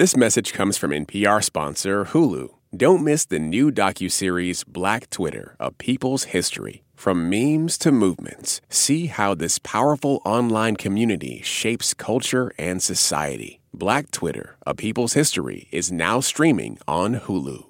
This 0.00 0.16
message 0.16 0.54
comes 0.54 0.78
from 0.78 0.92
NPR 0.92 1.44
sponsor 1.44 2.06
Hulu. 2.06 2.48
Don't 2.74 3.04
miss 3.04 3.26
the 3.26 3.38
new 3.38 3.70
docuseries 3.70 4.66
Black 4.66 5.10
Twitter, 5.10 5.56
A 5.60 5.70
People's 5.72 6.24
History. 6.32 6.84
From 6.94 7.28
memes 7.28 7.76
to 7.76 7.92
movements, 7.92 8.62
see 8.70 9.08
how 9.08 9.34
this 9.34 9.58
powerful 9.58 10.22
online 10.24 10.76
community 10.76 11.42
shapes 11.42 11.92
culture 11.92 12.50
and 12.56 12.82
society. 12.82 13.60
Black 13.74 14.10
Twitter, 14.10 14.56
A 14.66 14.74
People's 14.74 15.12
History 15.12 15.68
is 15.70 15.92
now 15.92 16.20
streaming 16.20 16.78
on 16.88 17.16
Hulu. 17.16 17.66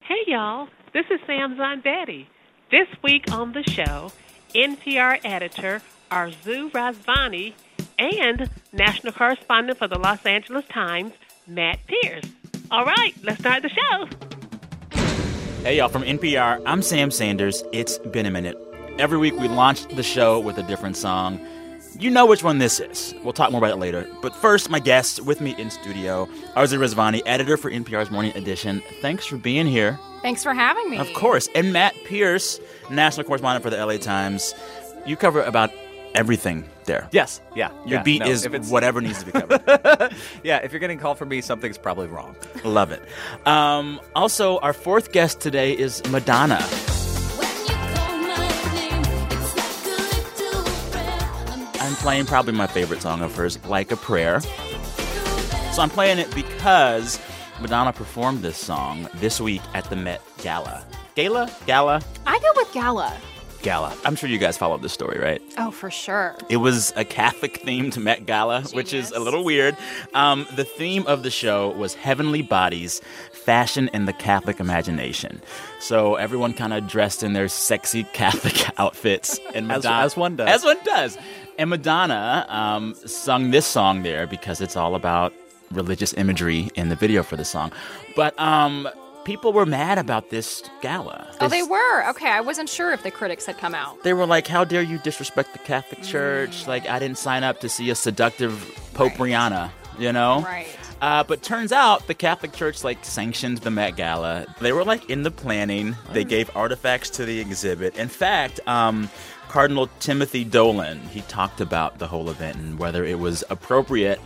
Hey 0.00 0.22
y'all, 0.26 0.68
this 0.94 1.04
is 1.10 1.20
Sam 1.26 1.56
Zondetti. 1.56 2.24
This 2.70 2.88
week 3.04 3.30
on 3.30 3.52
the 3.52 3.64
show, 3.64 4.12
NPR 4.54 5.20
editor 5.22 5.82
Arezou 6.10 6.70
Rezvani 6.70 7.52
and 7.98 8.48
national 8.72 9.12
correspondent 9.12 9.78
for 9.78 9.88
the 9.88 9.98
Los 9.98 10.24
Angeles 10.24 10.64
Times, 10.68 11.12
Matt 11.46 11.78
Pearce. 11.86 12.24
All 12.70 12.84
right, 12.84 13.14
let's 13.22 13.38
start 13.38 13.62
the 13.62 13.68
show. 13.68 14.08
Hey, 15.62 15.78
y'all, 15.78 15.88
from 15.88 16.02
NPR, 16.02 16.60
I'm 16.66 16.82
Sam 16.82 17.10
Sanders. 17.10 17.62
It's 17.72 17.98
been 17.98 18.26
a 18.26 18.30
minute. 18.30 18.56
Every 18.98 19.18
week 19.18 19.34
we 19.38 19.46
launch 19.46 19.86
the 19.94 20.02
show 20.02 20.40
with 20.40 20.58
a 20.58 20.62
different 20.64 20.96
song. 20.96 21.40
You 21.98 22.10
know 22.10 22.26
which 22.26 22.42
one 22.42 22.58
this 22.58 22.80
is. 22.80 23.14
We'll 23.22 23.32
talk 23.32 23.52
more 23.52 23.60
about 23.60 23.70
it 23.70 23.76
later. 23.76 24.10
But 24.22 24.34
first, 24.34 24.70
my 24.70 24.80
guests 24.80 25.20
with 25.20 25.40
me 25.40 25.54
in 25.56 25.70
studio, 25.70 26.26
Arezou 26.56 26.78
Rezvani, 26.78 27.22
editor 27.26 27.56
for 27.56 27.70
NPR's 27.70 28.10
Morning 28.10 28.36
Edition. 28.36 28.82
Thanks 29.00 29.24
for 29.24 29.36
being 29.36 29.66
here. 29.66 29.98
Thanks 30.22 30.42
for 30.42 30.52
having 30.52 30.90
me. 30.90 30.98
Of 30.98 31.12
course. 31.14 31.48
And 31.54 31.72
Matt 31.72 31.94
Pearce, 32.06 32.58
national 32.90 33.24
correspondent 33.24 33.62
for 33.62 33.70
the 33.70 33.84
LA 33.84 33.98
Times. 33.98 34.54
You 35.06 35.16
cover 35.16 35.42
about 35.42 35.70
everything 36.14 36.68
there. 36.86 37.08
Yes. 37.12 37.40
Yeah. 37.54 37.70
Your 37.84 37.98
yeah, 37.98 38.02
beat 38.02 38.20
no, 38.20 38.26
is 38.26 38.46
whatever 38.70 39.00
needs 39.00 39.20
to 39.20 39.26
be 39.26 39.32
covered. 39.32 40.14
yeah. 40.42 40.58
If 40.58 40.72
you're 40.72 40.80
getting 40.80 40.98
called 40.98 41.18
for 41.18 41.26
me, 41.26 41.40
something's 41.40 41.78
probably 41.78 42.06
wrong. 42.06 42.34
Love 42.64 42.90
it. 42.90 43.02
Um, 43.46 44.00
also, 44.14 44.58
our 44.58 44.72
fourth 44.72 45.12
guest 45.12 45.40
today 45.40 45.72
is 45.72 46.02
Madonna. 46.10 46.64
I'm 51.80 51.94
playing 51.96 52.26
probably 52.26 52.52
my 52.52 52.66
favorite 52.66 53.02
song 53.02 53.22
of 53.22 53.34
hers, 53.36 53.64
Like 53.66 53.92
a 53.92 53.96
Prayer. 53.96 54.40
So 54.40 55.82
I'm 55.82 55.90
playing 55.90 56.18
it 56.18 56.34
because 56.34 57.20
Madonna 57.60 57.92
performed 57.92 58.42
this 58.42 58.56
song 58.56 59.08
this 59.14 59.40
week 59.40 59.62
at 59.74 59.88
the 59.90 59.96
Met 59.96 60.22
Gala. 60.42 60.84
Gala? 61.14 61.50
Gala? 61.66 62.02
I 62.26 62.38
go 62.38 62.48
with 62.56 62.72
Gala. 62.72 63.16
Gala. 63.62 63.96
I'm 64.04 64.16
sure 64.16 64.28
you 64.28 64.38
guys 64.38 64.56
followed 64.56 64.82
this 64.82 64.92
story, 64.92 65.18
right? 65.18 65.42
Oh, 65.58 65.70
for 65.70 65.90
sure. 65.90 66.36
It 66.48 66.58
was 66.58 66.92
a 66.96 67.04
Catholic 67.04 67.62
themed 67.62 67.96
Met 67.96 68.26
Gala, 68.26 68.62
which 68.72 68.92
is 68.92 69.10
a 69.12 69.18
little 69.20 69.44
weird. 69.44 69.76
Um, 70.14 70.46
the 70.56 70.64
theme 70.64 71.06
of 71.06 71.22
the 71.22 71.30
show 71.30 71.70
was 71.70 71.94
Heavenly 71.94 72.42
Bodies, 72.42 73.00
Fashion 73.32 73.88
in 73.92 74.04
the 74.06 74.12
Catholic 74.12 74.60
Imagination. 74.60 75.40
So 75.80 76.14
everyone 76.16 76.52
kind 76.54 76.72
of 76.72 76.86
dressed 76.86 77.22
in 77.22 77.32
their 77.32 77.48
sexy 77.48 78.04
Catholic 78.12 78.68
outfits. 78.78 79.38
And 79.54 79.70
As- 79.70 79.78
Madonna, 79.84 80.04
as 80.04 80.16
one 80.16 80.36
does. 80.36 80.48
As 80.48 80.64
one 80.64 80.78
does. 80.84 81.18
And 81.58 81.70
Madonna 81.70 82.44
um, 82.48 82.94
sung 83.06 83.50
this 83.50 83.66
song 83.66 84.02
there 84.02 84.26
because 84.26 84.60
it's 84.60 84.76
all 84.76 84.94
about 84.94 85.32
religious 85.72 86.12
imagery 86.14 86.70
in 86.74 86.90
the 86.90 86.96
video 86.96 87.22
for 87.22 87.36
the 87.36 87.44
song. 87.44 87.72
But 88.14 88.38
um, 88.38 88.88
people 89.26 89.52
were 89.52 89.66
mad 89.66 89.98
about 89.98 90.30
this 90.30 90.62
gala. 90.80 91.26
Oh, 91.40 91.48
they 91.48 91.64
were? 91.64 92.08
Okay, 92.10 92.30
I 92.30 92.40
wasn't 92.40 92.68
sure 92.68 92.92
if 92.92 93.02
the 93.02 93.10
critics 93.10 93.44
had 93.44 93.58
come 93.58 93.74
out. 93.74 94.02
they 94.04 94.14
were 94.14 94.24
like, 94.24 94.46
"How 94.46 94.64
dare 94.64 94.82
you 94.82 94.98
disrespect 94.98 95.52
the 95.52 95.58
Catholic 95.58 96.02
Church? 96.02 96.66
Like, 96.66 96.88
I 96.88 97.00
didn't 97.00 97.18
sign 97.18 97.42
up 97.42 97.60
to 97.60 97.68
see 97.68 97.90
a 97.90 97.94
seductive 97.96 98.54
Pope 98.94 99.14
Rihanna, 99.14 99.70
you 99.98 100.12
know?" 100.12 100.40
Right. 100.42 100.68
Uh, 101.02 101.24
but 101.24 101.42
turns 101.42 101.72
out 101.72 102.06
the 102.06 102.14
Catholic 102.14 102.52
Church 102.52 102.82
like 102.82 103.04
sanctioned 103.04 103.58
the 103.58 103.70
Met 103.70 103.96
Gala. 103.96 104.46
They 104.60 104.72
were 104.72 104.84
like 104.84 105.10
in 105.10 105.24
the 105.24 105.30
planning. 105.30 105.96
They 106.12 106.24
gave 106.24 106.48
artifacts 106.56 107.10
to 107.10 107.26
the 107.26 107.38
exhibit. 107.38 107.98
In 107.98 108.08
fact, 108.08 108.60
um, 108.66 109.10
Cardinal 109.48 109.88
Timothy 110.00 110.44
Dolan 110.44 111.00
he 111.08 111.20
talked 111.22 111.60
about 111.60 111.98
the 111.98 112.06
whole 112.06 112.30
event 112.30 112.56
and 112.56 112.78
whether 112.78 113.04
it 113.04 113.18
was 113.18 113.44
appropriate 113.50 114.20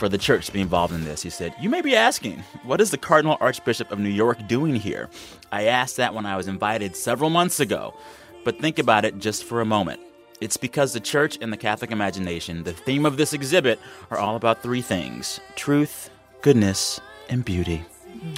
for 0.00 0.08
the 0.08 0.18
church 0.18 0.46
to 0.46 0.52
be 0.52 0.62
involved 0.62 0.94
in 0.94 1.04
this. 1.04 1.22
He 1.22 1.28
said, 1.30 1.54
"You 1.60 1.68
may 1.68 1.82
be 1.82 1.94
asking, 1.94 2.42
what 2.64 2.80
is 2.80 2.90
the 2.90 2.98
Cardinal 2.98 3.36
Archbishop 3.38 3.92
of 3.92 3.98
New 3.98 4.08
York 4.08 4.48
doing 4.48 4.74
here? 4.74 5.10
I 5.52 5.66
asked 5.66 5.98
that 5.98 6.14
when 6.14 6.24
I 6.24 6.36
was 6.36 6.48
invited 6.48 6.96
several 6.96 7.28
months 7.28 7.60
ago, 7.60 7.94
but 8.42 8.58
think 8.58 8.78
about 8.78 9.04
it 9.04 9.18
just 9.18 9.44
for 9.44 9.60
a 9.60 9.66
moment." 9.66 10.00
It's 10.40 10.56
because 10.56 10.94
the 10.94 11.00
church 11.00 11.36
and 11.42 11.52
the 11.52 11.58
Catholic 11.58 11.90
imagination, 11.90 12.62
the 12.62 12.72
theme 12.72 13.04
of 13.04 13.18
this 13.18 13.34
exhibit, 13.34 13.78
are 14.10 14.16
all 14.16 14.36
about 14.36 14.62
three 14.62 14.80
things 14.80 15.38
truth, 15.54 16.08
goodness, 16.40 16.98
and 17.28 17.44
beauty. 17.44 17.84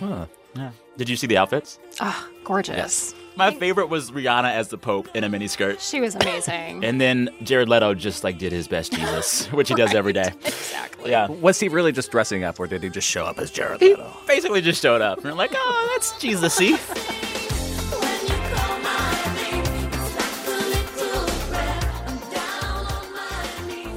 Hmm. 0.01 0.25
Yeah. 0.57 0.71
Did 0.97 1.09
you 1.09 1.17
see 1.17 1.27
the 1.27 1.39
outfits? 1.39 1.79
Oh, 2.01 2.29
gorgeous. 2.45 2.77
Yes. 2.77 3.15
My 3.35 3.51
favorite 3.51 3.87
was 3.87 4.11
Rihanna 4.11 4.53
as 4.53 4.69
the 4.69 4.77
Pope 4.77 5.09
in 5.15 5.25
a 5.25 5.29
miniskirt. 5.31 5.81
She 5.81 6.01
was 6.03 6.15
amazing. 6.15 6.85
And 6.85 7.01
then 7.01 7.31
Jared 7.43 7.69
Leto 7.69 7.95
just 7.95 8.25
like 8.25 8.37
did 8.37 8.53
his 8.53 8.69
best 8.69 8.93
Jesus, 8.93 9.47
which 9.53 9.71
he 9.71 9.75
does 9.75 9.95
every 9.95 10.13
day. 10.13 10.33
exactly. 10.45 11.11
Yeah. 11.11 11.29
Was 11.29 11.59
he 11.59 11.69
really 11.71 11.93
just 11.93 12.11
dressing 12.11 12.45
up, 12.45 12.61
or 12.61 12.67
did 12.67 12.83
he 12.83 12.91
just 12.91 13.09
show 13.09 13.25
up 13.25 13.39
as 13.39 13.51
Jared 13.51 13.81
He 13.81 13.91
Leto? 13.91 14.15
basically 14.27 14.61
just 14.61 14.83
showed 14.83 15.01
up. 15.01 15.19
And 15.19 15.27
we're 15.27 15.33
like, 15.33 15.53
oh, 15.55 15.89
that's 15.95 16.19
Jesus-y. 16.21 16.79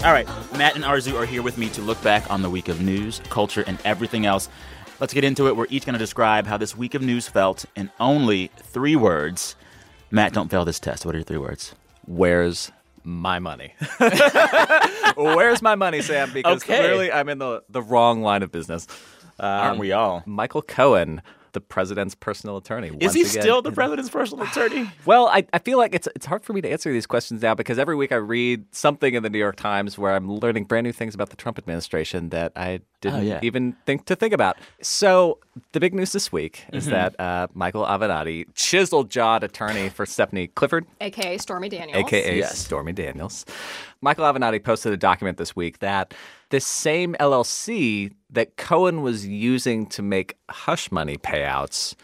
All 0.03 0.11
right, 0.11 0.27
Matt 0.55 0.75
and 0.75 0.83
Arezou 0.83 1.15
are 1.15 1.25
here 1.25 1.41
with 1.41 1.57
me 1.57 1.67
to 1.69 1.81
look 1.81 1.99
back 2.03 2.29
on 2.29 2.43
the 2.43 2.49
week 2.49 2.67
of 2.67 2.79
news, 2.79 3.21
culture, 3.29 3.63
and 3.65 3.79
everything 3.83 4.27
else. 4.27 4.49
Let's 4.99 5.13
get 5.13 5.23
into 5.23 5.47
it. 5.47 5.57
We're 5.57 5.67
each 5.69 5.85
going 5.85 5.93
to 5.93 5.99
describe 5.99 6.47
how 6.47 6.57
this 6.57 6.75
week 6.75 6.93
of 6.95 7.01
news 7.01 7.27
felt 7.27 7.65
in 7.75 7.91
only 7.99 8.47
three 8.57 8.95
words. 8.95 9.55
Matt, 10.09 10.33
don't 10.33 10.49
fail 10.49 10.63
this 10.65 10.79
test. 10.79 11.05
What 11.05 11.15
are 11.15 11.17
your 11.17 11.25
three 11.25 11.37
words? 11.37 11.75
Where's 12.05 12.71
my 13.03 13.39
money? 13.39 13.73
Where's 15.17 15.61
my 15.61 15.75
money, 15.75 16.01
Sam? 16.01 16.31
Because 16.33 16.63
Okay. 16.63 16.77
clearly 16.77 17.11
I'm 17.11 17.29
in 17.29 17.39
the, 17.39 17.63
the 17.69 17.81
wrong 17.81 18.21
line 18.21 18.41
of 18.43 18.51
business. 18.51 18.87
Um, 19.39 19.49
Aren't 19.49 19.79
we 19.79 19.91
all? 19.91 20.23
Michael 20.25 20.61
Cohen, 20.61 21.21
the 21.55 21.59
president's 21.61 22.13
personal 22.13 22.57
attorney. 22.57 22.91
Is 22.99 23.13
he 23.15 23.21
again- 23.21 23.41
still 23.41 23.61
the 23.63 23.71
president's 23.71 24.11
personal 24.11 24.45
attorney? 24.45 24.91
Well, 25.05 25.27
I, 25.27 25.45
I 25.53 25.59
feel 25.59 25.77
like 25.79 25.95
it's 25.95 26.07
it's 26.15 26.25
hard 26.27 26.43
for 26.43 26.53
me 26.53 26.61
to 26.61 26.69
answer 26.69 26.91
these 26.91 27.05
questions 27.07 27.41
now 27.41 27.55
because 27.55 27.79
every 27.79 27.95
week 27.95 28.11
I 28.11 28.15
read 28.17 28.65
something 28.71 29.13
in 29.15 29.23
the 29.23 29.29
New 29.29 29.37
York 29.39 29.55
Times 29.55 29.97
where 29.97 30.13
I'm 30.13 30.31
learning 30.31 30.65
brand 30.65 30.85
new 30.85 30.91
things 30.93 31.15
about 31.15 31.29
the 31.31 31.35
Trump 31.35 31.57
administration 31.57 32.29
that 32.29 32.51
I 32.55 32.81
didn't 33.01 33.19
Oh, 33.19 33.21
yeah. 33.21 33.39
even 33.43 33.75
think 33.85 34.05
to 34.05 34.15
think 34.15 34.33
about. 34.33 34.57
So 34.81 35.39
the 35.71 35.79
big 35.79 35.93
news 35.93 36.11
this 36.11 36.31
week 36.31 36.63
Mm-hmm. 36.67 36.75
is 36.77 36.85
that 36.87 37.19
uh, 37.19 37.47
Michael 37.53 37.85
Avenatti, 37.85 38.45
chiseled 38.55 39.09
jawed 39.09 39.43
attorney 39.43 39.89
for 39.89 40.05
Stephanie 40.05 40.47
Clifford, 40.47 40.85
AKA 41.01 41.37
Stormy 41.39 41.69
Daniels. 41.69 42.03
aka 42.05 42.37
Yes. 42.37 42.57
Stormy 42.57 42.91
Daniels. 42.93 43.45
Michael 44.01 44.25
Avenatti 44.25 44.63
posted 44.63 44.91
a 44.93 44.97
document 44.97 45.37
this 45.37 45.55
week 45.55 45.79
that 45.79 46.13
this 46.55 46.65
same 46.65 47.15
LLC 47.19 48.11
that 48.29 48.47
Cohen 48.57 49.01
was 49.01 49.27
using 49.27 49.85
to 49.95 50.01
make 50.01 50.29
hush 50.49 50.85
money 50.91 51.17
payouts 51.17 51.95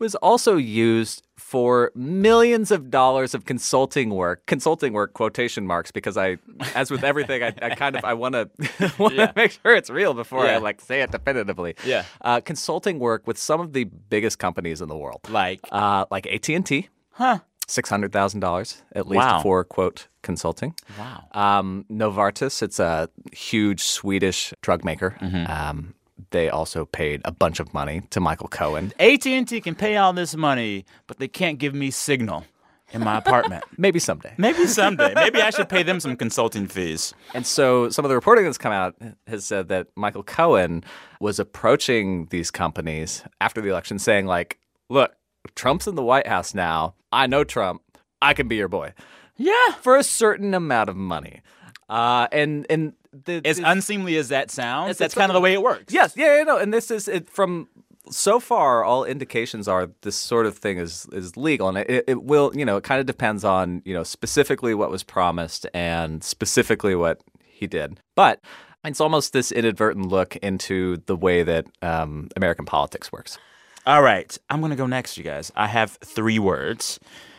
was 0.00 0.14
also 0.16 0.56
used 0.56 1.22
for 1.36 1.92
millions 1.94 2.70
of 2.72 2.90
dollars 2.90 3.34
of 3.34 3.44
consulting 3.44 4.10
work. 4.10 4.44
Consulting 4.46 4.92
work 4.92 5.12
quotation 5.14 5.64
marks 5.66 5.90
because 5.92 6.16
I 6.16 6.38
as 6.74 6.90
with 6.90 7.04
everything 7.04 7.42
I, 7.44 7.54
I 7.62 7.70
kind 7.76 7.94
of 7.96 8.04
I 8.04 8.14
want 8.14 8.34
to 8.34 8.50
Yeah. 9.14 9.30
make 9.36 9.52
sure 9.52 9.72
it's 9.76 9.90
real 9.90 10.12
before 10.14 10.44
Yeah. 10.46 10.54
I 10.54 10.56
like 10.58 10.80
say 10.80 11.00
it 11.02 11.10
definitively. 11.12 11.76
Yeah. 11.86 12.04
Uh, 12.20 12.40
consulting 12.40 12.98
work 12.98 13.26
with 13.28 13.38
some 13.38 13.60
of 13.60 13.72
the 13.72 13.84
biggest 13.84 14.38
companies 14.40 14.80
in 14.80 14.88
the 14.88 14.96
world. 14.96 15.20
Like, 15.30 15.60
Uh, 15.70 16.06
like 16.10 16.26
AT&T. 16.26 16.88
huh? 17.12 17.38
Six 17.66 17.88
hundred 17.88 18.12
thousand 18.12 18.40
dollars 18.40 18.82
at 18.94 19.06
least 19.08 19.18
Wow. 19.24 19.40
for 19.42 19.64
quote 19.64 20.08
consulting. 20.22 20.74
Wow. 20.98 21.28
Um, 21.32 21.84
Novartis, 21.90 22.62
it's 22.62 22.78
a 22.78 23.08
huge 23.32 23.82
Swedish 23.82 24.52
drug 24.62 24.84
maker. 24.84 25.16
Mm-hmm. 25.20 25.50
Um, 25.50 25.94
they 26.30 26.48
also 26.48 26.84
paid 26.84 27.20
a 27.24 27.32
bunch 27.32 27.60
of 27.60 27.72
money 27.74 28.02
to 28.10 28.20
Michael 28.20 28.48
Cohen. 28.48 28.92
AT&T 29.00 29.60
can 29.60 29.74
pay 29.74 29.96
all 29.96 30.12
this 30.12 30.36
money, 30.36 30.84
but 31.06 31.18
they 31.18 31.28
can't 31.28 31.58
give 31.58 31.74
me 31.74 31.90
signal 31.90 32.44
in 32.92 33.02
my 33.02 33.18
apartment. 33.18 33.64
Maybe 33.78 33.98
someday. 33.98 34.32
Maybe 34.38 34.66
someday. 34.66 35.12
Maybe 35.14 35.40
I 35.42 35.50
should 35.50 35.68
pay 35.68 35.82
them 35.82 36.00
some 36.00 36.16
consulting 36.16 36.66
fees. 36.68 37.14
And 37.34 37.46
so 37.46 37.88
some 37.88 38.04
of 38.04 38.08
the 38.10 38.14
reporting 38.14 38.44
that's 38.44 38.58
come 38.58 38.72
out 38.72 38.94
has 39.26 39.44
said 39.44 39.68
that 39.68 39.88
Michael 39.96 40.22
Cohen 40.22 40.84
was 41.20 41.38
approaching 41.38 42.26
these 42.30 42.50
companies 42.50 43.24
after 43.40 43.60
the 43.60 43.68
election 43.70 43.98
saying 43.98 44.26
like, 44.26 44.58
look, 44.88 45.12
Trump's 45.54 45.86
in 45.86 45.94
the 45.94 46.02
White 46.02 46.26
House 46.26 46.54
now. 46.54 46.94
I 47.12 47.26
know 47.26 47.44
Trump. 47.44 47.82
I 48.22 48.34
can 48.34 48.48
be 48.48 48.56
your 48.56 48.68
boy. 48.68 48.92
Yeah. 49.36 49.72
For 49.82 49.96
a 49.96 50.04
certain 50.04 50.54
amount 50.54 50.88
of 50.88 50.96
money. 50.96 51.42
Uh, 51.88 52.26
and 52.32 52.66
and 52.70 52.94
the, 53.12 53.40
As 53.44 53.58
the- 53.58 53.70
unseemly 53.70 54.16
as 54.16 54.28
that 54.30 54.50
sounds, 54.50 54.96
that's 54.98 55.14
kind 55.14 55.30
of 55.30 55.34
the 55.34 55.40
way 55.40 55.52
it 55.52 55.62
works. 55.62 55.92
Yes, 55.92 56.14
yeah, 56.16 56.38
yeah, 56.38 56.42
no, 56.44 56.56
and 56.58 56.72
this 56.72 56.90
is 56.90 57.06
it 57.08 57.28
from 57.28 57.68
so 58.10 58.40
far. 58.40 58.82
All 58.84 59.04
indications 59.04 59.68
are 59.68 59.90
this 60.00 60.16
sort 60.16 60.46
of 60.46 60.56
thing 60.58 60.78
is 60.78 61.06
is 61.12 61.36
legal, 61.36 61.68
and 61.68 61.78
it, 61.78 62.04
it 62.08 62.22
will, 62.24 62.50
you 62.54 62.64
know, 62.64 62.76
it 62.78 62.84
kind 62.84 63.00
of 63.00 63.06
depends 63.06 63.44
on 63.44 63.82
you 63.84 63.92
know 63.94 64.02
specifically 64.02 64.74
what 64.74 64.90
was 64.90 65.02
promised 65.02 65.66
and 65.74 66.24
specifically 66.24 66.94
what 66.94 67.20
he 67.44 67.66
did. 67.66 68.00
But 68.16 68.40
It's 68.84 69.00
almost 69.00 69.32
this 69.32 69.52
inadvertent 69.52 70.06
look 70.08 70.36
into 70.36 70.98
the 71.06 71.16
way 71.16 71.42
that 71.42 71.66
um, 71.82 72.28
American 72.36 72.64
politics 72.64 73.12
works. 73.12 73.38
All 73.86 74.02
right, 74.02 74.36
I'm 74.48 74.60
going 74.60 74.70
to 74.70 74.76
go 74.76 74.86
next, 74.86 75.18
you 75.18 75.24
guys. 75.24 75.52
I 75.54 75.66
have 75.66 75.98
three 76.02 76.38
words. 76.38 76.98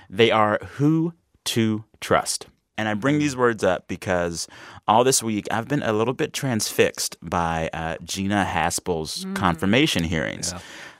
They 0.09 0.29
are 0.31 0.59
who 0.75 1.13
to 1.45 1.83
trust. 2.01 2.47
And 2.77 2.87
I 2.89 2.93
bring 2.93 3.19
these 3.19 3.35
words 3.37 3.63
up 3.63 3.87
because 3.87 4.47
all 4.87 5.03
this 5.03 5.23
week 5.23 5.47
I've 5.49 5.67
been 5.67 5.81
a 5.81 5.93
little 5.93 6.13
bit 6.13 6.33
transfixed 6.33 7.17
by 7.21 7.69
uh, 7.73 7.95
Gina 8.03 8.45
Haspel's 8.47 9.25
confirmation 9.33 10.03
hearings. 10.03 10.53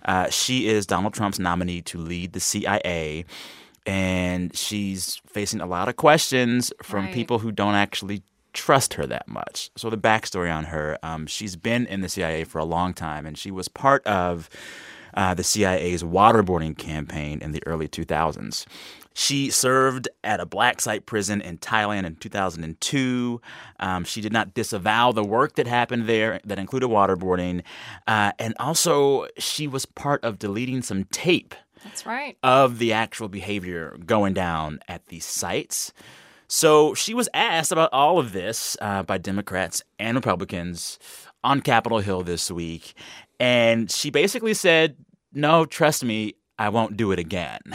Uh, 0.05 0.29
she 0.29 0.67
is 0.67 0.85
Donald 0.87 1.13
Trump's 1.13 1.37
nominee 1.37 1.81
to 1.83 1.97
lead 1.99 2.31
the 2.33 2.39
CIA, 2.39 3.25
and 3.85 4.55
she's 4.55 5.21
facing 5.27 5.59
a 5.61 5.65
lot 5.65 5.89
of 5.89 5.95
questions 5.97 6.71
from 6.81 7.05
Right. 7.05 7.13
people 7.13 7.39
who 7.39 7.51
don't 7.51 7.75
actually 7.75 8.23
trust 8.53 8.93
her 8.93 9.05
that 9.07 9.27
much. 9.27 9.69
So, 9.75 9.89
the 9.89 9.97
backstory 9.97 10.55
on 10.55 10.65
her 10.65 10.97
um, 11.03 11.27
she's 11.27 11.55
been 11.57 11.85
in 11.87 12.01
the 12.01 12.09
CIA 12.09 12.45
for 12.45 12.59
a 12.59 12.65
long 12.65 12.93
time, 12.93 13.25
and 13.25 13.37
she 13.37 13.51
was 13.51 13.67
part 13.67 14.05
of 14.07 14.49
uh, 15.15 15.33
the 15.33 15.43
CIA's 15.43 16.03
waterboarding 16.03 16.77
campaign 16.77 17.39
in 17.41 17.51
the 17.51 17.65
early 17.65 17.87
2000s. 17.87 18.65
She 19.17 19.49
served 19.49 20.09
at 20.25 20.41
a 20.41 20.45
black 20.45 20.81
site 20.81 21.05
prison 21.05 21.39
in 21.39 21.57
Thailand 21.57 22.05
in 22.05 22.17
2002. 22.17 23.41
Um, 23.79 24.03
she 24.03 24.19
did 24.19 24.33
not 24.33 24.53
disavow 24.53 25.13
the 25.13 25.23
work 25.23 25.55
that 25.55 25.67
happened 25.67 26.07
there 26.07 26.41
that 26.43 26.59
included 26.59 26.89
waterboarding. 26.89 27.63
Uh, 28.05 28.33
and 28.37 28.53
also, 28.59 29.27
she 29.37 29.67
was 29.67 29.85
part 29.85 30.21
of 30.25 30.37
deleting 30.37 30.81
some 30.81 31.05
tape 31.05 31.55
That's 31.85 32.05
right. 32.05 32.37
of 32.43 32.77
the 32.77 32.91
actual 32.91 33.29
behavior 33.29 33.97
going 34.05 34.33
down 34.33 34.79
at 34.89 35.05
these 35.07 35.25
sites. 35.25 35.93
So 36.49 36.93
she 36.93 37.13
was 37.13 37.29
asked 37.33 37.71
about 37.71 37.89
all 37.93 38.19
of 38.19 38.33
this 38.33 38.75
uh, 38.81 39.03
by 39.03 39.17
Democrats 39.17 39.81
and 39.97 40.15
Republicans 40.15 40.99
on 41.41 41.61
Capitol 41.61 41.99
Hill 41.99 42.23
this 42.23 42.51
week. 42.51 42.95
And 43.39 43.91
she 43.91 44.09
basically 44.09 44.53
said, 44.53 44.95
No, 45.33 45.65
trust 45.65 46.03
me, 46.03 46.35
I 46.57 46.69
won't 46.69 46.97
do 46.97 47.11
it 47.11 47.19
again. 47.19 47.61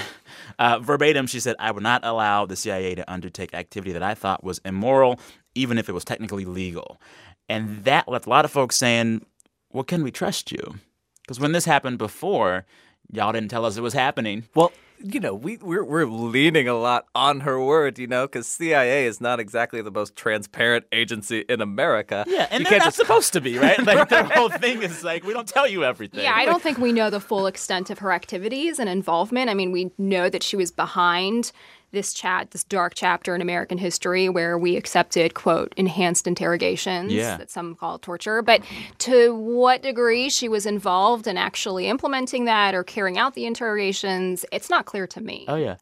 Uh, 0.59 0.79
verbatim, 0.79 1.27
she 1.27 1.41
said, 1.41 1.57
I 1.59 1.71
would 1.71 1.83
not 1.83 2.05
allow 2.05 2.45
the 2.45 2.55
CIA 2.55 2.95
to 2.95 3.11
undertake 3.11 3.55
activity 3.55 3.93
that 3.93 4.03
I 4.03 4.13
thought 4.15 4.45
was 4.45 4.61
immoral, 4.63 5.19
even 5.55 5.79
if 5.79 5.89
it 5.89 5.93
was 5.93 6.05
technically 6.05 6.45
legal. 6.45 7.01
And 7.49 7.83
that 7.85 8.07
left 8.09 8.27
a 8.27 8.29
lot 8.29 8.45
of 8.45 8.51
folks 8.51 8.77
saying, 8.77 9.25
Well, 9.73 9.85
can 9.85 10.03
we 10.03 10.11
trust 10.11 10.53
you? 10.53 10.75
Because 11.23 11.41
when 11.41 11.53
this 11.53 11.65
happened 11.65 11.97
before, 11.97 12.67
y'all 13.11 13.33
didn't 13.33 13.49
tell 13.51 13.65
us 13.65 13.79
it 13.79 13.83
was 13.83 13.95
happening. 13.95 14.45
Well, 14.55 14.71
you 15.03 15.21
know, 15.21 15.35
we 15.35 15.57
we're, 15.59 15.85
we're 15.85 16.05
leaning 16.05 16.69
a 16.69 16.75
lot 16.75 17.07
on 17.15 17.41
her 17.41 17.63
word, 17.63 17.99
you 17.99 18.07
know, 18.07 18.27
because 18.27 18.47
CIA 18.47 19.07
is 19.07 19.21
not 19.21 19.41
exactly 19.41 19.81
the 19.83 19.91
most 19.91 20.17
transparent 20.17 20.85
agency 20.93 21.41
in 21.49 21.61
America. 21.61 22.25
Yeah, 22.27 22.47
and 22.51 22.61
you 22.61 22.65
they're 22.65 22.79
can't 22.79 22.85
just 22.85 22.97
supposed 22.97 23.33
to 23.35 23.41
be, 23.41 23.59
right? 23.59 23.79
Like 23.91 24.09
their 24.09 24.25
whole 24.25 24.51
thing 24.51 24.83
is 24.83 25.03
like 25.03 25.25
we 25.25 25.33
don't 25.33 25.49
tell 25.49 25.67
you 25.67 25.85
everything. 25.85 26.21
Yeah, 26.23 26.35
I 26.35 26.45
don't 26.45 26.63
think 26.63 26.79
we 26.79 26.93
know 26.93 27.11
the 27.11 27.19
full 27.19 27.47
extent 27.47 27.91
of 27.91 27.99
her 28.01 28.13
activities 28.13 28.79
and 28.79 28.89
involvement. 28.89 29.51
I 29.51 29.55
mean, 29.55 29.73
we 29.73 29.91
know 29.99 30.29
that 30.29 30.43
she 30.43 30.55
was 30.55 30.71
behind 30.71 31.51
this 31.93 32.13
chat, 32.15 32.51
this 32.53 32.65
dark 32.65 32.93
chapter 32.95 33.35
in 33.35 33.41
American 33.41 33.79
history 33.79 34.29
where 34.29 34.57
we 34.59 34.77
accepted, 34.77 35.35
quote, 35.35 35.73
enhanced 35.77 36.27
interrogations 36.27 37.13
Yeah. 37.13 37.37
that 37.37 37.51
some 37.51 37.75
call 37.75 37.99
torture. 37.99 38.43
But 38.43 38.63
to 38.99 39.35
what 39.35 39.83
degree 39.83 40.31
she 40.31 40.49
was 40.49 40.67
involved 40.67 41.27
in 41.27 41.37
actually 41.37 41.89
implementing 41.89 42.45
that 42.45 42.75
or 42.75 42.85
carrying 42.85 43.19
out 43.19 43.35
the 43.35 43.47
interrogations, 43.47 44.45
it's 44.53 44.71
not 44.71 44.87
clear 44.87 45.07
to 45.09 45.21
me. 45.21 45.45
Oh 45.49 45.57
yeah. 45.57 45.77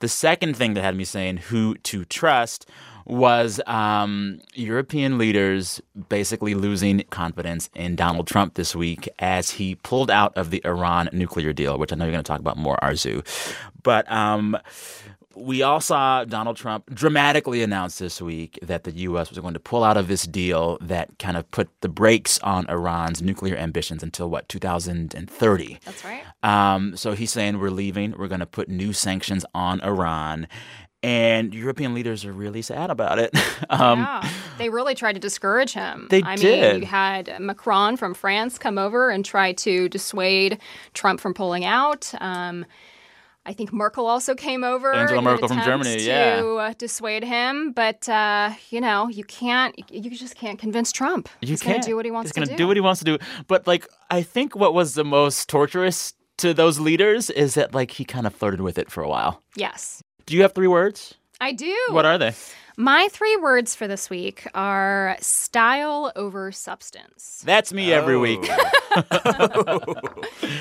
The 0.00 0.08
second 0.08 0.56
thing 0.56 0.74
that 0.74 0.82
had 0.82 0.96
me 0.96 1.04
saying 1.04 1.38
who 1.38 1.74
to 1.76 2.04
trust 2.04 2.66
was 3.06 3.60
um, 3.66 4.40
European 4.54 5.18
leaders 5.18 5.78
basically 6.08 6.54
losing 6.54 7.02
confidence 7.10 7.68
in 7.74 7.96
Donald 7.96 8.26
Trump 8.26 8.54
this 8.54 8.74
week 8.74 9.10
as 9.18 9.50
he 9.50 9.74
pulled 9.74 10.10
out 10.10 10.34
of 10.38 10.48
the 10.50 10.62
Iran 10.64 11.10
nuclear 11.12 11.52
deal, 11.52 11.78
which 11.78 11.92
I 11.92 11.96
know 11.96 12.06
you're 12.06 12.12
going 12.12 12.24
to 12.24 12.26
talk 12.26 12.40
about 12.40 12.56
more, 12.56 12.78
Arezou. 12.82 13.22
But 13.82 14.10
um, 14.10 14.56
we 15.36 15.62
all 15.62 15.80
saw 15.80 16.24
Donald 16.24 16.56
Trump 16.56 16.92
dramatically 16.94 17.62
announce 17.62 17.98
this 17.98 18.20
week 18.20 18.58
that 18.62 18.84
the 18.84 18.92
U.S. 18.92 19.30
was 19.30 19.38
going 19.38 19.54
to 19.54 19.60
pull 19.60 19.84
out 19.84 19.96
of 19.96 20.08
this 20.08 20.24
deal 20.24 20.78
that 20.80 21.18
kind 21.18 21.36
of 21.36 21.50
put 21.50 21.68
the 21.80 21.88
brakes 21.88 22.38
on 22.40 22.66
Iran's 22.68 23.22
nuclear 23.22 23.56
ambitions 23.56 24.02
until 24.02 24.30
what 24.30 24.48
2030. 24.48 25.78
That's 25.84 26.04
right. 26.04 26.24
Um, 26.42 26.96
so 26.96 27.12
he's 27.12 27.30
saying 27.32 27.58
we're 27.58 27.70
leaving. 27.70 28.14
We're 28.16 28.28
going 28.28 28.40
to 28.40 28.46
put 28.46 28.68
new 28.68 28.92
sanctions 28.92 29.44
on 29.54 29.80
Iran. 29.80 30.48
And 31.02 31.54
European 31.54 31.92
leaders 31.92 32.24
are 32.24 32.32
really 32.32 32.62
sad 32.62 32.88
about 32.90 33.18
it. 33.18 33.36
um, 33.68 33.98
yeah, 34.00 34.26
they 34.56 34.70
really 34.70 34.94
tried 34.94 35.12
to 35.12 35.20
discourage 35.20 35.74
him. 35.74 36.06
They 36.08 36.22
I 36.22 36.36
did. 36.36 36.72
mean, 36.72 36.80
you 36.80 36.86
had 36.86 37.38
Macron 37.40 37.98
from 37.98 38.14
France 38.14 38.56
come 38.56 38.78
over 38.78 39.10
and 39.10 39.22
try 39.22 39.52
to 39.52 39.88
dissuade 39.90 40.58
Trump 40.94 41.20
from 41.20 41.34
pulling 41.34 41.66
out. 41.66 42.10
Um, 42.22 42.64
I 43.46 43.52
think 43.52 43.72
Merkel 43.72 44.06
also 44.06 44.34
came 44.34 44.64
over. 44.64 44.94
Angela 44.94 45.20
Merkel 45.20 45.48
from 45.48 45.62
Germany, 45.62 45.98
to 45.98 46.02
yeah. 46.02 46.72
dissuade 46.78 47.24
him. 47.24 47.72
But 47.72 48.08
uh, 48.08 48.52
you 48.70 48.80
know, 48.80 49.08
you 49.08 49.24
can't. 49.24 49.74
You 49.90 50.10
just 50.10 50.34
can't 50.34 50.58
convince 50.58 50.92
Trump. 50.92 51.28
You 51.40 51.48
He's 51.48 51.62
can't. 51.62 51.84
do 51.84 51.94
what 51.96 52.04
he 52.04 52.10
wants 52.10 52.30
to 52.30 52.34
do. 52.34 52.40
He's 52.40 52.48
to 52.48 52.50
gonna 52.52 52.56
do. 52.58 52.64
do 52.64 52.68
what 52.68 52.76
he 52.76 52.80
wants 52.80 53.00
to 53.00 53.04
do. 53.04 53.18
But 53.46 53.66
like, 53.66 53.86
I 54.10 54.22
think 54.22 54.56
what 54.56 54.72
was 54.72 54.94
the 54.94 55.04
most 55.04 55.48
torturous 55.48 56.14
to 56.38 56.54
those 56.54 56.80
leaders 56.80 57.30
is 57.30 57.54
that 57.54 57.74
like 57.74 57.92
he 57.92 58.04
kind 58.04 58.26
of 58.26 58.34
flirted 58.34 58.60
with 58.60 58.78
it 58.78 58.90
for 58.90 59.02
a 59.02 59.08
while. 59.08 59.42
yes, 59.56 60.02
Do 60.26 60.34
you 60.34 60.42
have 60.42 60.52
three 60.54 60.66
words? 60.66 61.14
I 61.40 61.52
do. 61.52 61.76
What 61.90 62.04
are 62.06 62.16
they? 62.18 62.32
My 62.76 63.06
three 63.12 63.36
words 63.36 63.74
for 63.76 63.86
this 63.86 64.10
week 64.10 64.48
are 64.54 65.16
style 65.20 66.10
over 66.16 66.50
substance. 66.50 67.42
That's 67.44 67.72
me 67.72 67.92
every 67.92 68.18
week. 68.18 68.44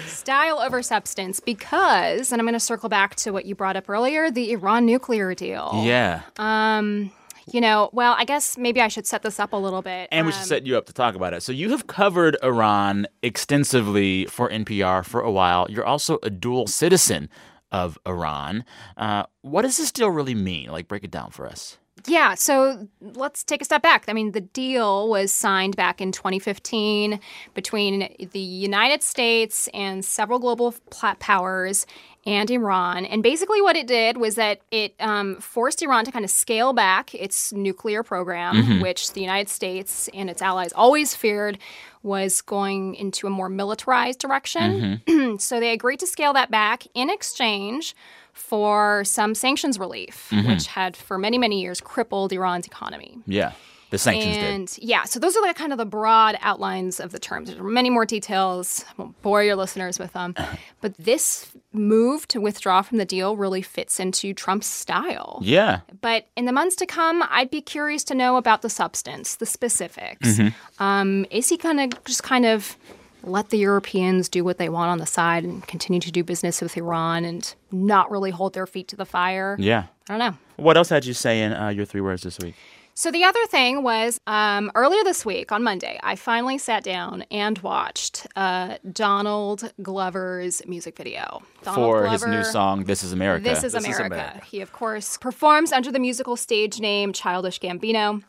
Style 0.05 0.59
over 0.59 0.81
substance 0.83 1.39
because, 1.39 2.31
and 2.31 2.39
I'm 2.39 2.45
going 2.45 2.53
to 2.53 2.59
circle 2.59 2.87
back 2.89 3.15
to 3.17 3.31
what 3.31 3.45
you 3.45 3.55
brought 3.55 3.75
up 3.75 3.89
earlier 3.89 4.29
the 4.31 4.51
Iran 4.51 4.85
nuclear 4.85 5.33
deal. 5.33 5.81
Yeah. 5.83 6.21
Um, 6.37 7.11
you 7.51 7.59
know, 7.59 7.89
well, 7.93 8.15
I 8.17 8.25
guess 8.25 8.57
maybe 8.57 8.79
I 8.79 8.87
should 8.87 9.05
set 9.07 9.23
this 9.23 9.39
up 9.39 9.51
a 9.53 9.57
little 9.57 9.81
bit. 9.81 10.07
And 10.11 10.25
we 10.25 10.31
should 10.31 10.41
Um, 10.41 10.47
set 10.47 10.65
you 10.67 10.77
up 10.77 10.85
to 10.85 10.93
talk 10.93 11.15
about 11.15 11.33
it. 11.33 11.41
So 11.43 11.51
you 11.51 11.71
have 11.71 11.87
covered 11.87 12.37
Iran 12.43 13.07
extensively 13.21 14.25
for 14.27 14.49
NPR 14.49 15.03
for 15.05 15.19
a 15.21 15.31
while. 15.31 15.65
You're 15.69 15.85
also 15.85 16.19
a 16.23 16.29
dual 16.29 16.67
citizen 16.67 17.27
of 17.71 17.97
Iran. 18.07 18.63
Uh, 18.97 19.23
what 19.41 19.63
does 19.63 19.77
this 19.77 19.91
deal 19.91 20.09
really 20.09 20.35
mean? 20.35 20.69
Like, 20.69 20.87
break 20.87 21.03
it 21.03 21.11
down 21.11 21.31
for 21.31 21.47
us. 21.47 21.77
Yeah, 22.05 22.33
so 22.35 22.87
let's 23.01 23.43
take 23.43 23.61
a 23.61 23.65
step 23.65 23.81
back. 23.81 24.05
I 24.07 24.13
mean, 24.13 24.33
the 24.33 24.41
deal 24.41 25.07
was 25.09 25.31
signed 25.31 25.75
back 25.75 26.01
in 26.01 26.11
2015 26.11 27.19
between 27.53 28.13
the 28.31 28.39
United 28.39 29.01
States 29.03 29.69
and 29.73 30.03
several 30.03 30.39
global 30.39 30.75
powers 31.19 31.85
and 32.25 32.49
Iran. 32.49 33.05
And 33.05 33.21
basically, 33.23 33.61
what 33.61 33.75
it 33.75 33.87
did 33.87 34.17
was 34.17 34.35
that 34.35 34.61
it 34.71 34.95
um, 34.99 35.37
forced 35.39 35.81
Iran 35.81 36.05
to 36.05 36.11
kind 36.11 36.25
of 36.25 36.31
scale 36.31 36.73
back 36.73 37.13
its 37.15 37.51
nuclear 37.53 38.03
program, 38.03 38.81
which 38.81 39.13
the 39.13 39.21
United 39.21 39.49
States 39.49 40.09
and 40.13 40.29
its 40.29 40.41
allies 40.41 40.73
always 40.73 41.15
feared 41.15 41.57
was 42.01 42.41
going 42.41 42.95
into 42.95 43.27
a 43.27 43.29
more 43.29 43.49
militarized 43.49 44.19
direction. 44.19 45.01
so 45.39 45.59
they 45.59 45.71
agreed 45.71 45.99
to 45.99 46.07
scale 46.07 46.33
that 46.33 46.51
back 46.51 46.83
in 46.93 47.09
exchange 47.09 47.95
for 48.33 49.03
some 49.05 49.35
sanctions 49.35 49.79
relief, 49.79 50.31
which 50.45 50.67
had 50.67 50.97
for 50.97 51.17
many, 51.17 51.37
many 51.37 51.61
years 51.61 51.79
crippled 51.79 52.33
Iran's 52.33 52.65
economy. 52.65 53.19
Yeah. 53.25 53.53
The 53.93 53.99
sanctions 53.99 54.75
did. 54.77 54.83
Yeah, 54.83 55.03
so 55.03 55.19
those 55.19 55.37
are 55.37 55.47
the 55.47 55.53
kind 55.53 55.71
of 55.71 55.77
the 55.77 55.85
broad 55.85 56.35
outlines 56.41 56.99
of 56.99 57.11
the 57.11 57.19
terms. 57.19 57.51
There 57.51 57.63
are 57.63 57.69
many 57.69 57.91
more 57.91 58.07
details. 58.07 58.83
I 58.89 58.93
won't 58.97 59.21
bore 59.21 59.43
your 59.43 59.55
listeners 59.55 59.99
with 59.99 60.13
them. 60.13 60.33
but 60.81 60.97
this 60.97 61.51
move 61.73 62.27
to 62.29 62.41
withdraw 62.41 62.81
from 62.81 62.97
the 62.97 63.05
deal 63.05 63.37
really 63.37 63.61
fits 63.61 63.99
into 63.99 64.33
Trump's 64.33 64.65
style. 64.65 65.37
Yeah. 65.43 65.81
But 66.01 66.25
in 66.35 66.45
the 66.45 66.51
months 66.51 66.75
to 66.77 66.87
come, 66.87 67.23
I'd 67.29 67.51
be 67.51 67.61
curious 67.61 68.03
to 68.05 68.15
know 68.15 68.37
about 68.37 68.63
the 68.63 68.69
substance, 68.69 69.35
the 69.35 69.45
specifics. 69.45 70.39
Mm-hmm. 70.39 70.83
Um, 70.83 71.27
is 71.29 71.49
he 71.49 71.57
going 71.57 71.91
to 71.91 71.95
just 72.05 72.23
kind 72.23 72.47
of 72.47 72.75
let 73.23 73.49
the 73.49 73.57
Europeans 73.57 74.29
do 74.29 74.43
what 74.43 74.57
they 74.57 74.69
want 74.69 74.89
on 74.91 74.97
the 74.97 75.05
side 75.05 75.43
and 75.43 75.65
continue 75.67 75.99
to 76.01 76.11
do 76.11 76.23
business 76.23 76.61
with 76.61 76.77
Iran 76.77 77.25
and 77.25 77.53
not 77.71 78.11
really 78.11 78.31
hold 78.31 78.53
their 78.53 78.67
feet 78.67 78.87
to 78.89 78.95
the 78.95 79.05
fire? 79.05 79.55
Yeah. 79.59 79.85
I 80.09 80.17
don't 80.17 80.19
know. 80.19 80.37
What 80.57 80.77
else 80.77 80.89
had 80.89 81.05
you 81.05 81.13
say 81.13 81.41
in 81.41 81.53
uh, 81.53 81.69
your 81.69 81.85
three 81.85 82.01
words 82.01 82.23
this 82.23 82.37
week? 82.39 82.55
So 82.95 83.09
the 83.09 83.23
other 83.23 83.43
thing 83.47 83.81
was 83.81 84.19
um, 84.27 84.71
earlier 84.75 85.03
this 85.03 85.25
week 85.25 85.51
on 85.51 85.63
Monday, 85.63 85.99
I 86.03 86.15
finally 86.15 86.59
sat 86.59 86.83
down 86.83 87.25
and 87.31 87.57
watched 87.59 88.27
uh, 88.35 88.77
Donald 88.91 89.73
Glover's 89.81 90.61
music 90.67 90.95
video 90.95 91.41
Donald 91.63 91.75
for 91.75 92.07
his 92.07 92.23
new 92.27 92.43
song, 92.43 92.83
This 92.83 93.01
Is 93.03 93.11
America. 93.11 93.43
This 93.43 93.63
is, 93.63 93.73
This 93.73 93.87
is 93.87 93.97
America. 93.97 94.15
America. 94.15 94.45
He, 94.45 94.61
of 94.61 94.73
course, 94.73 95.17
performs 95.17 95.71
under 95.71 95.91
the 95.91 95.97
musical 95.97 96.35
stage 96.35 96.79
name 96.79 97.13
Childish 97.13 97.59
Gambino. 97.59 98.21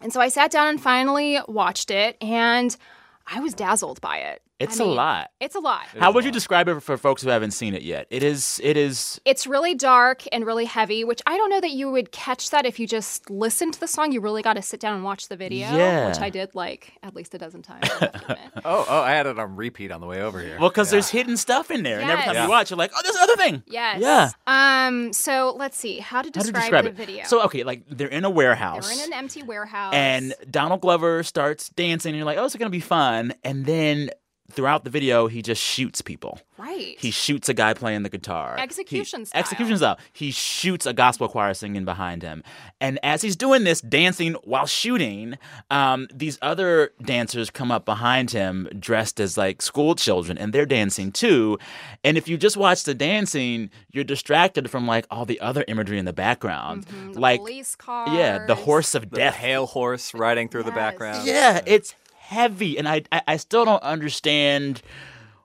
And 0.00 0.12
so 0.12 0.20
I 0.20 0.28
sat 0.28 0.50
down 0.50 0.66
and 0.66 0.82
finally 0.82 1.38
watched 1.46 1.92
it, 1.92 2.16
and 2.20 2.76
I 3.26 3.40
was 3.40 3.54
dazzled 3.54 4.00
by 4.00 4.18
it. 4.18 4.42
It's 4.62 4.80
I 4.80 4.84
a 4.84 4.86
mean, 4.86 4.96
lot. 4.96 5.30
It's 5.40 5.54
a 5.54 5.60
lot. 5.60 5.86
How 5.98 6.12
would 6.12 6.24
a 6.24 6.26
you 6.26 6.32
describe 6.32 6.68
it 6.68 6.80
for 6.82 6.96
folks 6.96 7.22
who 7.22 7.28
haven't 7.30 7.50
seen 7.52 7.74
it 7.74 7.82
yet? 7.82 8.06
It 8.10 8.22
is. 8.22 8.60
It 8.62 8.76
is. 8.76 9.20
It's 9.24 9.46
really 9.46 9.74
dark 9.74 10.22
and 10.32 10.46
really 10.46 10.64
heavy, 10.64 11.04
which 11.04 11.20
I 11.26 11.36
don't 11.36 11.50
know 11.50 11.60
that 11.60 11.70
you 11.72 11.90
would 11.90 12.12
catch 12.12 12.50
that 12.50 12.64
if 12.66 12.78
you 12.78 12.86
just 12.86 13.28
listen 13.30 13.70
to 13.72 13.80
the 13.80 13.88
song. 13.88 14.12
You 14.12 14.20
really 14.20 14.42
got 14.42 14.54
to 14.54 14.62
sit 14.62 14.80
down 14.80 14.94
and 14.94 15.04
watch 15.04 15.28
the 15.28 15.36
video, 15.36 15.66
Yeah. 15.76 16.08
which 16.08 16.18
I 16.20 16.30
did 16.30 16.54
like 16.54 16.92
at 17.02 17.14
least 17.14 17.34
a 17.34 17.38
dozen 17.38 17.62
times. 17.62 17.80
I 17.84 17.86
have 17.88 17.98
to 18.12 18.22
admit. 18.32 18.38
Oh, 18.64 18.86
oh, 18.88 19.00
I 19.00 19.10
had 19.10 19.26
it 19.26 19.38
on 19.38 19.56
repeat 19.56 19.90
on 19.90 20.00
the 20.00 20.06
way 20.06 20.22
over 20.22 20.40
here. 20.40 20.56
Well, 20.60 20.68
because 20.68 20.90
there's 20.90 21.08
hidden 21.10 21.36
stuff 21.36 21.70
in 21.70 21.82
there, 21.82 21.98
and 22.00 22.08
every 22.10 22.24
time 22.24 22.34
Yes. 22.34 22.44
you 22.44 22.50
watch, 22.50 22.70
you're 22.70 22.76
like, 22.78 22.92
oh, 22.96 23.00
there's 23.02 23.16
another 23.16 23.36
thing. 23.36 23.62
Yes. 23.66 24.00
Yeah. 24.00 24.30
Um. 24.46 25.12
So 25.12 25.54
let's 25.58 25.76
see 25.76 25.98
how 25.98 26.22
to 26.22 26.28
How 26.28 26.30
to 26.30 26.30
describe, 26.30 26.62
describe 26.62 26.84
the 26.84 26.90
it? 26.90 26.94
video. 26.96 27.24
So 27.24 27.42
okay, 27.46 27.64
like 27.64 27.82
they're 27.88 28.06
in 28.08 28.24
a 28.24 28.30
warehouse. 28.30 28.86
they're 28.88 29.04
in 29.04 29.12
an 29.12 29.18
empty 29.18 29.42
warehouse, 29.42 29.94
and 29.94 30.34
Donald 30.50 30.80
Glover 30.80 31.22
starts 31.24 31.68
dancing, 31.70 32.10
and 32.10 32.16
you're 32.18 32.26
like, 32.26 32.38
oh, 32.38 32.44
it's 32.44 32.54
gonna 32.56 32.70
be 32.70 32.80
fun. 32.80 33.34
And 33.42 33.66
then 33.66 34.10
throughout 34.52 34.84
the 34.84 34.90
video, 34.90 35.26
he 35.26 35.42
just 35.42 35.62
shoots 35.62 36.00
people. 36.02 36.38
right, 36.58 36.94
He 36.98 37.10
shoots 37.10 37.48
a 37.48 37.54
guy 37.54 37.74
playing 37.74 38.04
the 38.04 38.08
guitar. 38.08 38.56
Execution 38.58 39.20
He- 39.20 39.24
style. 39.26 39.40
Execution 39.40 39.76
style. 39.78 39.98
He 40.12 40.30
shoots 40.30 40.86
a 40.86 40.92
gospel 40.92 41.26
choir 41.28 41.54
singing 41.54 41.84
behind 41.84 42.22
him. 42.22 42.44
And 42.80 43.00
as 43.02 43.22
he's 43.22 43.34
doing 43.34 43.64
this, 43.64 43.80
dancing 43.80 44.34
while 44.44 44.66
shooting, 44.66 45.38
um, 45.70 46.06
these 46.14 46.38
other 46.40 46.92
dancers 47.02 47.50
come 47.50 47.72
up 47.72 47.84
behind 47.84 48.30
him 48.30 48.68
dressed 48.78 49.18
as 49.18 49.36
like 49.36 49.60
school 49.60 49.94
children 49.96 50.38
and 50.38 50.52
they're 50.52 50.66
dancing 50.66 51.10
too. 51.10 51.58
And 52.04 52.16
if 52.16 52.28
you 52.28 52.36
just 52.36 52.56
watch 52.56 52.84
the 52.84 52.94
dancing, 52.94 53.70
you're 53.90 54.04
distracted 54.04 54.70
from 54.70 54.86
like 54.86 55.06
all 55.10 55.24
the 55.24 55.40
other 55.40 55.64
imagery 55.66 55.98
in 55.98 56.04
the 56.04 56.12
background. 56.12 56.86
Mhm, 56.86 57.14
the 57.14 57.20
like, 57.20 57.40
police 57.40 57.74
cars. 57.74 58.10
yeah, 58.12 58.46
the 58.46 58.54
horse 58.54 58.94
of 58.94 59.10
the 59.10 59.16
death. 59.16 59.34
hail 59.34 59.66
horse 59.66 60.14
riding 60.14 60.48
through 60.48 60.62
the 60.64 60.70
background. 60.72 61.26
Yeah, 61.26 61.60
it's 61.66 61.94
heavy, 62.32 62.78
and 62.78 62.88
I, 62.88 63.02
I 63.12 63.22
I 63.28 63.36
still 63.36 63.64
don't 63.64 63.82
understand 63.82 64.82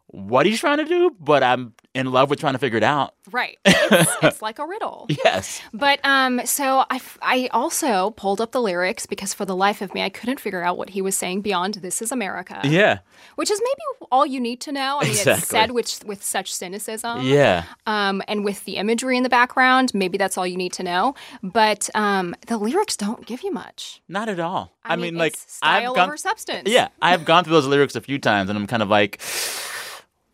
what 0.08 0.46
he's 0.46 0.60
trying 0.60 0.78
to 0.78 0.86
do, 0.86 1.16
but 1.20 1.44
I'm 1.44 1.74
in 1.98 2.12
love 2.12 2.30
with 2.30 2.40
trying 2.40 2.54
to 2.54 2.60
figure 2.60 2.78
it 2.78 2.84
out. 2.84 3.14
Right, 3.32 3.58
it's, 3.66 4.12
it's 4.24 4.42
like 4.42 4.60
a 4.60 4.66
riddle. 4.66 5.08
Yes. 5.10 5.62
But 5.74 6.00
um, 6.04 6.42
so 6.46 6.86
I, 6.90 7.02
I 7.22 7.50
also 7.52 8.12
pulled 8.12 8.40
up 8.40 8.52
the 8.52 8.62
lyrics 8.62 9.06
because 9.06 9.34
for 9.34 9.46
the 9.46 9.56
life 9.56 9.82
of 9.82 9.94
me 9.94 10.02
I 10.02 10.10
couldn't 10.10 10.40
figure 10.40 10.62
out 10.64 10.78
what 10.78 10.90
he 10.92 11.02
was 11.02 11.18
saying 11.18 11.42
beyond 11.42 11.76
"This 11.76 12.02
is 12.02 12.12
America," 12.12 12.62
Yeah. 12.64 13.00
which 13.36 13.52
is 13.52 13.60
maybe 13.62 14.08
all 14.12 14.26
you 14.26 14.40
need 14.40 14.62
to 14.62 14.72
know. 14.72 15.00
I 15.02 15.04
mean, 15.04 15.12
Exactly. 15.12 15.34
it's 15.42 15.48
said 15.48 15.72
with 15.72 16.06
with 16.06 16.24
such 16.24 16.54
cynicism. 16.54 17.22
Yeah. 17.24 17.64
um, 17.86 18.22
and 18.28 18.46
with 18.46 18.64
the 18.66 18.78
imagery 18.78 19.18
in 19.18 19.24
the 19.24 19.30
background, 19.30 19.94
maybe 19.94 20.18
that's 20.18 20.38
all 20.38 20.48
you 20.48 20.58
need 20.58 20.74
to 20.74 20.84
know. 20.84 21.16
But 21.44 21.90
um, 21.96 22.36
the 22.48 22.58
lyrics 22.58 22.96
don't 22.96 23.26
give 23.26 23.42
you 23.44 23.52
much. 23.52 24.02
Not 24.08 24.30
at 24.30 24.40
all. 24.40 24.72
I, 24.84 24.94
I, 24.94 24.96
mean, 24.96 25.16
like 25.16 25.34
it's 25.34 25.56
style 25.58 25.90
I've 25.92 25.96
gone. 25.96 26.08
over 26.10 26.18
substance. 26.18 26.70
Yeah, 26.70 26.88
I've 27.02 27.26
gone 27.26 27.44
through 27.44 27.54
those 27.54 27.68
lyrics 27.68 27.96
a 27.96 28.02
few 28.02 28.20
times, 28.20 28.50
and 28.50 28.58
I'm 28.58 28.68
kind 28.68 28.84
of 28.84 28.90
like, 28.90 29.20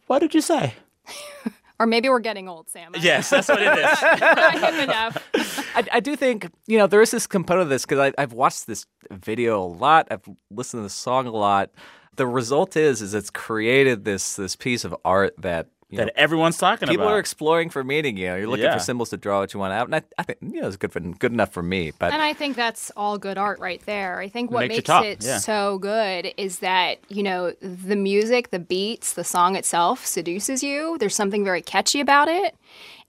what 0.08 0.20
did 0.20 0.34
you 0.36 0.42
say? 0.42 0.74
Or 1.80 1.88
maybe 1.88 2.08
we're 2.08 2.20
getting 2.20 2.48
old, 2.48 2.70
Sam. 2.70 2.92
I- 2.96 3.00
Yes, 3.00 3.32
that's 3.32 3.50
what 3.50 3.60
it 3.62 3.68
is. 3.78 4.02
not 4.22 4.54
hip 4.54 4.84
enough. 4.84 5.18
I, 5.76 5.84
I 5.94 6.00
do 6.00 6.16
think 6.16 6.50
you 6.68 6.78
know 6.78 6.86
there 6.88 7.02
is 7.02 7.10
this 7.12 7.26
component 7.28 7.64
of 7.64 7.70
this 7.70 7.84
because 7.84 8.14
I've 8.18 8.32
watched 8.32 8.68
this 8.68 8.86
video 9.12 9.62
a 9.62 9.66
lot. 9.66 10.08
I've 10.12 10.22
listened 10.52 10.80
to 10.80 10.84
the 10.84 10.90
song 10.90 11.26
a 11.26 11.32
lot. 11.32 11.72
The 12.16 12.28
result 12.28 12.78
is 12.78 13.02
is 13.02 13.16
it's 13.16 13.32
created 13.32 14.06
this 14.06 14.36
this 14.36 14.56
piece 14.56 14.86
of 14.86 14.96
art 15.04 15.34
that 15.40 15.68
you 15.94 16.00
know, 16.00 16.06
that 16.06 16.18
everyone's 16.18 16.58
talking 16.58 16.88
people 16.88 16.96
about. 16.96 17.04
People 17.04 17.16
are 17.16 17.20
exploring 17.20 17.70
for 17.70 17.84
meaning. 17.84 18.18
You 18.18 18.28
know, 18.28 18.36
you're 18.36 18.48
looking 18.48 18.66
Yeah. 18.66 18.78
for 18.78 18.84
symbols 18.84 19.10
to 19.12 19.18
draw 19.18 19.40
what 19.40 19.54
you 19.54 19.60
want 19.60 19.74
out, 19.74 19.88
and 19.88 19.96
I, 19.96 20.02
I 20.18 20.24
think 20.24 20.40
you 20.42 20.62
know 20.62 20.68
it's 20.68 20.78
good 20.78 20.92
for 20.92 21.00
good 21.00 21.32
enough 21.32 21.52
for 21.52 21.64
me. 21.64 21.92
But 21.98 22.14
And 22.14 22.22
I 22.22 22.34
think 22.34 22.56
that's 22.56 22.92
all 22.98 23.18
good 23.18 23.38
art 23.38 23.60
right 23.60 23.82
there. 23.86 24.20
I 24.20 24.30
think 24.30 24.52
what 24.52 24.68
Makes 24.68 24.88
makes 24.88 25.06
it 25.06 25.26
yeah. 25.26 25.38
so 25.38 25.78
good 25.78 26.34
is 26.38 26.60
that, 26.60 27.00
you 27.10 27.24
know, 27.24 27.52
the 27.62 27.96
music, 27.96 28.52
the 28.52 28.60
beats, 28.60 29.14
the 29.14 29.24
song 29.24 29.56
itself 29.56 30.06
seduces 30.06 30.64
you. 30.64 30.98
There's 30.98 31.16
something 31.16 31.44
very 31.44 31.62
catchy 31.62 32.00
about 32.00 32.28
it. 32.28 32.56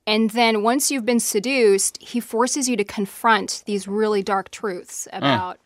And 0.06 0.30
then 0.30 0.62
once 0.62 0.90
you've 0.90 1.06
been 1.06 1.20
seduced, 1.20 2.02
he 2.02 2.20
forces 2.20 2.68
you 2.68 2.76
to 2.76 2.84
confront 2.84 3.62
these 3.66 3.88
really 3.88 4.22
dark 4.22 4.50
truths 4.50 5.08
mm. 5.12 5.18
about 5.18 5.58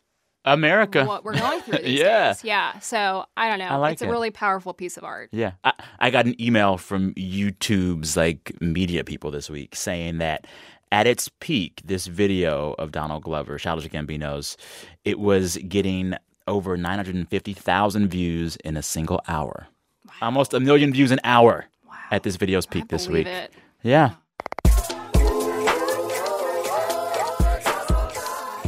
America. 0.53 1.05
what 1.05 1.25
we're 1.25 1.39
going 1.39 1.61
through 1.63 1.79
these 1.85 2.01
Yeah. 2.01 2.29
days. 2.33 2.45
Yeah. 2.45 2.79
So 2.81 3.25
I 3.37 3.49
don't 3.49 3.59
know. 3.59 3.67
I 3.67 3.77
like 3.77 3.93
it's 3.95 4.03
it. 4.03 4.07
a 4.09 4.11
really 4.11 4.31
powerful 4.31 4.73
piece 4.75 4.97
of 4.97 5.05
art. 5.05 5.29
Yeah. 5.33 5.53
I, 5.65 5.73
I 5.99 6.11
got 6.11 6.27
an 6.27 6.41
email 6.41 6.77
from 6.79 7.15
YouTube's 7.15 8.17
like 8.17 8.57
media 8.61 9.05
people 9.05 9.31
this 9.31 9.49
week 9.51 9.75
saying 9.77 10.19
that 10.19 10.47
at 10.91 11.07
its 11.07 11.29
peak, 11.41 11.83
this 11.85 12.07
video 12.07 12.75
of 12.79 12.93
Donald 12.93 13.23
Glover, 13.23 13.59
Childish 13.59 13.89
Gambino's, 13.89 14.57
it 15.05 15.19
was 15.19 15.59
getting 15.69 16.15
over 16.47 16.77
950,000 16.79 18.09
views 18.09 18.57
in 18.65 18.77
a 18.77 18.83
single 18.83 19.21
hour. 19.29 19.67
Wow. 20.07 20.13
Almost 20.23 20.55
a 20.55 20.61
million 20.61 20.93
views 20.93 21.11
an 21.11 21.21
hour 21.25 21.67
wow. 21.87 21.95
at 22.11 22.23
this 22.23 22.37
video's 22.37 22.65
peak 22.65 22.89
this 22.89 23.07
week. 23.09 23.27
it. 23.27 23.53
Yeah. 23.83 24.13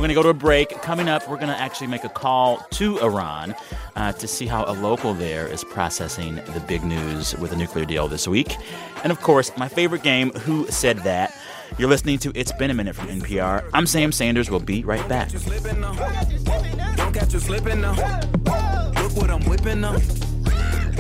We're 0.01 0.05
going 0.05 0.09
to 0.09 0.15
go 0.15 0.23
to 0.23 0.29
a 0.31 0.35
break. 0.35 0.71
Coming 0.81 1.11
up, 1.11 1.29
we're 1.29 1.37
going 1.37 1.51
to 1.51 1.59
actually 1.59 1.89
make 1.89 2.05
a 2.05 2.09
call 2.09 2.67
to 2.71 2.99
Iran 3.01 3.55
uh, 3.97 4.13
to 4.13 4.27
see 4.27 4.47
how 4.47 4.65
a 4.65 4.73
local 4.73 5.13
there 5.13 5.47
is 5.47 5.63
processing 5.63 6.37
the 6.37 6.65
big 6.67 6.83
news 6.83 7.37
with 7.37 7.53
a 7.53 7.57
nuclear 7.57 7.85
deal 7.85 8.09
this 8.09 8.27
week. 8.27 8.57
And 9.05 9.13
of 9.13 9.21
course, 9.21 9.53
my 9.59 9.69
favorite 9.69 10.03
game, 10.03 10.31
Who 10.31 10.67
Said 10.69 11.01
That? 11.01 11.37
You're 11.77 11.91
listening 11.91 12.17
to 12.21 12.33
It's 12.35 12.51
Been 12.51 12.71
a 12.71 12.75
Minute 12.75 12.97
from 12.97 13.09
NPR. 13.09 13.69
I'm 13.75 13.87
Sam 13.87 14.11
Sanders. 14.11 14.49
We'll 14.49 14.61
be 14.61 14.85
right 14.85 15.07
back. 15.07 15.33
Don't 15.33 17.13
catch 17.13 17.35
you 17.35 17.39
slipping 17.39 17.83
now. 17.83 17.93
Look 17.93 19.17
what 19.17 19.31
I'm 19.31 19.45
whipping 19.45 19.83
now. 19.83 19.99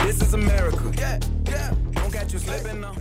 This 0.04 0.20
is 0.20 0.34
America. 0.34 0.92
Yeah, 0.98 1.18
yeah. 1.48 1.74
Don't 1.92 2.12
catch 2.12 2.34
you 2.34 2.38
slipping 2.38 2.82
now. 2.82 2.94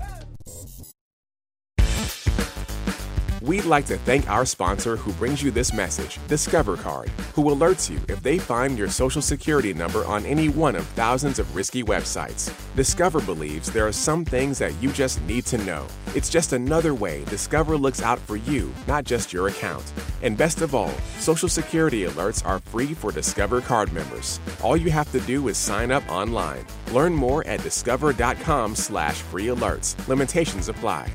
We'd 3.41 3.63
like 3.63 3.85
to 3.85 3.97
thank 3.99 4.29
our 4.29 4.45
sponsor 4.45 4.97
who 4.97 5.13
brings 5.13 5.41
you 5.41 5.49
this 5.49 5.71
message, 5.71 6.19
Discover 6.27 6.75
Card, 6.75 7.07
who 7.33 7.43
alerts 7.45 7.89
you 7.89 7.97
if 8.09 8.21
they 8.21 8.37
find 8.37 8.77
your 8.77 8.89
social 8.89 9.21
security 9.21 9.73
number 9.73 10.03
on 10.05 10.25
any 10.25 10.49
one 10.49 10.75
of 10.75 10.85
thousands 10.87 11.39
of 11.39 11.55
risky 11.55 11.81
websites. 11.81 12.51
Discover 12.75 13.21
believes 13.21 13.71
there 13.71 13.87
are 13.87 13.93
some 13.93 14.25
things 14.25 14.59
that 14.59 14.73
you 14.81 14.91
just 14.91 15.21
need 15.21 15.45
to 15.45 15.57
know. 15.59 15.87
It's 16.15 16.27
just 16.29 16.51
another 16.51 16.93
way 16.93 17.23
Discover 17.25 17.77
looks 17.77 18.01
out 18.01 18.19
for 18.19 18.35
you, 18.35 18.73
not 18.87 19.05
just 19.05 19.31
your 19.31 19.47
account. 19.47 19.93
And 20.21 20.37
best 20.37 20.61
of 20.61 20.75
all, 20.75 20.91
social 21.19 21.47
security 21.47 22.03
alerts 22.03 22.45
are 22.45 22.59
free 22.59 22.93
for 22.93 23.09
Discover 23.09 23.61
Card 23.61 23.93
members. 23.93 24.41
All 24.61 24.75
you 24.75 24.91
have 24.91 25.09
to 25.13 25.19
do 25.21 25.47
is 25.47 25.57
sign 25.57 25.91
up 25.91 26.03
online. 26.09 26.65
Learn 26.91 27.15
more 27.15 27.47
at 27.47 27.63
discover.com 27.63 28.75
slash 28.75 29.21
free 29.21 29.45
alerts. 29.45 29.95
Limitations 30.09 30.67
apply. 30.67 31.09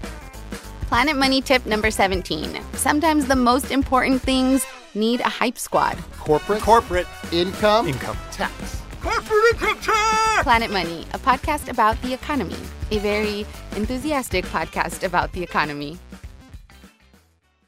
Planet 0.94 1.16
Money 1.16 1.42
tip 1.42 1.66
number 1.66 1.90
17. 1.90 2.62
Sometimes 2.74 3.26
the 3.26 3.34
most 3.34 3.72
important 3.72 4.22
things 4.22 4.64
need 4.94 5.18
a 5.22 5.28
hype 5.28 5.58
squad. 5.58 5.98
corporate 6.20 6.62
corporate 6.62 7.08
income 7.32 7.88
income 7.88 8.16
tax. 8.30 8.80
Corporate 9.02 9.54
income 9.54 9.76
tax! 9.80 10.44
Planet 10.44 10.70
Money, 10.70 11.04
a 11.12 11.18
podcast 11.18 11.68
about 11.68 12.00
the 12.02 12.14
economy, 12.14 12.54
a 12.92 12.98
very 12.98 13.44
enthusiastic 13.74 14.44
podcast 14.44 15.02
about 15.02 15.32
the 15.32 15.42
economy. 15.42 15.98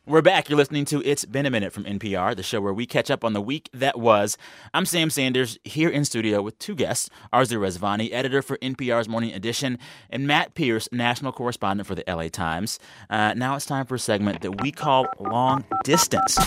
We're 0.09 0.23
back. 0.23 0.49
You're 0.49 0.57
listening 0.57 0.85
to 0.85 1.03
It's 1.05 1.25
Been 1.25 1.47
a 1.47 1.51
Minute 1.51 1.73
from 1.73 1.83
NPR, 1.83 2.37
the 2.37 2.45
show 2.45 2.61
where 2.61 2.73
we 2.73 2.87
catch 2.87 3.11
up 3.11 3.25
on 3.25 3.33
the 3.33 3.41
week 3.41 3.69
that 3.75 3.99
was. 3.99 4.39
I'm 4.73 4.87
Sam 4.87 5.11
Sanders 5.11 5.59
here 5.65 5.89
in 5.89 6.05
studio 6.05 6.43
with 6.43 6.57
two 6.61 6.77
guests 6.77 7.11
Arezou 7.33 7.59
Rezvani, 7.59 8.13
editor 8.13 8.41
for 8.41 8.57
NPR's 8.59 9.09
Morning 9.09 9.33
Edition, 9.33 9.81
and 10.09 10.25
Matt 10.25 10.55
Pearce, 10.55 10.89
national 10.93 11.33
correspondent 11.33 11.89
for 11.89 11.97
the 11.97 12.05
LA 12.07 12.29
Times. 12.29 12.79
Uh, 13.11 13.35
now 13.35 13.57
it's 13.57 13.67
time 13.67 13.85
for 13.85 13.97
a 13.97 13.99
segment 13.99 14.43
that 14.43 14.63
we 14.63 14.71
call 14.71 15.09
Long 15.19 15.65
Distance, 15.83 16.39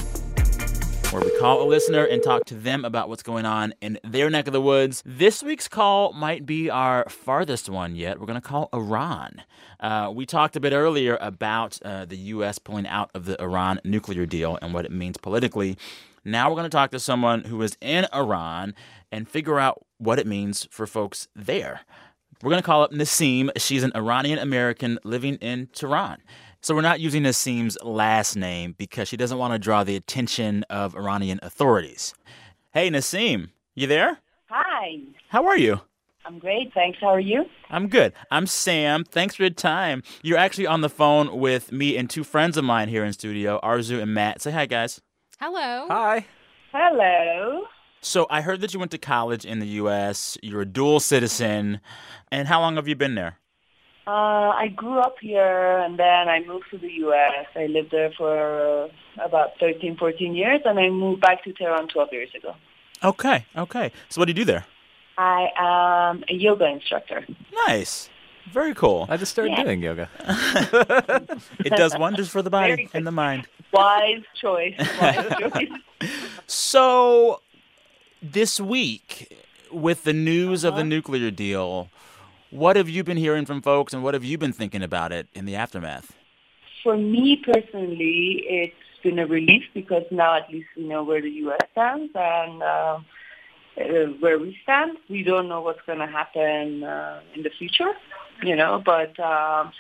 where 1.12 1.24
we 1.24 1.40
call 1.40 1.64
a 1.64 1.68
listener 1.68 2.04
and 2.04 2.22
talk 2.22 2.46
to 2.46 2.54
them 2.54 2.86
about 2.86 3.10
what's 3.10 3.24
going 3.24 3.46
on 3.46 3.74
in 3.82 3.98
their 4.04 4.30
neck 4.30 4.46
of 4.46 4.54
the 4.54 4.62
woods. 4.62 5.02
This 5.04 5.42
week's 5.42 5.68
call 5.68 6.14
might 6.14 6.46
be 6.46 6.70
our 6.70 7.10
farthest 7.10 7.68
one 7.68 7.96
yet. 7.96 8.20
We're 8.20 8.28
going 8.28 8.40
to 8.40 8.48
call 8.48 8.70
Iran. 8.74 9.42
Uh, 9.80 10.12
we 10.14 10.28
talked 10.28 10.56
a 10.56 10.60
bit 10.60 10.72
earlier 10.72 11.18
about 11.20 11.80
uh, 11.84 12.06
the 12.06 12.18
U.S. 12.18 12.60
pulling 12.60 12.86
out 12.86 13.10
of 13.16 13.26
the 13.26 13.42
Iran 13.42 13.80
nuclear 13.84 14.28
deal 14.28 14.60
and 14.62 14.72
what 14.72 14.86
it 14.86 14.92
means 14.92 15.18
politically. 15.18 15.78
Now 16.24 16.48
we're 16.48 16.58
going 16.58 16.70
to 16.70 16.70
talk 16.70 16.92
to 16.92 17.00
someone 17.00 17.46
who 17.46 17.60
is 17.64 17.76
in 17.82 18.06
Iran 18.14 18.76
and 19.12 19.28
figure 19.28 19.60
out 19.60 19.84
what 19.98 20.20
it 20.20 20.28
means 20.28 20.68
for 20.70 20.86
folks 20.86 21.28
there. 21.36 21.82
We're 22.44 22.52
going 22.52 22.62
to 22.62 22.66
call 22.66 22.84
up 22.84 22.92
Nassim. 22.92 23.50
She's 23.58 23.84
an 23.84 23.92
Iranian 23.96 24.38
American 24.38 25.00
living 25.04 25.36
in 25.36 25.68
Tehran. 25.74 26.22
So 26.62 26.76
we're 26.76 26.82
not 26.82 27.00
using 27.00 27.24
Nassim's 27.24 27.78
last 27.84 28.36
name 28.36 28.76
because 28.78 29.08
she 29.08 29.16
doesn't 29.18 29.38
want 29.38 29.54
to 29.54 29.60
draw 29.60 29.84
the 29.84 29.96
attention 29.96 30.64
of 30.70 30.96
Iranian 30.96 31.40
authorities. 31.42 32.14
Hey, 32.74 32.90
Nassim, 32.90 33.50
you 33.76 33.88
there? 33.88 34.20
Hi, 34.50 34.98
How 35.30 35.46
are 35.48 35.58
you? 35.58 35.80
I'm 36.26 36.38
great. 36.38 36.74
Thanks. 36.74 36.98
How 37.00 37.08
are 37.08 37.20
you? 37.20 37.46
I'm 37.70 37.88
good. 37.88 38.14
I'm 38.30 38.46
Sam. 38.46 39.04
Thanks 39.04 39.36
for 39.36 39.44
your 39.44 39.50
time. 39.52 40.04
You're 40.22 40.38
actually 40.38 40.68
on 40.68 40.82
the 40.82 40.90
phone 40.90 41.40
with 41.40 41.72
me 41.72 41.98
and 41.98 42.10
two 42.10 42.24
friends 42.24 42.58
of 42.58 42.64
mine 42.64 42.90
here 42.90 43.04
in 43.06 43.14
studio, 43.14 43.60
Arezou 43.64 44.02
and 44.02 44.14
Matt. 44.14 44.42
Say 44.42 44.52
hi, 44.52 44.66
guys. 44.66 45.02
Hello. 45.40 45.88
hi, 45.88 46.26
Hello. 46.72 47.64
So 48.02 48.28
I 48.30 48.42
heard 48.42 48.62
that 48.62 48.74
you 48.74 48.80
went 48.80 48.92
to 48.92 48.98
college 48.98 49.44
in 49.46 49.60
the 49.60 49.68
U.S. 49.68 50.38
You're 50.44 50.62
a 50.62 50.66
dual 50.66 51.00
citizen. 51.00 51.80
And 52.32 52.48
how 52.48 52.60
long 52.60 52.76
have 52.76 52.88
you 52.88 52.96
been 52.96 53.16
there? 53.16 53.39
Uh, 54.10 54.50
I 54.66 54.70
grew 54.76 54.98
up 54.98 55.18
here 55.22 55.78
and 55.86 56.00
then 56.00 56.28
I 56.30 56.40
moved 56.44 56.66
to 56.72 56.80
the 56.80 56.92
U.S. 57.06 57.46
I 57.56 57.68
lived 57.68 57.92
there 57.92 58.12
for 58.18 58.34
uh, 58.86 59.24
about 59.24 59.50
13, 59.60 59.98
14 59.98 60.34
years 60.34 60.62
and 60.66 60.80
I 60.80 60.90
moved 60.90 61.22
back 61.22 61.44
to 61.44 61.54
Tehran 61.54 61.90
12 61.90 62.10
years 62.12 62.30
ago. 62.36 62.56
Okay, 63.04 63.46
okay. 63.56 63.92
So 64.10 64.20
what 64.20 64.26
do 64.26 64.32
you 64.32 64.36
do 64.36 64.46
there? 64.46 64.66
I 65.20 65.50
am 65.60 66.24
a 66.28 66.34
yoga 66.34 66.66
instructor. 66.66 67.24
Nice. 67.68 68.10
Very 68.52 68.74
cool. 68.74 69.06
I 69.10 69.18
just 69.18 69.32
started 69.32 69.52
Yeah. 69.52 69.64
doing 69.64 69.84
yoga. 69.84 70.10
It 71.64 71.74
does 71.78 71.96
wonders 71.96 72.30
for 72.30 72.42
the 72.42 72.50
body 72.50 72.90
and 72.96 73.06
the 73.06 73.12
mind. 73.12 73.48
Wise 73.72 74.24
choice. 74.42 74.74
Wise 75.02 75.28
choice. 75.40 76.10
So, 76.48 77.42
this 78.24 78.60
week, 78.60 79.38
with 79.72 80.04
the 80.04 80.14
news 80.14 80.64
of 80.64 80.76
the 80.76 80.84
nuclear 80.84 81.30
deal, 81.30 81.90
what 82.52 82.76
have 82.76 82.90
you 82.90 83.04
been 83.04 83.18
hearing 83.18 83.46
from 83.46 83.62
folks 83.62 83.94
and 83.94 84.04
what 84.04 84.14
have 84.14 84.24
you 84.24 84.38
been 84.38 84.54
thinking 84.54 84.84
about 84.84 85.12
it 85.12 85.28
in 85.34 85.46
the 85.46 85.56
aftermath? 85.56 86.14
For 86.84 86.98
me 86.98 87.38
personally, 87.38 88.44
it's 88.48 88.76
been 89.04 89.20
a 89.20 89.28
relief 89.28 89.64
because 89.74 90.04
now 90.12 90.36
at 90.36 90.50
least 90.50 90.68
we 90.76 90.84
know 90.88 91.04
where 91.04 91.22
the 91.22 91.30
U.S. 91.30 91.60
stands 91.72 92.12
and 92.16 92.64
uh, 92.64 93.00
uh, 93.80 93.84
where 94.20 94.40
we 94.40 94.58
stand. 94.64 94.98
We 95.10 95.24
don't 95.24 95.48
know 95.48 95.62
what's 95.62 95.82
going 95.86 96.00
to 96.00 96.08
happen 96.08 96.84
uh, 96.84 97.22
in 97.36 97.44
the 97.44 97.50
future, 97.50 97.94
you 98.44 98.56
know, 98.56 98.82
but 98.84 99.20
um, 99.20 99.72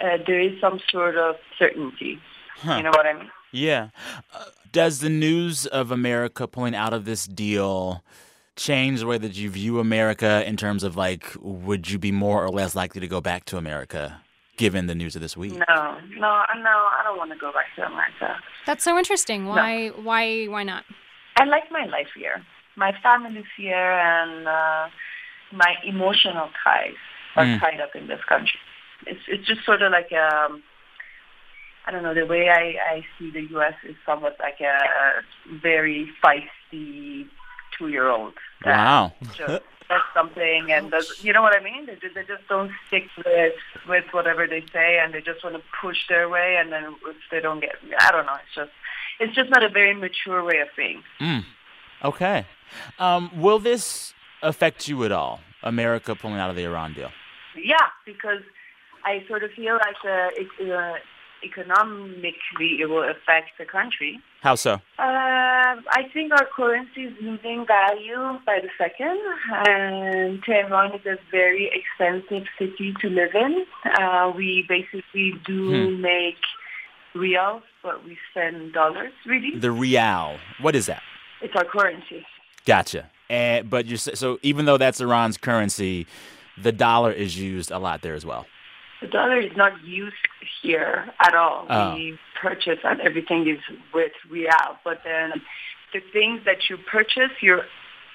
uh, 0.00 0.18
there 0.26 0.40
is 0.40 0.60
some 0.60 0.80
sort 0.90 1.16
of 1.16 1.36
certainty. 1.58 2.20
Huh. 2.56 2.76
You 2.76 2.82
know 2.84 2.90
what 2.90 3.06
I 3.06 3.12
mean? 3.14 3.30
Yeah. 3.52 3.88
Uh, 4.34 4.44
does 4.72 5.00
the 5.00 5.08
news 5.08 5.66
of 5.66 5.90
America 5.90 6.46
pulling 6.46 6.74
out 6.74 6.92
of 6.92 7.04
this 7.04 7.26
deal 7.26 8.02
change 8.56 9.00
the 9.00 9.06
way 9.06 9.18
that 9.18 9.36
you 9.36 9.50
view 9.50 9.78
America 9.80 10.42
in 10.46 10.56
terms 10.56 10.82
of 10.82 10.96
like, 10.96 11.32
would 11.40 11.90
you 11.90 11.98
be 11.98 12.10
more 12.12 12.42
or 12.44 12.48
less 12.50 12.74
likely 12.74 13.00
to 13.00 13.08
go 13.08 13.20
back 13.20 13.44
to 13.46 13.56
America 13.58 14.20
given 14.56 14.86
the 14.86 14.94
news 14.94 15.14
of 15.14 15.22
this 15.22 15.36
week? 15.36 15.52
No, 15.52 15.98
no, 16.16 16.42
no, 16.56 16.76
I 16.96 17.00
don't 17.04 17.18
want 17.18 17.30
to 17.32 17.38
go 17.38 17.52
back 17.52 17.66
to 17.76 17.86
America. 17.86 18.38
That's 18.64 18.82
so 18.82 18.96
interesting. 18.98 19.46
Why? 19.46 19.88
Why? 19.88 20.46
Why 20.46 20.62
not? 20.62 20.84
I 21.38 21.44
like 21.44 21.70
my 21.70 21.84
life 21.84 22.08
here. 22.16 22.42
My 22.76 22.92
family's 23.02 23.44
here, 23.56 23.92
and 23.92 24.48
uh, 24.48 24.88
my 25.52 25.74
emotional 25.84 26.48
ties 26.64 26.94
are 27.36 27.44
Mm. 27.44 27.60
tied 27.60 27.80
up 27.82 27.94
in 27.94 28.06
this 28.08 28.20
country. 28.26 28.58
It's 29.06 29.20
it's 29.28 29.46
just 29.46 29.62
sort 29.66 29.82
of 29.82 29.92
like 29.92 30.10
um, 30.12 30.62
I 31.86 31.90
don't 31.92 32.02
know. 32.02 32.14
The 32.14 32.24
way 32.24 32.48
I 32.48 32.94
I 32.94 33.06
see 33.18 33.30
the 33.30 33.42
U.S. 33.50 33.74
is 33.86 33.94
somewhat 34.06 34.36
like 34.40 34.58
a 34.60 34.78
very 35.62 36.08
feisty 36.24 37.26
two-year-old. 37.78 38.32
Wow. 38.64 39.12
just 39.36 39.62
says 39.88 40.00
something 40.14 40.70
and 40.70 40.92
you 41.20 41.32
know 41.32 41.42
what 41.42 41.56
I 41.56 41.62
mean? 41.62 41.86
They, 41.86 41.94
they 41.94 42.26
just 42.26 42.48
don't 42.48 42.70
stick 42.88 43.04
with 43.16 43.54
with 43.88 44.04
whatever 44.12 44.46
they 44.46 44.64
say, 44.72 44.98
and 44.98 45.14
they 45.14 45.20
just 45.20 45.44
want 45.44 45.56
to 45.56 45.62
push 45.80 45.96
their 46.08 46.28
way, 46.28 46.56
and 46.58 46.72
then 46.72 46.96
if 47.06 47.16
they 47.30 47.40
don't 47.40 47.60
get, 47.60 47.76
I 48.00 48.10
don't 48.10 48.26
know. 48.26 48.34
It's 48.34 48.54
just 48.54 48.70
it's 49.20 49.34
just 49.34 49.50
not 49.50 49.62
a 49.62 49.68
very 49.68 49.94
mature 49.94 50.44
way 50.44 50.58
of 50.58 50.68
being. 50.76 51.02
Mm. 51.20 51.44
Okay. 52.04 52.46
Um, 52.98 53.30
will 53.40 53.58
this 53.58 54.12
affect 54.42 54.88
you 54.88 55.04
at 55.04 55.12
all? 55.12 55.40
America 55.62 56.14
pulling 56.14 56.38
out 56.38 56.50
of 56.50 56.56
the 56.56 56.64
Iran 56.64 56.94
deal? 56.94 57.10
Yeah, 57.56 57.76
because 58.04 58.42
I 59.04 59.24
sort 59.28 59.42
of 59.42 59.50
feel 59.52 59.74
like 59.74 59.96
uh, 60.04 60.28
it, 60.34 60.70
uh, 60.70 60.94
economically 61.46 62.78
it 62.80 62.88
will 62.88 63.02
affect 63.04 63.50
the 63.58 63.64
country. 63.64 64.18
How 64.42 64.54
so? 64.54 64.74
Uh, 64.98 65.74
I 66.00 66.02
think 66.12 66.32
our 66.32 66.46
currency 66.56 67.02
is 67.04 67.14
losing 67.20 67.66
value 67.66 68.38
by 68.46 68.60
the 68.60 68.68
second, 68.78 69.18
and 69.68 70.42
Tehran 70.44 70.94
is 70.94 71.04
a 71.06 71.16
very 71.30 71.70
expensive 71.80 72.44
city 72.58 72.94
to 73.00 73.08
live 73.08 73.34
in. 73.34 73.64
Uh, 73.98 74.32
we 74.36 74.64
basically 74.68 75.32
do 75.44 75.60
Hmm. 75.96 76.00
make 76.02 76.36
rials, 77.14 77.62
but 77.82 78.04
we 78.04 78.16
spend 78.30 78.72
dollars. 78.72 79.12
Really, 79.24 79.58
The 79.58 79.70
rial. 79.72 80.38
What 80.60 80.74
is 80.76 80.86
that? 80.86 81.02
it's 81.42 81.54
our 81.54 81.64
currency. 81.64 82.24
Gotcha. 82.64 83.10
And 83.28 83.68
but 83.68 83.86
you 83.86 83.96
so 83.96 84.38
even 84.42 84.64
though 84.66 84.78
that's 84.78 85.00
Iran's 85.00 85.36
currency, 85.36 86.06
the 86.56 86.72
dollar 86.72 87.12
is 87.12 87.38
used 87.38 87.70
a 87.70 87.78
lot 87.78 88.00
there 88.02 88.14
as 88.14 88.24
well. 88.24 88.46
The 89.00 89.08
dollar 89.08 89.38
is 89.38 89.52
not 89.56 89.84
used 89.84 90.14
here 90.62 91.06
at 91.20 91.34
all. 91.34 91.66
Oh. 91.68 91.94
We 91.94 92.18
purchase 92.40 92.78
and 92.84 93.00
everything 93.00 93.48
is 93.48 93.58
with 93.92 94.12
rial, 94.30 94.78
but 94.84 95.00
then 95.04 95.42
the 95.92 96.00
things 96.12 96.40
that 96.44 96.68
you 96.68 96.76
purchase, 96.90 97.30
you're 97.40 97.64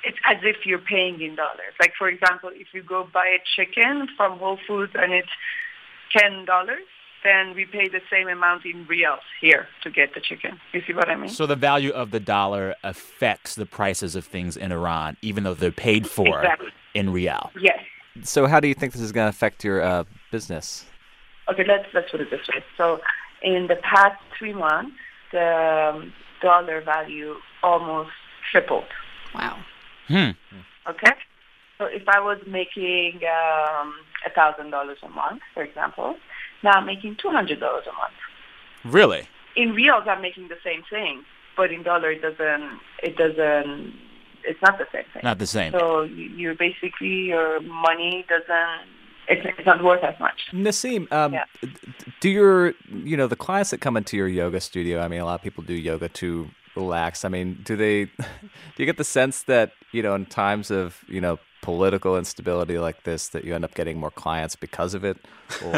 it's 0.03 0.17
as 0.27 0.37
if 0.41 0.65
you're 0.65 0.79
paying 0.79 1.21
in 1.21 1.35
dollars. 1.35 1.73
Like 1.79 1.93
for 1.97 2.09
example, 2.09 2.49
if 2.53 2.67
you 2.73 2.81
go 2.81 3.07
buy 3.13 3.37
a 3.37 3.41
chicken 3.55 4.07
from 4.17 4.39
Whole 4.39 4.57
Foods 4.67 4.93
and 4.95 5.13
it's 5.13 5.29
ten 6.15 6.45
dollars, 6.45 6.83
then 7.23 7.53
we 7.55 7.65
pay 7.65 7.87
the 7.87 8.01
same 8.09 8.27
amount 8.27 8.65
in 8.65 8.87
rials 8.87 9.19
here 9.39 9.67
to 9.83 9.91
get 9.91 10.15
the 10.15 10.19
chicken. 10.19 10.59
You 10.73 10.81
see 10.87 10.93
what 10.93 11.09
I 11.09 11.15
mean? 11.15 11.29
So 11.29 11.45
the 11.45 11.55
value 11.55 11.91
of 11.91 12.09
the 12.09 12.19
dollar 12.19 12.75
affects 12.83 13.53
the 13.53 13.67
prices 13.67 14.15
of 14.15 14.25
things 14.25 14.57
in 14.57 14.71
Iran, 14.71 15.17
even 15.21 15.43
though 15.43 15.53
they're 15.53 15.71
paid 15.71 16.07
for 16.07 16.39
Exactly. 16.39 16.69
in 16.95 17.13
rial. 17.13 17.51
yes. 17.59 17.79
So, 18.23 18.45
how 18.45 18.59
do 18.59 18.67
you 18.67 18.73
think 18.73 18.91
this 18.91 19.01
is 19.01 19.13
going 19.13 19.25
to 19.25 19.29
affect 19.29 19.63
your 19.63 19.81
uh, 19.81 20.03
business? 20.31 20.85
Okay, 21.49 21.63
let's 21.67 21.85
let's 21.93 22.09
put 22.09 22.21
it 22.21 22.29
this 22.31 22.47
way. 22.47 22.63
So, 22.77 22.99
in 23.41 23.67
the 23.67 23.75
past 23.77 24.21
three 24.37 24.53
months, 24.53 24.95
the 25.31 25.93
um, 25.93 26.13
dollar 26.41 26.81
value 26.81 27.35
almost 27.63 28.11
tripled. 28.51 28.85
Wow. 29.35 29.59
Hmm. 30.07 30.31
Okay. 30.87 31.13
So 31.77 31.85
if 31.85 32.07
I 32.07 32.19
was 32.19 32.37
making 32.45 33.21
um 33.23 33.95
a 34.25 34.29
thousand 34.35 34.69
dollars 34.69 34.99
a 35.03 35.09
month, 35.09 35.41
for 35.53 35.63
example, 35.63 36.15
now 36.63 36.73
I'm 36.73 36.85
making 36.85 37.17
two 37.21 37.29
hundred 37.29 37.59
dollars 37.59 37.85
a 37.91 37.95
month. 37.95 38.19
Really? 38.85 39.27
In 39.55 39.75
rials, 39.75 40.05
I'm 40.07 40.21
making 40.21 40.47
the 40.47 40.57
same 40.63 40.83
thing, 40.89 41.23
but 41.57 41.71
in 41.71 41.83
dollar, 41.83 42.11
it 42.11 42.21
doesn't. 42.21 42.79
It 43.01 43.17
doesn't. 43.17 43.93
It's 44.43 44.61
not 44.61 44.77
the 44.77 44.85
same 44.91 45.05
thing. 45.13 45.21
Not 45.23 45.39
the 45.39 45.47
same. 45.47 45.71
So 45.71 46.03
you 46.03 46.25
you 46.25 46.55
basically 46.57 47.29
your 47.33 47.61
money 47.61 48.25
doesn't. 48.29 48.87
It's, 49.27 49.45
it's 49.57 49.65
not 49.65 49.83
worth 49.83 50.03
as 50.03 50.19
much. 50.19 50.39
Nassim, 50.51 51.11
um, 51.11 51.33
Yeah. 51.33 51.45
do 52.19 52.29
your 52.29 52.73
you 52.91 53.15
know 53.17 53.27
the 53.27 53.35
clients 53.35 53.69
that 53.71 53.79
come 53.81 53.95
into 53.97 54.17
your 54.17 54.27
yoga 54.27 54.59
studio? 54.59 55.01
I 55.01 55.07
mean, 55.07 55.21
a 55.21 55.25
lot 55.25 55.35
of 55.35 55.41
people 55.41 55.63
do 55.63 55.73
yoga 55.73 56.09
to 56.09 56.49
relax. 56.75 57.23
I 57.25 57.29
mean, 57.29 57.59
do 57.63 57.75
they? 57.75 58.05
Do 58.75 58.77
you 58.77 58.85
get 58.85 58.97
the 58.97 59.03
sense 59.03 59.43
that 59.43 59.73
you 59.91 60.01
know 60.01 60.15
in 60.15 60.25
times 60.25 60.71
of 60.71 61.03
you 61.07 61.21
know 61.21 61.37
political 61.61 62.17
instability 62.17 62.77
like 62.79 63.03
this 63.03 63.29
that 63.29 63.45
you 63.45 63.55
end 63.55 63.63
up 63.63 63.73
getting 63.73 63.97
more 63.97 64.11
clients 64.11 64.55
because 64.55 64.93
of 64.93 65.03
it, 65.03 65.17
or 65.65 65.71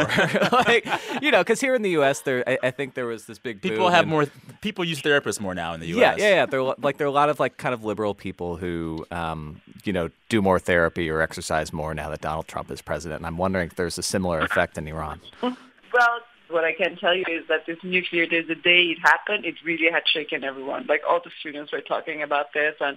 like 0.52 0.86
you 1.22 1.30
know 1.30 1.40
because 1.42 1.60
here 1.60 1.74
in 1.74 1.82
the 1.82 1.90
U.S. 1.90 2.20
there 2.20 2.42
I, 2.48 2.58
I 2.62 2.70
think 2.70 2.94
there 2.94 3.06
was 3.06 3.26
this 3.26 3.38
big 3.38 3.60
People 3.62 3.86
boom 3.86 3.92
have 3.92 4.04
in- 4.04 4.10
more. 4.10 4.26
People 4.60 4.84
use 4.84 5.00
therapists 5.02 5.40
more 5.40 5.54
now 5.54 5.74
in 5.74 5.80
the 5.80 5.86
U.S. 5.88 6.18
Yeah, 6.18 6.28
yeah, 6.28 6.34
yeah. 6.34 6.46
There 6.46 6.60
are, 6.60 6.74
like 6.78 6.96
there 6.96 7.06
are 7.06 7.08
a 7.08 7.12
lot 7.12 7.28
of 7.28 7.38
like 7.38 7.56
kind 7.56 7.74
of 7.74 7.84
liberal 7.84 8.14
people 8.14 8.56
who, 8.56 9.06
um, 9.10 9.60
you 9.84 9.92
know, 9.92 10.10
do 10.28 10.40
more 10.40 10.58
therapy 10.58 11.10
or 11.10 11.20
exercise 11.20 11.72
more 11.72 11.94
now 11.94 12.08
that 12.10 12.20
Donald 12.20 12.48
Trump 12.48 12.70
is 12.70 12.80
president. 12.82 13.20
And 13.20 13.26
I'm 13.26 13.36
wondering 13.38 13.68
if 13.68 13.76
there's 13.76 13.98
a 13.98 14.02
similar 14.02 14.40
effect 14.40 14.78
in 14.78 14.88
Iran. 14.88 15.20
Well, 15.42 16.20
what 16.48 16.64
I 16.64 16.72
can 16.72 16.96
tell 16.96 17.14
you 17.14 17.24
is 17.28 17.46
that 17.48 17.66
this 17.66 17.78
nuclear 17.82 18.26
deal, 18.26 18.46
the 18.46 18.54
day 18.54 18.84
it 18.84 18.98
happened, 19.02 19.44
it 19.44 19.54
really 19.64 19.90
had 19.90 20.02
shaken 20.06 20.44
everyone. 20.44 20.86
Like 20.86 21.02
all 21.08 21.20
the 21.22 21.30
students 21.40 21.72
were 21.72 21.80
talking 21.80 22.22
about 22.22 22.52
this, 22.52 22.74
and 22.80 22.96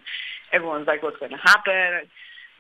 everyone's 0.52 0.88
like, 0.88 1.02
"What's 1.04 1.18
going 1.18 1.32
to 1.32 1.38
happen?" 1.38 2.08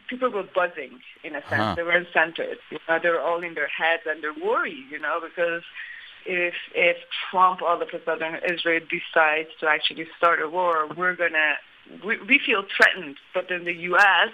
And 0.09 0.19
people 0.19 0.29
were 0.29 0.43
buzzing 0.55 0.99
in 1.23 1.35
a 1.35 1.41
sense. 1.41 1.53
Uh-huh. 1.61 1.75
They 1.75 1.83
weren't 1.83 2.07
centered. 2.13 2.57
You 2.71 2.79
know, 2.87 2.99
they 3.01 3.09
were 3.09 3.21
all 3.21 3.43
in 3.43 3.53
their 3.53 3.67
heads 3.67 4.03
and 4.05 4.23
they're 4.23 4.33
worried. 4.33 4.85
You 4.91 4.99
know, 4.99 5.19
because 5.23 5.63
if 6.25 6.53
if 6.73 6.97
Trump 7.29 7.61
all 7.61 7.81
of 7.81 7.87
a 7.93 8.03
sudden 8.05 8.35
Israel 8.47 8.81
decides 8.89 9.49
to 9.59 9.67
actually 9.67 10.07
start 10.17 10.41
a 10.41 10.49
war, 10.49 10.87
we're 10.95 11.15
gonna 11.15 11.55
we, 12.05 12.17
we 12.21 12.39
feel 12.45 12.63
threatened, 12.75 13.17
but 13.33 13.45
then 13.49 13.63
the 13.65 13.73
U.S. 13.91 14.29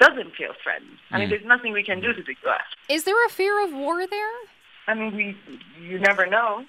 doesn't 0.00 0.34
feel 0.36 0.52
threatened. 0.62 0.98
I 1.10 1.18
mean, 1.18 1.26
Mm. 1.28 1.30
there's 1.30 1.44
nothing 1.46 1.72
we 1.72 1.82
can 1.82 2.00
do 2.00 2.12
to 2.12 2.22
the 2.22 2.36
U.S. 2.44 2.62
Is 2.88 3.04
there 3.04 3.26
a 3.26 3.30
fear 3.30 3.64
of 3.64 3.72
war 3.72 4.06
there? 4.06 4.34
I 4.86 4.94
mean, 4.94 5.14
we 5.16 5.36
you 5.80 5.98
never 5.98 6.26
know. 6.26 6.64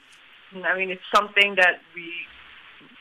I 0.65 0.75
mean, 0.77 0.89
it's 0.89 1.01
something 1.13 1.55
that 1.55 1.81
we 1.95 2.11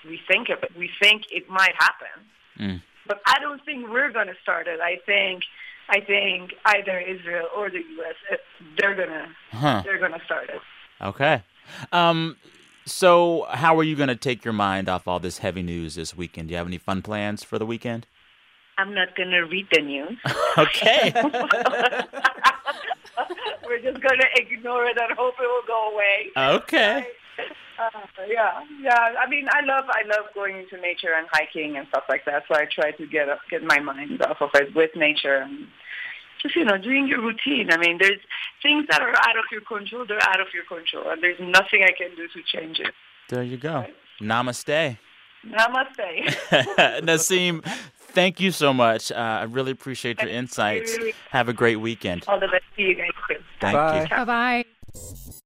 we 0.09 0.21
think 0.31 0.49
of. 0.51 0.59
We 0.77 0.91
think 1.01 1.23
it 1.31 1.49
might 1.49 1.75
happen, 1.79 2.15
Mm. 2.59 2.83
But 3.09 3.21
I 3.27 3.39
don't 3.41 3.65
think 3.65 3.89
we're 3.89 4.13
going 4.13 4.27
to 4.29 4.37
start 4.43 4.67
it. 4.69 4.81
I 4.81 4.99
think 5.07 5.43
I 5.89 6.01
think 6.01 6.53
either 6.67 6.99
Israel 7.01 7.47
or 7.57 7.71
the 7.71 7.79
U.S. 7.97 8.15
they're 8.79 8.95
gonna 8.95 9.29
Huh. 9.53 9.83
they're 9.85 9.99
gonna 9.99 10.21
start 10.25 10.51
it. 10.51 10.61
Okay. 11.03 11.43
Um. 11.93 12.37
So, 12.85 13.47
how 13.51 13.79
are 13.79 13.83
you 13.83 13.97
going 13.97 14.09
to 14.09 14.17
take 14.17 14.45
your 14.47 14.55
mind 14.55 14.89
off 14.89 15.07
all 15.07 15.21
this 15.21 15.39
heavy 15.39 15.63
news 15.63 15.95
this 15.95 16.17
weekend? 16.17 16.49
Do 16.49 16.53
you 16.53 16.57
have 16.59 16.67
any 16.67 16.79
fun 16.79 17.03
plans 17.03 17.45
for 17.45 17.59
the 17.59 17.67
weekend? 17.67 18.07
I'm 18.79 18.95
not 18.95 19.15
going 19.15 19.29
to 19.31 19.41
read 19.41 19.67
the 19.73 19.83
news. 19.83 20.17
Okay. 20.57 21.13
we're 23.67 23.81
just 23.83 24.01
going 24.03 24.19
to 24.21 24.27
ignore 24.37 24.87
it 24.87 24.97
and 25.01 25.13
hope 25.19 25.35
it 25.39 25.43
will 25.43 25.63
go 25.67 25.93
away. 25.93 26.31
okay. 26.57 27.07
Uh, 27.79 28.01
yeah, 28.27 28.61
yeah. 28.83 29.15
I 29.25 29.29
mean, 29.31 29.47
I 29.53 29.65
love 29.65 29.85
I 29.89 30.03
love 30.09 30.35
going 30.35 30.57
into 30.57 30.77
nature 30.83 31.15
and 31.17 31.29
hiking 31.31 31.77
and 31.77 31.87
stuff 31.91 32.03
like 32.09 32.25
that. 32.25 32.43
So 32.49 32.57
I 32.57 32.65
try 32.65 32.91
to 32.91 33.07
get 33.07 33.29
up, 33.29 33.39
get 33.49 33.63
my 33.63 33.79
mind 33.79 34.21
off 34.21 34.39
of 34.41 34.51
it 34.55 34.75
with 34.75 34.91
nature 34.97 35.37
and 35.37 35.69
just 36.43 36.57
you 36.57 36.65
know 36.65 36.77
doing 36.77 37.07
your 37.07 37.21
routine. 37.21 37.71
I 37.71 37.77
mean, 37.77 37.99
there's 38.01 38.19
things 38.63 38.87
that 38.91 39.01
are 39.01 39.15
out 39.15 39.39
of 39.39 39.45
your 39.53 39.61
control. 39.61 40.05
They're 40.07 40.23
out 40.23 40.41
of 40.41 40.49
your 40.53 40.65
control, 40.65 41.11
and 41.11 41.23
there's 41.23 41.39
nothing 41.39 41.85
I 41.85 41.93
can 41.97 42.17
do 42.17 42.27
to 42.27 42.59
change 42.59 42.81
it. 42.81 42.93
There 43.29 43.43
you 43.43 43.57
go. 43.57 43.75
Right? 43.75 43.95
Namaste. 44.21 44.99
Namaste. 45.47 46.37
Nasim, 47.03 47.65
thank 47.65 48.41
you 48.41 48.51
so 48.51 48.73
much. 48.73 49.13
Uh, 49.13 49.15
I 49.15 49.43
really 49.45 49.73
appreciate 49.73 50.21
your 50.21 50.31
insights. 50.31 50.97
Have 51.31 51.49
a 51.49 51.53
great 51.53 51.77
weekend. 51.77 52.25
All 52.27 52.41
the 52.41 52.49
best 52.49 52.65
to 52.77 52.83
you 52.83 52.95
guys. 52.95 53.11
Too. 53.29 53.37
Thank 53.61 53.75
Bye. 53.77 54.03
you. 54.03 54.09
Bye 54.09 54.25
bye. 54.25 55.45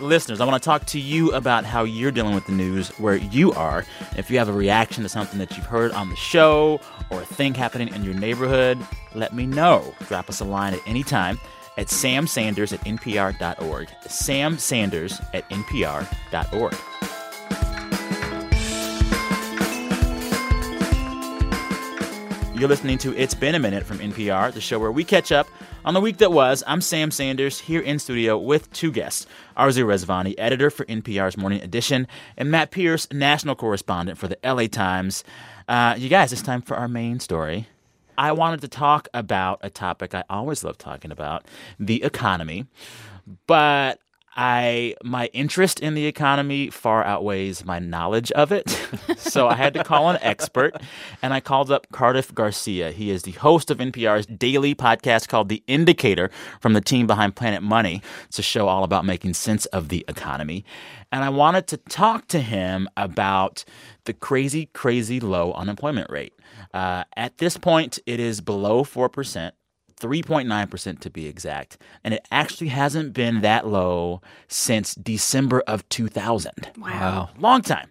Listeners, 0.00 0.40
I 0.40 0.44
want 0.44 0.62
to 0.62 0.64
talk 0.64 0.86
to 0.86 1.00
you 1.00 1.32
about 1.32 1.64
how 1.64 1.82
you're 1.82 2.12
dealing 2.12 2.34
with 2.34 2.46
the 2.46 2.52
news 2.52 2.90
where 2.98 3.16
you 3.16 3.52
are. 3.52 3.84
If 4.16 4.30
you 4.30 4.38
have 4.38 4.48
a 4.48 4.52
reaction 4.52 5.02
to 5.02 5.08
something 5.08 5.40
that 5.40 5.56
you've 5.56 5.66
heard 5.66 5.90
on 5.92 6.08
the 6.08 6.16
show 6.16 6.80
or 7.10 7.20
a 7.20 7.26
thing 7.26 7.54
happening 7.54 7.88
in 7.92 8.04
your 8.04 8.14
neighborhood, 8.14 8.78
let 9.14 9.34
me 9.34 9.44
know. 9.44 9.92
Drop 10.06 10.28
us 10.28 10.40
a 10.40 10.44
line 10.44 10.74
at 10.74 10.80
any 10.86 11.02
time 11.02 11.40
at 11.76 11.88
samsanders 11.88 12.72
at 12.72 12.80
npr.org. 12.84 13.88
Sam 14.06 14.58
Sanders 14.58 15.20
at 15.34 15.48
npr.org. 15.50 16.74
You're 22.58 22.68
listening 22.68 22.98
to 22.98 23.16
It's 23.16 23.34
Been 23.34 23.54
a 23.54 23.60
Minute 23.60 23.84
from 23.84 24.00
NPR, 24.00 24.52
the 24.52 24.60
show 24.60 24.80
where 24.80 24.90
we 24.90 25.04
catch 25.04 25.30
up 25.30 25.46
on 25.84 25.94
the 25.94 26.00
week 26.00 26.16
that 26.16 26.32
was. 26.32 26.64
I'm 26.66 26.80
Sam 26.80 27.12
Sanders 27.12 27.60
here 27.60 27.80
in 27.80 28.00
studio 28.00 28.36
with 28.36 28.68
two 28.72 28.90
guests 28.90 29.28
Arezou 29.56 29.84
Rezvani, 29.84 30.34
editor 30.36 30.68
for 30.68 30.84
NPR's 30.86 31.36
Morning 31.36 31.62
Edition, 31.62 32.08
and 32.36 32.50
Matt 32.50 32.72
Pearce, 32.72 33.06
national 33.12 33.54
correspondent 33.54 34.18
for 34.18 34.26
the 34.26 34.36
LA 34.42 34.66
Times. 34.66 35.22
Uh, 35.68 35.94
you 35.96 36.08
guys, 36.08 36.32
it's 36.32 36.42
time 36.42 36.60
for 36.60 36.76
our 36.76 36.88
main 36.88 37.20
story. 37.20 37.68
I 38.18 38.32
wanted 38.32 38.60
to 38.62 38.68
talk 38.68 39.06
about 39.14 39.60
a 39.62 39.70
topic 39.70 40.12
I 40.12 40.24
always 40.28 40.64
love 40.64 40.78
talking 40.78 41.12
about 41.12 41.44
the 41.78 42.02
economy. 42.02 42.66
But 43.46 44.00
I 44.40 44.94
my 45.02 45.26
interest 45.32 45.80
in 45.80 45.94
the 45.94 46.06
economy 46.06 46.70
far 46.70 47.02
outweighs 47.02 47.64
my 47.64 47.80
knowledge 47.80 48.30
of 48.32 48.52
it. 48.52 48.70
so 49.16 49.48
I 49.48 49.54
had 49.54 49.74
to 49.74 49.82
call 49.82 50.10
an 50.10 50.18
expert 50.22 50.80
and 51.20 51.34
I 51.34 51.40
called 51.40 51.72
up 51.72 51.88
Cardiff 51.90 52.32
Garcia. 52.32 52.92
He 52.92 53.10
is 53.10 53.24
the 53.24 53.32
host 53.32 53.68
of 53.68 53.78
NPR's 53.78 54.26
daily 54.26 54.76
podcast 54.76 55.26
called 55.26 55.48
The 55.48 55.64
Indicator 55.66 56.30
from 56.60 56.74
the 56.74 56.80
team 56.80 57.08
behind 57.08 57.34
Planet 57.34 57.64
Money. 57.64 58.00
It's 58.26 58.38
a 58.38 58.42
show 58.42 58.68
all 58.68 58.84
about 58.84 59.04
making 59.04 59.34
sense 59.34 59.66
of 59.66 59.88
the 59.88 60.04
economy. 60.06 60.64
And 61.10 61.24
I 61.24 61.30
wanted 61.30 61.66
to 61.68 61.76
talk 61.76 62.28
to 62.28 62.38
him 62.38 62.88
about 62.96 63.64
the 64.04 64.12
crazy, 64.12 64.66
crazy 64.66 65.18
low 65.18 65.52
unemployment 65.54 66.10
rate. 66.10 66.34
Uh, 66.72 67.02
at 67.16 67.38
this 67.38 67.56
point, 67.56 67.98
it 68.06 68.20
is 68.20 68.40
below 68.40 68.84
4%. 68.84 69.50
3.9% 69.98 71.00
to 71.00 71.10
be 71.10 71.26
exact. 71.26 71.78
And 72.04 72.14
it 72.14 72.26
actually 72.30 72.68
hasn't 72.68 73.12
been 73.12 73.40
that 73.42 73.66
low 73.66 74.20
since 74.48 74.94
December 74.94 75.60
of 75.66 75.88
2000. 75.88 76.52
Wow. 76.78 77.30
Long 77.38 77.62
time. 77.62 77.90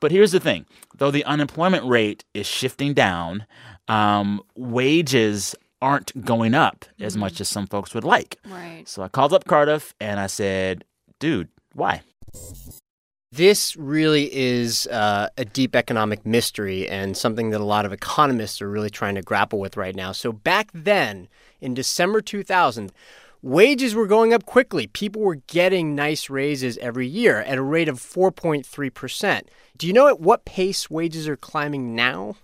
But 0.00 0.10
here's 0.12 0.32
the 0.32 0.40
thing 0.40 0.66
though 0.98 1.10
the 1.10 1.24
unemployment 1.24 1.84
rate 1.86 2.24
is 2.34 2.46
shifting 2.46 2.92
down, 2.94 3.46
um, 3.88 4.40
wages 4.56 5.54
aren't 5.82 6.24
going 6.24 6.54
up 6.54 6.84
as 7.00 7.12
Mm-hmm. 7.14 7.20
much 7.20 7.40
as 7.40 7.48
some 7.48 7.66
folks 7.66 7.94
would 7.94 8.04
like. 8.04 8.38
Right. 8.46 8.84
So 8.86 9.02
I 9.02 9.08
called 9.08 9.32
up 9.32 9.44
Cardiff 9.44 9.94
and 10.00 10.18
I 10.20 10.26
said, 10.26 10.84
dude, 11.20 11.48
why? 11.74 12.02
This 13.32 13.76
really 13.76 14.34
is 14.34 14.86
uh, 14.86 15.28
a 15.36 15.44
deep 15.44 15.76
economic 15.76 16.24
mystery 16.24 16.88
and 16.88 17.16
something 17.16 17.50
that 17.50 17.60
a 17.60 17.64
lot 17.64 17.84
of 17.84 17.92
economists 17.92 18.62
are 18.62 18.68
really 18.70 18.88
trying 18.88 19.14
to 19.16 19.22
grapple 19.22 19.58
with 19.58 19.76
right 19.76 19.94
now. 19.94 20.12
So, 20.12 20.32
back 20.32 20.70
then, 20.72 21.28
in 21.60 21.74
December 21.74 22.20
2000, 22.20 22.92
wages 23.42 23.94
were 23.94 24.06
going 24.06 24.32
up 24.32 24.44
quickly. 24.46 24.86
People 24.88 25.22
were 25.22 25.36
getting 25.46 25.94
nice 25.94 26.28
raises 26.30 26.78
every 26.78 27.06
year 27.06 27.40
at 27.42 27.58
a 27.58 27.62
rate 27.62 27.88
of 27.88 27.98
4.3%. 28.00 29.42
Do 29.76 29.86
you 29.86 29.92
know 29.92 30.08
at 30.08 30.20
what 30.20 30.44
pace 30.44 30.88
wages 30.90 31.28
are 31.28 31.36
climbing 31.36 31.94
now? 31.94 32.36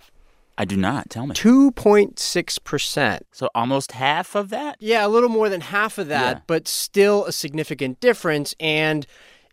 I 0.58 0.64
do 0.66 0.76
not. 0.76 1.08
Tell 1.08 1.26
me. 1.26 1.34
2.6%. 1.34 3.20
So 3.32 3.48
almost 3.54 3.92
half 3.92 4.34
of 4.34 4.50
that? 4.50 4.76
Yeah, 4.80 5.06
a 5.06 5.08
little 5.08 5.30
more 5.30 5.48
than 5.48 5.62
half 5.62 5.96
of 5.98 6.08
that, 6.08 6.36
Yeah. 6.36 6.42
but 6.46 6.68
still 6.68 7.24
a 7.24 7.32
significant 7.32 8.00
difference. 8.00 8.54
And 8.60 9.06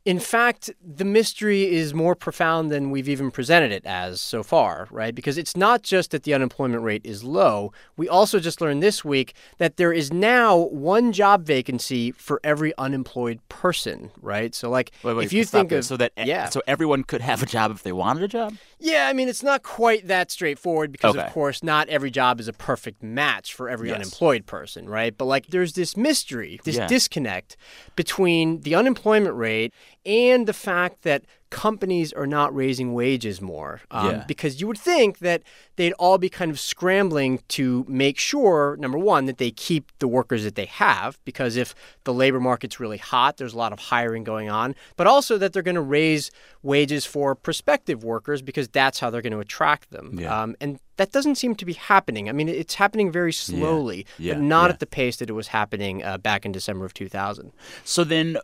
in 0.10 0.20
fact, 0.20 0.72
the 0.84 1.06
mystery 1.06 1.72
is 1.72 1.94
more 1.94 2.16
profound 2.16 2.72
than 2.72 2.90
we've 2.90 3.08
even 3.08 3.30
presented 3.30 3.72
it 3.72 3.86
as 3.86 4.20
so 4.20 4.42
far, 4.42 4.88
right? 4.90 5.14
Because 5.14 5.38
it's 5.38 5.56
not 5.56 5.84
just 5.84 6.10
that 6.10 6.24
the 6.24 6.34
unemployment 6.34 6.82
rate 6.82 7.04
is 7.06 7.24
low. 7.24 7.72
We 7.96 8.10
also 8.10 8.40
just 8.40 8.60
learned 8.60 8.82
this 8.82 9.06
week 9.06 9.36
that 9.60 9.78
there 9.78 9.94
is 9.94 10.12
now 10.12 10.58
one 10.58 11.12
job 11.12 11.46
vacancy 11.46 12.12
for 12.12 12.42
every 12.44 12.76
unemployed 12.76 13.40
person, 13.50 14.10
right? 14.20 14.56
So, 14.56 14.72
like, 14.72 14.90
Wait, 15.04 15.14
wait, 15.14 15.26
if 15.26 15.32
you 15.32 15.46
think 15.46 15.72
of 15.72 15.86
so 15.86 15.96
that 15.98 16.12
yeah, 16.18 16.50
so 16.50 16.64
everyone 16.66 17.04
could 17.04 17.22
have 17.22 17.44
a 17.44 17.46
job 17.46 17.70
if 17.70 17.84
they 17.84 17.92
wanted 17.92 18.24
a 18.24 18.28
job. 18.28 18.56
Yeah, 18.80 19.08
I 19.08 19.14
mean, 19.14 19.28
it's 19.28 19.44
not 19.44 19.62
quite 19.64 20.08
that 20.08 20.32
straightforward 20.32 20.92
because, 20.92 21.16
Okay. 21.16 21.26
of 21.28 21.34
course, 21.34 21.62
not 21.64 21.90
every 21.90 22.10
job 22.12 22.40
is 22.40 22.48
a 22.48 22.54
perfect 22.54 23.04
match 23.04 23.54
for 23.54 23.70
every 23.70 23.90
Yes. 23.90 23.96
unemployed 23.96 24.46
person, 24.46 24.88
right? 24.88 25.16
But, 25.18 25.26
like, 25.26 25.48
there's 25.48 25.74
this 25.74 25.98
mystery, 25.98 26.60
this 26.64 26.78
Yeah. 26.78 26.88
disconnect 26.88 27.58
between 27.96 28.62
the 28.62 28.76
unemployment 28.76 29.36
rate 29.36 29.74
and 30.06 30.48
the 30.48 30.54
fact 30.54 31.02
that 31.04 31.24
companies 31.50 32.14
are 32.14 32.28
not 32.28 32.54
raising 32.56 32.94
wages 32.94 33.42
more. 33.42 33.82
Um, 33.92 34.06
Yeah. 34.10 34.24
Because 34.28 34.62
you 34.62 34.68
would 34.68 34.78
think 34.78 35.20
that 35.20 35.42
they'd 35.78 35.94
all 35.94 36.18
be 36.18 36.30
kind 36.30 36.52
of 36.52 36.60
scrambling 36.60 37.42
to 37.50 37.86
make 37.88 38.20
sure, 38.20 38.78
number 38.80 38.98
one, 38.98 39.26
that 39.26 39.38
they 39.40 39.52
keep 39.52 39.92
the 40.00 40.08
workers 40.08 40.44
that 40.44 40.56
they 40.56 40.66
have, 40.66 41.18
because 41.26 41.56
if 41.56 41.74
the 42.04 42.14
labor 42.14 42.40
market's 42.40 42.80
really 42.80 42.98
hot, 42.98 43.38
there's 43.38 43.54
a 43.54 43.58
lot 43.58 43.74
of 43.74 43.80
hiring 43.80 44.24
going 44.24 44.50
on, 44.50 44.76
but 44.96 45.08
also 45.08 45.38
that 45.38 45.54
they're 45.54 45.64
going 45.64 45.76
to 45.76 45.82
raise 45.82 46.30
wages 46.62 47.06
for 47.06 47.34
prospective 47.36 48.04
workers 48.04 48.42
because 48.42 48.68
that's 48.68 49.00
how 49.00 49.10
they're 49.10 49.22
going 49.22 49.34
to 49.34 49.40
attract 49.40 49.90
them. 49.92 50.20
Yeah. 50.20 50.42
Um, 50.44 50.56
and 50.62 50.80
that 50.98 51.12
doesn't 51.12 51.36
seem 51.36 51.56
to 51.56 51.66
be 51.66 51.74
happening. 51.74 52.30
I 52.30 52.34
mean, 52.34 52.50
it's 52.50 52.76
happening 52.76 53.12
very 53.12 53.32
slowly, 53.34 54.06
Yeah. 54.18 54.34
but 54.36 54.44
not 54.44 54.70
at 54.70 54.80
the 54.80 54.86
pace 54.86 55.18
that 55.18 55.30
it 55.30 55.34
was 55.34 55.48
happening 55.48 56.04
uh, 56.04 56.18
back 56.18 56.46
in 56.46 56.52
December 56.52 56.86
of 56.86 56.94
2000. 56.94 57.54
So 57.86 58.04
then, 58.04 58.38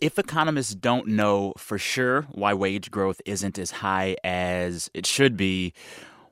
if 0.00 0.18
economists 0.18 0.74
don't 0.74 1.06
know 1.06 1.52
for 1.56 1.78
sure 1.78 2.22
why 2.32 2.54
wage 2.54 2.90
growth 2.90 3.20
isn't 3.24 3.58
as 3.58 3.70
high 3.70 4.16
as 4.24 4.90
it 4.94 5.06
should 5.06 5.36
be, 5.36 5.72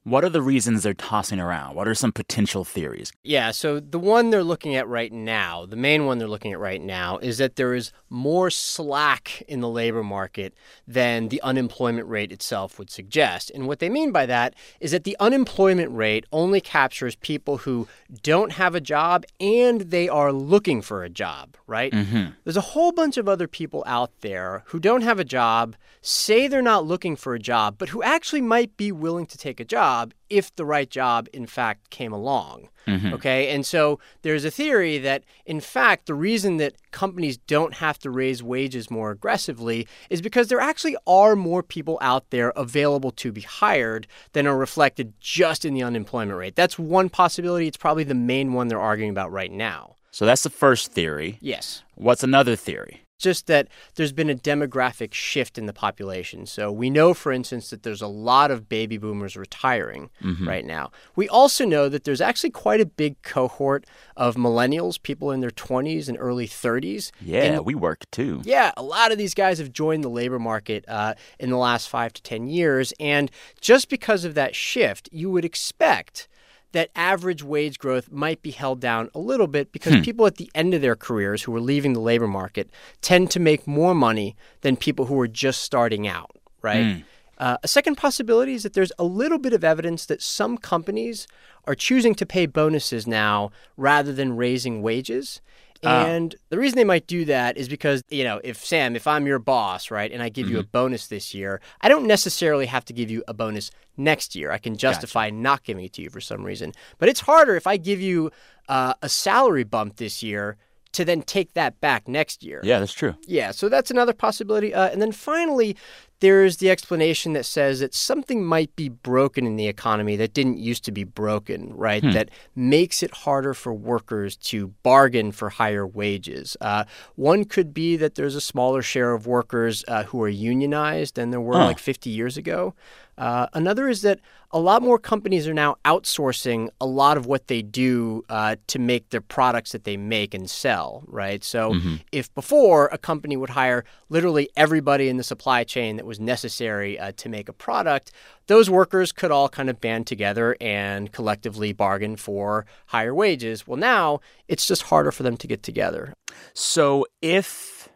what 0.04 0.24
are 0.24 0.28
the 0.28 0.42
reasons 0.42 0.82
they're 0.82 0.94
tossing 0.94 1.40
around? 1.40 1.74
What 1.74 1.86
are 1.86 1.94
some 1.94 2.12
potential 2.12 2.64
theories? 2.64 3.12
Yeah, 3.22 3.50
so 3.50 3.80
the 3.80 3.98
one 3.98 4.30
they're 4.30 4.44
looking 4.44 4.74
at 4.74 4.88
right 4.88 5.12
now, 5.12 5.66
the 5.66 5.76
main 5.76 6.06
one 6.06 6.18
they're 6.18 6.28
looking 6.28 6.52
at 6.52 6.58
right 6.58 6.80
now, 6.80 7.18
is 7.18 7.38
that 7.38 7.56
there 7.56 7.74
is 7.74 7.92
more 8.08 8.50
slack 8.50 9.42
in 9.48 9.60
the 9.60 9.68
labor 9.68 10.02
market 10.02 10.54
than 10.86 11.28
the 11.28 11.42
unemployment 11.42 12.08
rate 12.08 12.32
itself 12.32 12.78
would 12.78 12.90
suggest. 12.90 13.50
And 13.54 13.66
what 13.66 13.80
they 13.80 13.88
mean 13.88 14.12
by 14.12 14.24
that 14.26 14.54
is 14.80 14.92
that 14.92 15.04
the 15.04 15.16
unemployment 15.20 15.92
rate 15.92 16.24
only 16.32 16.60
captures 16.60 17.16
people 17.16 17.58
who 17.58 17.86
don't 18.22 18.52
have 18.52 18.74
a 18.74 18.80
job 18.80 19.24
and 19.40 19.82
they 19.82 20.08
are 20.08 20.32
looking 20.32 20.80
for 20.80 21.04
a 21.04 21.10
job, 21.10 21.56
right? 21.66 21.92
Mm-hmm. 21.92 22.32
There's 22.44 22.56
a 22.56 22.62
whole 22.62 22.92
bunch 22.92 23.16
of 23.16 23.28
other 23.28 23.46
people 23.46 23.84
out 23.86 24.12
there 24.20 24.62
who 24.66 24.80
don't 24.80 25.02
have 25.02 25.18
a 25.18 25.24
job, 25.24 25.76
say 26.00 26.48
they're 26.48 26.62
not 26.62 26.86
looking 26.86 27.16
for 27.16 27.34
a 27.34 27.38
job, 27.38 27.76
but 27.76 27.90
who 27.90 28.02
actually 28.02 28.40
might 28.40 28.76
be 28.76 28.90
willing 28.90 29.26
to 29.26 29.36
take 29.36 29.60
a 29.60 29.64
job 29.64 29.87
if 30.28 30.54
the 30.56 30.64
right 30.64 30.90
job, 30.90 31.28
in 31.32 31.46
fact, 31.46 31.90
came 31.90 32.12
along. 32.12 32.68
Mm-hmm. 32.86 33.14
Okay. 33.14 33.50
And 33.50 33.66
so 33.66 33.98
there's 34.22 34.44
a 34.44 34.50
theory 34.50 34.98
that, 34.98 35.24
in 35.44 35.60
fact, 35.60 36.06
the 36.06 36.14
reason 36.14 36.56
that 36.56 36.74
companies 36.90 37.36
don't 37.36 37.74
have 37.74 37.98
to 38.00 38.10
raise 38.10 38.42
wages 38.42 38.90
more 38.90 39.10
aggressively 39.10 39.86
is 40.08 40.22
because 40.22 40.48
there 40.48 40.60
actually 40.60 40.96
are 41.06 41.36
more 41.36 41.62
people 41.62 41.98
out 42.00 42.30
there 42.30 42.50
available 42.50 43.10
to 43.12 43.30
be 43.30 43.42
hired 43.42 44.06
than 44.32 44.46
are 44.46 44.56
reflected 44.56 45.12
just 45.20 45.64
in 45.64 45.74
the 45.74 45.82
unemployment 45.82 46.38
rate. 46.38 46.56
That's 46.56 46.78
one 46.78 47.08
possibility. 47.10 47.66
It's 47.66 47.76
probably 47.76 48.04
the 48.04 48.14
main 48.14 48.54
one 48.54 48.68
they're 48.68 48.80
arguing 48.80 49.10
about 49.10 49.30
right 49.30 49.52
now. 49.52 49.96
So 50.10 50.24
that's 50.24 50.42
the 50.42 50.50
first 50.50 50.92
theory. 50.92 51.38
Yes. 51.40 51.82
What's 51.94 52.24
another 52.24 52.56
theory? 52.56 53.02
Just 53.18 53.46
that 53.48 53.68
there's 53.96 54.12
been 54.12 54.30
a 54.30 54.34
demographic 54.34 55.12
shift 55.12 55.58
in 55.58 55.66
the 55.66 55.72
population. 55.72 56.46
So 56.46 56.70
we 56.70 56.88
know, 56.88 57.12
for 57.14 57.32
instance, 57.32 57.70
that 57.70 57.82
there's 57.82 58.00
a 58.00 58.06
lot 58.06 58.50
of 58.50 58.68
baby 58.68 58.96
boomers 58.96 59.36
retiring 59.36 60.10
right 60.42 60.64
now. 60.64 60.90
We 61.16 61.28
also 61.28 61.64
know 61.64 61.88
that 61.88 62.04
there's 62.04 62.20
actually 62.20 62.50
quite 62.50 62.80
a 62.80 62.86
big 62.86 63.20
cohort 63.22 63.84
of 64.16 64.36
millennials, 64.36 65.02
people 65.02 65.30
in 65.32 65.40
their 65.40 65.50
20s 65.50 66.08
and 66.08 66.16
early 66.18 66.46
30s. 66.46 67.10
Yeah, 67.20 67.42
And- 67.42 67.66
we 67.66 67.74
work 67.74 68.08
too. 68.12 68.40
yeah, 68.44 68.72
a 68.76 68.82
lot 68.82 69.10
of 69.12 69.18
these 69.18 69.34
guys 69.34 69.58
have 69.58 69.72
joined 69.72 70.04
the 70.04 70.08
labor 70.10 70.38
market 70.38 70.84
uh, 70.88 71.14
in 71.40 71.50
the 71.50 71.56
last 71.56 71.88
five 71.88 72.12
to 72.12 72.22
10 72.22 72.46
years. 72.46 72.92
And 73.00 73.30
just 73.60 73.88
because 73.88 74.24
of 74.24 74.34
that 74.34 74.54
shift, 74.54 75.08
you 75.12 75.30
would 75.30 75.44
expect 75.44 76.28
that 76.72 76.90
average 76.94 77.42
wage 77.42 77.78
growth 77.78 78.10
might 78.10 78.42
be 78.42 78.50
held 78.50 78.80
down 78.80 79.10
a 79.14 79.18
little 79.18 79.46
bit 79.46 79.72
because 79.72 79.94
Hmm. 79.94 80.02
people 80.02 80.26
at 80.26 80.36
the 80.36 80.50
end 80.54 80.74
of 80.74 80.82
their 80.82 80.96
careers 80.96 81.42
who 81.44 81.54
are 81.56 81.60
leaving 81.60 81.92
the 81.94 82.00
labor 82.00 82.26
market 82.28 82.68
tend 83.00 83.30
to 83.30 83.40
make 83.40 83.66
more 83.66 83.94
money 83.94 84.36
than 84.60 84.76
people 84.76 85.06
who 85.06 85.18
are 85.20 85.28
just 85.28 85.62
starting 85.62 86.06
out, 86.06 86.30
right? 86.62 86.96
Hmm. 86.96 87.00
Uh, 87.38 87.56
a 87.62 87.68
second 87.68 87.94
possibility 87.96 88.52
is 88.52 88.64
that 88.64 88.72
there's 88.74 88.90
a 88.98 89.04
little 89.04 89.38
bit 89.38 89.52
of 89.52 89.62
evidence 89.62 90.04
that 90.06 90.20
some 90.20 90.58
companies 90.58 91.28
are 91.66 91.74
choosing 91.76 92.14
to 92.16 92.26
pay 92.26 92.46
bonuses 92.46 93.06
now 93.06 93.50
rather 93.76 94.12
than 94.12 94.36
raising 94.36 94.82
wages. 94.82 95.40
Ah. 95.84 96.06
And 96.06 96.34
the 96.48 96.58
reason 96.58 96.76
they 96.76 96.84
might 96.84 97.06
do 97.06 97.24
that 97.26 97.56
is 97.56 97.68
because, 97.68 98.02
you 98.08 98.24
know, 98.24 98.40
if 98.42 98.64
Sam, 98.64 98.96
if 98.96 99.06
I'm 99.06 99.26
your 99.26 99.38
boss, 99.38 99.90
right, 99.90 100.10
and 100.10 100.22
I 100.22 100.28
give 100.28 100.48
you 100.50 100.58
a 100.58 100.62
bonus 100.64 101.06
this 101.06 101.34
year, 101.34 101.60
I 101.80 101.88
don't 101.88 102.06
necessarily 102.06 102.66
have 102.66 102.84
to 102.86 102.92
give 102.92 103.10
you 103.10 103.22
a 103.28 103.34
bonus 103.34 103.70
next 103.96 104.34
year. 104.34 104.50
I 104.50 104.58
can 104.58 104.76
justify 104.76 105.30
not 105.30 105.64
giving 105.64 105.84
it 105.84 105.92
to 105.94 106.02
you 106.02 106.10
for 106.10 106.20
some 106.20 106.44
reason. 106.44 106.72
But 106.98 107.08
it's 107.08 107.20
harder 107.20 107.56
if 107.56 107.66
I 107.66 107.76
give 107.76 108.00
you 108.00 108.30
uh, 108.68 108.94
a 109.02 109.08
salary 109.08 109.64
bump 109.64 109.96
this 109.96 110.22
year 110.22 110.56
to 110.92 111.04
then 111.04 111.22
take 111.22 111.52
that 111.52 111.80
back 111.80 112.08
next 112.08 112.42
year. 112.42 112.60
Yeah, 112.64 112.78
that's 112.80 112.94
true. 112.94 113.14
Yeah, 113.26 113.50
so 113.50 113.68
that's 113.68 113.90
another 113.90 114.14
possibility. 114.14 114.72
Uh, 114.74 114.88
and 114.88 115.02
then 115.02 115.12
finally, 115.12 115.76
there's 116.20 116.56
the 116.56 116.70
explanation 116.70 117.32
that 117.34 117.44
says 117.44 117.80
that 117.80 117.94
something 117.94 118.44
might 118.44 118.74
be 118.76 118.88
broken 118.88 119.46
in 119.46 119.56
the 119.56 119.68
economy 119.68 120.16
that 120.16 120.34
didn't 120.34 120.58
used 120.58 120.84
to 120.84 120.92
be 120.92 121.04
broken, 121.04 121.72
right? 121.74 122.02
Hmm. 122.02 122.10
That 122.10 122.30
makes 122.56 123.02
it 123.02 123.12
harder 123.12 123.54
for 123.54 123.72
workers 123.72 124.36
to 124.36 124.68
bargain 124.82 125.32
for 125.32 125.50
higher 125.50 125.86
wages. 125.86 126.56
Uh, 126.60 126.84
one 127.14 127.44
could 127.44 127.72
be 127.72 127.96
that 127.96 128.16
there's 128.16 128.34
a 128.34 128.40
smaller 128.40 128.82
share 128.82 129.12
of 129.12 129.26
workers 129.26 129.84
uh, 129.86 130.04
who 130.04 130.22
are 130.22 130.28
unionized 130.28 131.14
than 131.14 131.30
there 131.30 131.40
were 131.40 131.54
like 131.54 131.78
50 131.78 132.10
years 132.10 132.36
ago. 132.36 132.74
Uh, 133.18 133.48
another 133.52 133.88
is 133.88 134.02
that 134.02 134.20
a 134.52 134.60
lot 134.60 134.80
more 134.80 134.98
companies 134.98 135.48
are 135.48 135.52
now 135.52 135.76
outsourcing 135.84 136.68
a 136.80 136.86
lot 136.86 137.16
of 137.16 137.26
what 137.26 137.48
they 137.48 137.60
do 137.60 138.22
uh, 138.28 138.54
to 138.68 138.78
make 138.78 139.10
their 139.10 139.20
products 139.20 139.72
that 139.72 139.82
they 139.82 139.96
make 139.96 140.32
and 140.34 140.48
sell, 140.48 141.02
right? 141.08 141.42
So 141.42 141.74
Mhm. 141.74 142.00
if 142.12 142.32
before 142.34 142.86
a 142.92 142.96
company 142.96 143.36
would 143.36 143.50
hire 143.50 143.84
literally 144.08 144.48
everybody 144.56 145.08
in 145.08 145.16
the 145.16 145.24
supply 145.24 145.64
chain 145.64 145.96
that 145.96 146.06
was 146.06 146.20
necessary 146.20 146.98
uh, 146.98 147.10
to 147.16 147.28
make 147.28 147.48
a 147.48 147.52
product, 147.52 148.12
those 148.46 148.70
workers 148.70 149.10
could 149.10 149.32
all 149.32 149.48
kind 149.48 149.68
of 149.68 149.80
band 149.80 150.06
together 150.06 150.56
and 150.60 151.12
collectively 151.12 151.72
bargain 151.72 152.14
for 152.16 152.64
higher 152.86 153.14
wages. 153.14 153.66
Well, 153.66 153.78
now 153.78 154.20
it's 154.46 154.66
just 154.66 154.82
harder 154.82 155.10
for 155.10 155.24
them 155.24 155.36
to 155.38 155.46
get 155.48 155.62
together. 155.64 156.14
So 156.54 157.04
if 157.20 157.88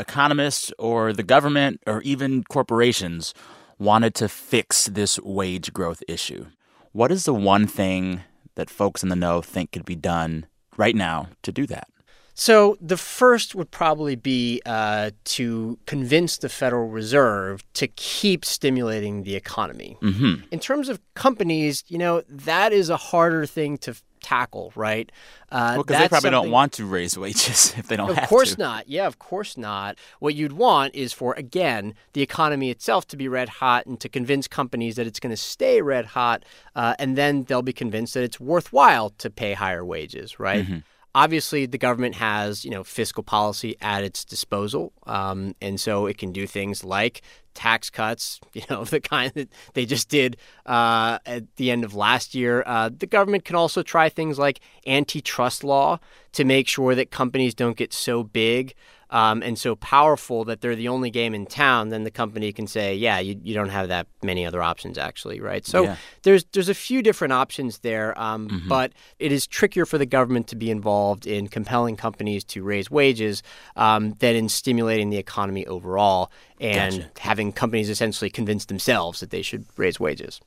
economists 0.00 0.72
or 0.78 1.12
the 1.12 1.22
government 1.22 1.80
or 1.86 2.02
even 2.02 2.44
corporations 2.44 3.34
wanted 3.78 4.14
to 4.16 4.28
fix 4.28 4.86
this 4.86 5.18
wage 5.20 5.72
growth 5.72 6.02
issue, 6.08 6.46
what 6.92 7.12
is 7.12 7.24
the 7.24 7.34
one 7.34 7.66
thing 7.66 8.22
that 8.54 8.70
folks 8.70 9.02
in 9.02 9.08
the 9.08 9.16
know 9.16 9.40
think 9.40 9.72
could 9.72 9.84
be 9.84 9.96
done 9.96 10.46
right 10.76 10.96
now 10.96 11.28
to 11.42 11.52
do 11.52 11.66
that? 11.66 11.88
So 12.34 12.78
the 12.80 12.96
first 12.96 13.56
would 13.56 13.72
probably 13.72 14.14
be 14.14 14.62
uh, 14.64 15.10
to 15.24 15.76
convince 15.86 16.38
the 16.38 16.48
Federal 16.48 16.88
Reserve 16.88 17.64
to 17.72 17.88
keep 17.88 18.44
stimulating 18.44 19.24
the 19.24 19.34
economy. 19.34 19.96
Mm-hmm. 20.00 20.44
In 20.52 20.60
terms 20.60 20.88
of 20.88 21.00
companies, 21.14 21.82
you 21.88 21.98
know, 21.98 22.22
that 22.28 22.72
is 22.72 22.90
a 22.90 22.96
harder 22.96 23.44
thing 23.44 23.76
to 23.78 23.96
tackle, 24.20 24.72
right? 24.76 25.10
Uh, 25.50 25.72
Well, 25.76 25.84
because 25.84 26.00
they 26.00 26.08
probably 26.08 26.30
don't 26.30 26.50
want 26.50 26.72
to 26.74 26.84
raise 26.84 27.16
wages 27.18 27.74
if 27.78 27.88
they 27.88 27.96
don't 27.96 28.14
have 28.14 28.24
of 28.24 28.28
course 28.28 28.54
to. 28.54 28.60
not. 28.60 28.88
Yeah, 28.88 29.06
of 29.06 29.18
course 29.18 29.56
not. 29.56 29.96
What 30.20 30.34
you'd 30.34 30.52
want 30.52 30.94
is 30.94 31.12
for, 31.12 31.34
again, 31.34 31.94
the 32.12 32.22
economy 32.22 32.70
itself 32.70 33.06
to 33.08 33.16
be 33.16 33.28
red 33.28 33.48
hot 33.48 33.86
and 33.86 33.98
to 34.00 34.08
convince 34.08 34.46
companies 34.48 34.96
that 34.96 35.06
it's 35.06 35.20
going 35.20 35.30
to 35.30 35.36
stay 35.36 35.80
red 35.82 36.06
hot. 36.06 36.44
Uh, 36.74 36.94
and 36.98 37.16
then 37.16 37.44
they'll 37.44 37.62
be 37.62 37.72
convinced 37.72 38.14
that 38.14 38.22
it's 38.24 38.38
worthwhile 38.40 39.10
to 39.18 39.30
pay 39.30 39.54
higher 39.54 39.84
wages, 39.84 40.38
right? 40.38 40.66
Mhm. 40.66 40.82
Obviously, 41.14 41.66
the 41.66 41.78
government 41.78 42.14
has, 42.16 42.64
you 42.64 42.70
know, 42.70 42.84
fiscal 42.84 43.22
policy 43.22 43.74
at 43.80 44.04
its 44.04 44.24
disposal, 44.24 44.92
um, 45.06 45.54
and 45.60 45.80
so 45.80 46.06
it 46.06 46.18
can 46.18 46.32
do 46.32 46.46
things 46.46 46.84
like 46.84 47.22
tax 47.58 47.90
cuts, 47.90 48.40
you 48.52 48.62
know, 48.70 48.84
the 48.84 49.00
kind 49.00 49.32
that 49.34 49.48
they 49.74 49.84
just 49.84 50.08
did 50.08 50.36
uh, 50.64 51.18
at 51.26 51.42
the 51.56 51.70
end 51.70 51.82
of 51.84 51.92
last 51.94 52.34
year. 52.34 52.62
Uh, 52.66 52.88
the 52.96 53.06
government 53.06 53.44
can 53.44 53.56
also 53.56 53.82
try 53.82 54.08
things 54.08 54.38
like 54.38 54.60
antitrust 54.86 55.64
law 55.64 55.98
to 56.32 56.44
make 56.44 56.68
sure 56.68 56.94
that 56.94 57.10
companies 57.10 57.54
don't 57.54 57.76
get 57.76 57.92
so 57.92 58.22
big 58.22 58.74
um, 59.10 59.42
and 59.42 59.58
so 59.58 59.74
powerful 59.74 60.44
that 60.44 60.60
they're 60.60 60.76
the 60.76 60.88
only 60.88 61.10
game 61.10 61.34
in 61.34 61.46
town. 61.46 61.88
Then 61.88 62.04
the 62.04 62.10
company 62.10 62.52
can 62.52 62.66
say, 62.66 62.94
"Yeah, 62.94 63.18
you, 63.18 63.40
you 63.42 63.54
don't 63.54 63.70
have 63.70 63.88
that 63.88 64.06
many 64.22 64.44
other 64.44 64.62
options, 64.62 64.98
actually, 64.98 65.40
right?" 65.40 65.64
So 65.66 65.84
Yeah. 65.84 65.96
there's 66.24 66.44
there's 66.52 66.68
a 66.68 66.74
few 66.74 67.00
different 67.02 67.32
options 67.32 67.78
there, 67.78 68.12
um, 68.20 68.48
Mhm. 68.48 68.68
but 68.68 68.92
it 69.18 69.32
is 69.32 69.46
trickier 69.46 69.86
for 69.86 69.96
the 69.96 70.04
government 70.06 70.46
to 70.48 70.56
be 70.56 70.70
involved 70.70 71.26
in 71.26 71.48
compelling 71.48 71.96
companies 71.96 72.44
to 72.52 72.62
raise 72.62 72.90
wages 72.90 73.42
um, 73.76 74.14
than 74.18 74.36
in 74.36 74.48
stimulating 74.50 75.08
the 75.08 75.16
economy 75.16 75.66
overall 75.66 76.30
and 76.60 76.96
Gotcha. 76.98 77.10
having 77.20 77.52
companies 77.52 77.88
essentially 77.90 78.30
convince 78.30 78.64
themselves 78.66 79.20
that 79.20 79.30
they 79.30 79.42
should 79.42 79.66
raise 79.76 79.98
wages. 80.00 80.40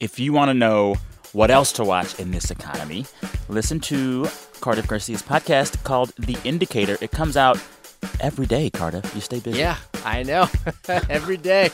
If 0.00 0.18
you 0.18 0.32
want 0.32 0.50
to 0.50 0.54
know 0.54 0.96
what 1.32 1.50
else 1.50 1.72
to 1.72 1.84
watch 1.84 2.18
in 2.18 2.30
this 2.30 2.50
economy, 2.50 3.06
listen 3.48 3.80
to 3.80 4.28
Cardiff 4.60 4.86
Garcia's 4.86 5.22
podcast 5.22 5.82
called 5.84 6.12
The 6.18 6.36
Indicator. 6.44 6.96
It 7.00 7.10
comes 7.10 7.36
out 7.36 7.58
every 8.20 8.46
day, 8.46 8.70
Cardiff. 8.70 9.14
You 9.14 9.20
stay 9.20 9.40
busy. 9.40 9.58
Yeah, 9.58 9.76
I 10.04 10.22
know. 10.22 10.48
Every 11.10 11.36
day. 11.36 11.70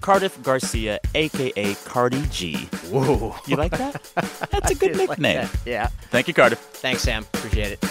Cardiff 0.00 0.40
Garcia, 0.42 1.00
aka 1.14 1.74
Cardi 1.84 2.22
G. 2.30 2.56
Whoa. 2.90 3.34
You 3.46 3.56
like 3.56 3.72
that? 3.72 4.02
That's 4.50 4.70
a 4.70 4.74
good 4.74 4.96
like 4.96 5.08
nickname. 5.10 5.42
that. 5.42 5.56
Yeah. 5.64 5.86
Thank 6.10 6.28
you, 6.28 6.34
Cardiff. 6.34 6.58
Thanks, 6.58 7.02
Sam. 7.02 7.24
Appreciate 7.34 7.72
it. 7.72 7.84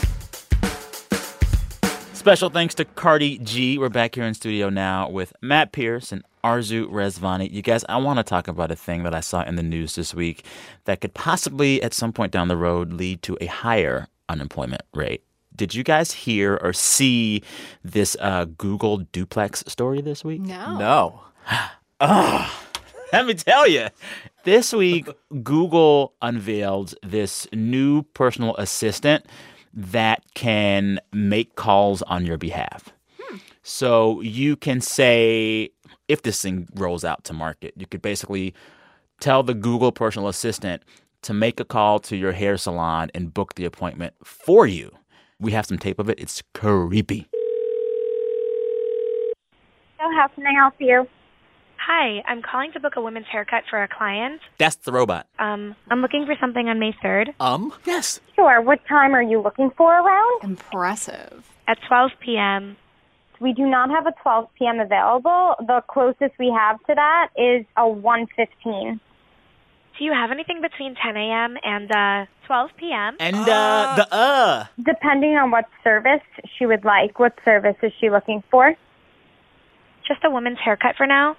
Special 2.26 2.50
thanks 2.50 2.74
to 2.74 2.86
Cardi 2.86 3.38
G. 3.38 3.78
We're 3.78 3.90
back 3.90 4.16
here 4.16 4.24
in 4.24 4.34
studio 4.34 4.68
now 4.68 5.08
with 5.08 5.32
Matt 5.44 5.72
Pearce 5.72 6.12
and 6.12 6.24
Arezou 6.44 6.88
Rezvani. 6.88 7.52
You 7.52 7.62
guys, 7.62 7.86
I 7.88 7.98
want 7.98 8.18
to 8.18 8.24
talk 8.24 8.48
about 8.48 8.72
a 8.72 8.76
thing 8.76 9.04
that 9.04 9.14
I 9.14 9.20
saw 9.20 9.44
in 9.44 9.58
the 9.58 9.62
news 9.62 9.94
this 9.94 10.12
week 10.16 10.44
that 10.86 11.02
could 11.02 11.14
possibly, 11.14 11.84
at 11.84 11.94
some 11.94 12.12
point 12.12 12.32
down 12.32 12.48
the 12.48 12.58
road, 12.58 12.94
lead 12.94 13.22
to 13.22 13.38
a 13.42 13.46
higher 13.46 14.08
unemployment 14.28 14.82
rate. 14.96 15.24
Did 15.56 15.76
you 15.76 15.84
guys 15.84 16.14
hear 16.14 16.58
or 16.64 16.74
see 16.74 17.44
this 17.84 18.18
uh, 18.20 18.46
Google 18.46 18.98
duplex 18.98 19.64
story 19.68 20.02
this 20.02 20.26
week? 20.26 20.42
No. 20.42 20.80
No. 20.80 21.22
Oh, 22.02 22.68
let 23.14 23.28
me 23.28 23.36
tell 23.36 23.68
you. 23.68 23.88
This 24.44 24.74
week, 24.74 25.08
Google 25.44 26.14
unveiled 26.22 26.96
this 27.04 27.48
new 27.54 28.02
personal 28.02 28.56
assistant 28.58 29.26
that 29.76 30.24
can 30.34 31.00
make 31.12 31.56
calls 31.56 32.02
on 32.04 32.26
your 32.26 32.38
behalf. 32.38 32.94
So 33.64 34.22
you 34.22 34.56
can 34.56 34.80
say, 34.80 35.70
if 36.08 36.22
this 36.22 36.42
thing 36.42 36.68
rolls 36.76 37.04
out 37.04 37.24
to 37.26 37.34
market, 37.34 37.74
you 37.76 37.86
could 37.86 38.02
basically 38.02 38.54
tell 39.20 39.44
the 39.44 39.54
Google 39.54 39.92
personal 39.92 40.30
assistant 40.30 40.84
to 41.24 41.34
make 41.34 41.60
a 41.60 41.66
call 41.66 42.00
to 42.00 42.16
your 42.16 42.32
hair 42.32 42.58
salon 42.58 43.10
and 43.16 43.34
book 43.34 43.56
the 43.56 43.66
appointment 43.66 44.14
for 44.24 44.68
you. 44.68 44.92
We 45.40 45.52
have 45.54 45.66
some 45.66 45.80
tape 45.80 46.00
of 46.00 46.10
it. 46.10 46.20
It's 46.20 46.44
creepy. 46.54 47.28
How 49.98 50.28
can 50.28 50.46
I 50.46 50.54
help 50.54 50.76
you? 50.80 51.08
Hi, 51.88 52.24
I'm 52.28 52.42
calling 52.42 52.72
to 52.72 52.80
book 52.80 52.94
a 52.96 53.02
women's 53.02 53.28
haircut 53.32 53.66
for 53.70 53.84
a 53.84 53.88
client. 53.88 54.42
That's 54.58 54.76
the 54.78 54.92
robot. 54.92 55.28
Um, 55.38 55.76
I'm 55.92 56.02
looking 56.02 56.26
for 56.26 56.34
something 56.42 56.68
on 56.68 56.80
May 56.80 56.94
3rd. 56.94 57.36
Um? 57.40 57.74
Yes. 57.86 58.20
Sure. 58.36 58.60
What 58.60 58.80
time 58.90 59.14
are 59.14 59.22
you 59.22 59.40
looking 59.40 59.70
for 59.78 59.94
around? 59.94 60.44
Impressive. 60.44 61.44
At 61.68 61.78
12 61.88 62.12
p.m. 62.22 62.76
We 63.40 63.54
do 63.54 63.68
not 63.68 63.92
have 63.92 64.08
a 64.08 64.14
12 64.24 64.48
p.m. 64.58 64.80
available. 64.80 65.54
The 65.60 65.84
closest 65.88 66.34
we 66.40 66.52
have 66.58 66.80
to 66.88 66.96
that 66.96 67.30
is 67.38 67.68
a 67.78 67.82
1:15. 67.82 69.00
Do 69.98 70.04
you 70.04 70.12
have 70.12 70.32
anything 70.32 70.62
between 70.62 70.96
10 70.96 71.16
a.m. 71.16 71.56
and 71.64 71.92
uh, 71.92 72.26
12 72.48 72.70
p.m.? 72.78 73.16
And 73.20 73.36
uh, 73.36 73.94
the 73.96 74.08
uh. 74.12 74.66
Depending 74.84 75.36
on 75.36 75.52
what 75.52 75.66
service 75.84 76.26
she 76.58 76.66
would 76.66 76.84
like. 76.84 77.20
What 77.20 77.34
service 77.46 77.78
is 77.84 77.92
she 78.02 78.10
looking 78.10 78.42
for? 78.50 78.74
Just 80.08 80.24
a 80.24 80.32
woman's 80.32 80.58
haircut 80.64 80.96
for 80.98 81.06
now. 81.06 81.36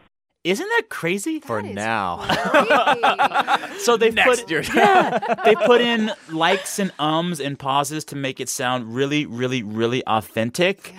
Isn't 0.46 0.68
that 0.68 0.84
crazy? 0.90 1.40
For 1.40 1.60
now. 1.60 2.22
So 3.80 3.96
they 3.96 4.10
Next 4.10 4.42
put 4.42 4.50
year. 4.50 4.62
yeah, 4.74 5.18
they 5.44 5.54
put 5.66 5.80
in 5.80 6.10
likes 6.30 6.78
and 6.78 6.92
ums 6.98 7.40
and 7.40 7.58
pauses 7.58 8.04
to 8.06 8.16
make 8.16 8.40
it 8.40 8.48
sound 8.48 8.94
really, 8.94 9.26
really, 9.26 9.62
really 9.62 10.04
authentic. 10.06 10.94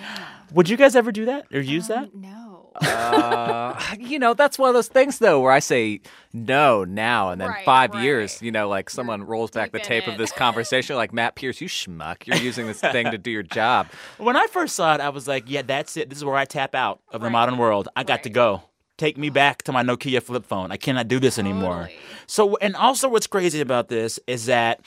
Would 0.52 0.68
you 0.68 0.76
guys 0.76 0.94
ever 0.96 1.10
do 1.12 1.24
that 1.26 1.46
or 1.52 1.60
use 1.60 1.88
that? 1.88 2.14
No. 2.14 2.70
uh, 2.80 3.78
you 3.98 4.18
know, 4.18 4.32
that's 4.34 4.58
one 4.58 4.68
of 4.68 4.74
those 4.74 4.88
things, 4.88 5.18
though, 5.18 5.40
where 5.40 5.50
I 5.50 5.58
say 5.58 6.00
no 6.32 6.84
now, 6.84 7.30
and 7.30 7.40
then 7.40 7.48
Right, 7.48 7.64
five 7.64 7.92
right. 7.92 8.04
years, 8.04 8.40
you 8.40 8.52
know, 8.52 8.68
like 8.68 8.88
someone 8.88 9.24
rolls 9.24 9.50
back 9.50 9.72
the 9.72 9.78
deep 9.78 9.86
tape 9.86 10.04
in 10.04 10.12
of 10.12 10.18
this 10.18 10.30
conversation, 10.30 10.94
like 10.96 11.12
Matt 11.12 11.34
Pearce, 11.34 11.60
you 11.60 11.68
schmuck, 11.68 12.26
you're 12.26 12.36
using 12.36 12.66
this 12.66 12.80
thing 12.80 13.10
to 13.10 13.18
do 13.18 13.30
your 13.30 13.42
job. 13.42 13.88
When 14.18 14.36
I 14.36 14.46
first 14.46 14.76
saw 14.76 14.94
it, 14.94 15.00
I 15.00 15.08
was 15.08 15.26
like, 15.26 15.44
yeah, 15.50 15.62
that's 15.62 15.96
it. 15.96 16.08
This 16.08 16.18
is 16.18 16.24
where 16.24 16.36
I 16.36 16.44
tap 16.44 16.74
out 16.74 17.00
of 17.10 17.20
the 17.22 17.30
modern 17.30 17.58
world. 17.58 17.88
I 17.96 18.04
got 18.04 18.22
to 18.22 18.30
go. 18.30 18.62
Take 18.98 19.16
me 19.16 19.30
back 19.30 19.62
to 19.62 19.72
my 19.72 19.82
Nokia 19.82 20.20
flip 20.22 20.44
phone. 20.44 20.70
I 20.72 20.76
cannot 20.76 21.08
do 21.08 21.18
this 21.18 21.38
anymore. 21.38 21.88
So, 22.26 22.56
and 22.56 22.76
also 22.76 23.08
what's 23.08 23.26
crazy 23.28 23.60
about 23.60 23.88
this 23.88 24.18
is 24.26 24.46
that 24.46 24.80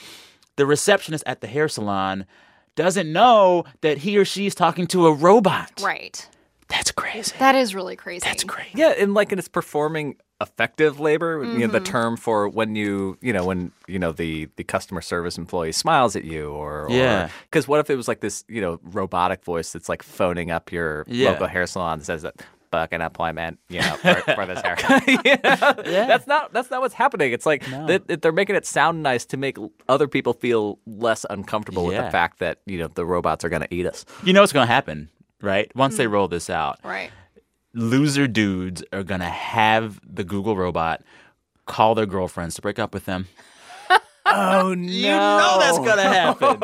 the 0.58 0.65
receptionist 0.65 1.24
at 1.26 1.41
the 1.41 1.47
hair 1.47 1.67
salon 1.69 2.26
doesn't 2.76 3.12
know 3.12 3.63
that 3.82 4.00
he 4.00 4.17
or 4.17 4.26
she 4.26 4.45
is 4.45 4.54
talking 4.54 4.86
to 4.88 5.08
a 5.08 5.13
robot. 5.13 5.71
Right. 5.82 6.28
That's 6.67 6.91
crazy. 6.91 7.34
That 7.39 7.56
is 7.56 7.74
really 7.74 7.95
crazy. 7.95 8.24
That's 8.24 8.43
crazy. 8.43 8.71
Yeah, 8.76 8.93
and 8.97 9.13
like 9.13 9.32
it's 9.32 9.47
performing 9.47 10.17
effective 10.41 11.00
labor, 11.00 11.43
you 11.45 11.60
know, 11.60 11.67
the 11.67 11.80
Mhm. 11.80 11.86
term 11.86 12.17
for 12.17 12.50
when 12.50 12.76
you, 12.76 13.17
you 13.21 13.32
know, 13.32 13.45
when, 13.45 13.71
you 13.88 14.00
know, 14.00 14.12
the 14.12 14.50
the 14.58 14.63
customer 14.63 15.00
service 15.02 15.38
employee 15.38 15.71
smiles 15.71 16.15
at 16.17 16.24
you 16.26 16.50
or 16.52 16.88
Yeah. 16.89 17.30
cuz 17.52 17.67
what 17.67 17.80
if 17.80 17.89
it 17.89 17.95
was 17.95 18.08
like 18.10 18.19
this, 18.21 18.43
you 18.50 18.60
know, 18.60 18.80
robotic 18.84 19.45
voice 19.45 19.71
that's 19.71 19.88
like 19.88 20.02
phoning 20.04 20.50
up 20.52 20.71
your 20.71 21.06
Yeah. 21.08 21.30
local 21.32 21.47
hair 21.47 21.65
salon 21.67 21.93
and 22.00 22.06
says 22.06 22.24
that 22.24 22.36
book 22.71 22.91
an 22.91 23.01
appointment, 23.01 23.60
you 23.69 23.81
know, 23.81 23.95
for, 23.97 24.15
for 24.34 24.45
this 24.45 24.62
haircut. 24.62 25.07
You 25.07 25.15
know? 25.43 25.73
That's 25.84 26.25
not 26.25 26.53
that's 26.53 26.71
not 26.71 26.81
what's 26.81 26.93
happening. 26.93 27.31
It's 27.31 27.45
like 27.45 27.65
that 27.65 28.07
that 28.07 28.21
they're 28.21 28.31
making 28.31 28.55
it 28.55 28.65
sound 28.65 29.03
nice 29.03 29.25
to 29.25 29.38
make 29.38 29.57
other 29.88 30.07
people 30.07 30.34
feel 30.34 30.79
less 30.88 31.25
uncomfortable 31.29 31.86
with 31.86 31.97
the 31.97 32.10
fact 32.10 32.39
that, 32.39 32.60
you 32.65 32.79
know, 32.79 32.88
the 32.88 33.05
robots 33.05 33.43
are 33.45 33.49
going 33.49 33.62
to 33.62 33.73
eat 33.73 33.86
us. 33.86 34.05
You 34.23 34.34
know 34.34 34.41
what's 34.41 34.53
going 34.53 34.67
to 34.67 34.73
happen, 34.73 35.10
right? 35.41 35.71
Once 35.75 35.97
they 35.97 36.05
hmm. 36.05 36.13
roll 36.13 36.27
this 36.27 36.49
out, 36.49 36.79
Right. 36.84 37.12
loser 37.73 38.27
dudes 38.27 38.84
are 38.91 39.03
going 39.03 39.21
to 39.21 39.27
have 39.27 39.99
the 40.03 40.23
Google 40.23 40.55
robot 40.55 41.03
call 41.65 41.95
their 41.95 42.05
girlfriends 42.05 42.55
to 42.55 42.62
break 42.62 42.79
up 42.79 42.93
with 42.93 43.05
them. 43.05 43.27
oh, 44.25 44.73
no. 44.73 44.88
You 44.88 45.07
know 45.07 45.57
that's 45.60 45.77
going 45.77 45.97
to 45.97 46.03
happen. 46.03 46.57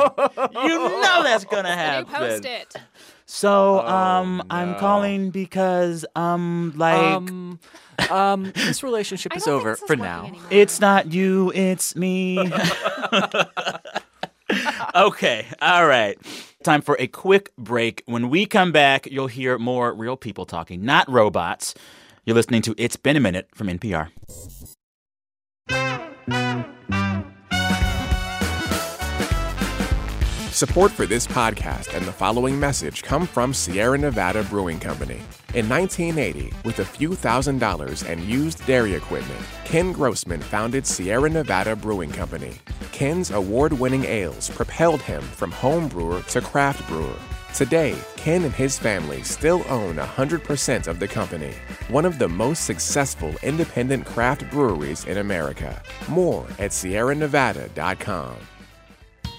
you 0.64 0.78
know 0.78 1.24
that's 1.24 1.46
going 1.46 1.64
to 1.64 1.70
You 1.70 1.76
happen. 1.76 2.14
post 2.14 2.46
it. 2.46 2.76
So, 3.30 3.82
um, 3.86 4.42
I'm 4.50 4.76
calling 4.76 5.32
because, 5.32 6.06
um, 6.16 6.74
like, 6.78 6.96
Um, 6.98 7.60
um, 8.10 8.52
this 8.56 8.84
relationship 8.84 9.36
is 9.36 9.48
over 9.48 9.76
for 9.76 9.98
now. 9.98 10.32
it's 10.50 10.80
not 10.80 11.12
you, 11.12 11.52
it's 11.54 11.94
me. 11.96 12.40
okay, 14.96 15.46
all 15.62 15.86
right. 15.86 16.18
Time 16.64 16.82
for 16.82 16.96
a 17.00 17.08
quick 17.08 17.52
break. 17.58 18.02
When 18.06 18.30
we 18.30 18.46
come 18.46 18.72
back, 18.72 19.08
you'll 19.08 19.28
hear 19.28 19.58
more 19.58 19.94
real 19.94 20.16
people 20.16 20.46
talking, 20.46 20.86
not 20.86 21.10
robots. 21.12 21.74
You're 22.26 22.36
listening 22.36 22.62
to 22.64 22.76
It's 22.78 22.96
Been 22.96 23.18
a 23.18 23.20
Minute 23.22 23.50
from 23.54 23.68
NPR. 23.68 24.10
Support 30.58 30.92
for 30.92 31.06
this 31.06 31.28
podcast 31.28 31.96
and 31.96 32.04
the 32.04 32.12
following 32.12 32.60
message 32.60 33.04
come 33.04 33.28
from 33.28 33.54
Sierra 33.54 33.96
Nevada 33.96 34.42
Brewing 34.42 34.80
Company. 34.80 35.22
In 35.54 35.70
1980, 35.70 36.52
with 36.66 36.80
a 36.80 36.84
few 36.84 37.14
thousand 37.14 37.60
dollars 37.60 38.02
and 38.02 38.22
used 38.22 38.66
dairy 38.66 38.96
equipment, 38.96 39.40
Ken 39.66 39.92
Grossman 39.92 40.42
founded 40.42 40.88
Sierra 40.88 41.30
Nevada 41.30 41.76
Brewing 41.76 42.12
Company. 42.12 42.56
Ken's 42.92 43.30
award 43.30 43.72
winning 43.72 44.06
ales 44.06 44.50
propelled 44.50 45.04
him 45.04 45.22
from 45.22 45.52
home 45.52 45.88
brewer 45.88 46.24
to 46.24 46.42
craft 46.42 46.88
brewer. 46.90 47.20
Today, 47.54 47.96
Ken 48.16 48.44
and 48.44 48.52
his 48.52 48.80
family 48.80 49.22
still 49.22 49.64
own 49.70 49.98
100% 49.98 50.88
of 50.88 50.98
the 50.98 51.08
company, 51.08 51.54
one 51.90 52.04
of 52.04 52.18
the 52.18 52.30
most 52.30 52.66
successful 52.66 53.32
independent 53.44 54.08
craft 54.08 54.50
breweries 54.50 55.06
in 55.06 55.20
America. 55.20 55.80
More 56.10 56.48
at 56.58 56.72
sierranevada.com. 56.72 58.38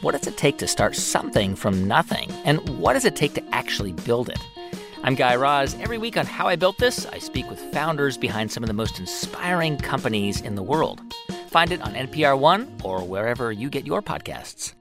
What 0.01 0.13
does 0.13 0.29
it 0.29 0.37
take 0.37 0.59
to 0.59 0.69
start 0.69 0.95
something 0.95 1.57
from 1.57 1.89
nothing? 1.89 2.31
And 2.45 2.79
what 2.79 2.93
does 2.93 3.05
it 3.05 3.17
take 3.17 3.35
to 3.35 3.43
actually 3.53 3.93
build 3.93 4.29
it? 4.29 4.39
I'm 5.03 5.17
Guy 5.17 5.35
Raz. 5.35 5.75
Every 5.81 5.99
week 5.99 6.17
on 6.17 6.25
How 6.25 6.47
I 6.47 6.55
Built 6.55 6.79
This, 6.79 7.05
I 7.07 7.19
speak 7.19 7.51
with 7.51 7.59
founders 7.73 8.17
behind 8.17 8.53
some 8.53 8.63
of 8.63 8.69
the 8.69 8.75
most 8.75 9.01
inspiring 9.01 9.77
companies 9.77 10.41
in 10.41 10.55
the 10.55 10.63
world. 10.63 11.01
Find 11.49 11.73
it 11.73 11.83
on 11.83 11.95
NPR 11.95 12.39
One 12.39 12.73
or 12.85 13.03
wherever 13.03 13.51
you 13.51 13.69
get 13.69 13.87
your 13.87 14.01
podcasts. 14.01 14.75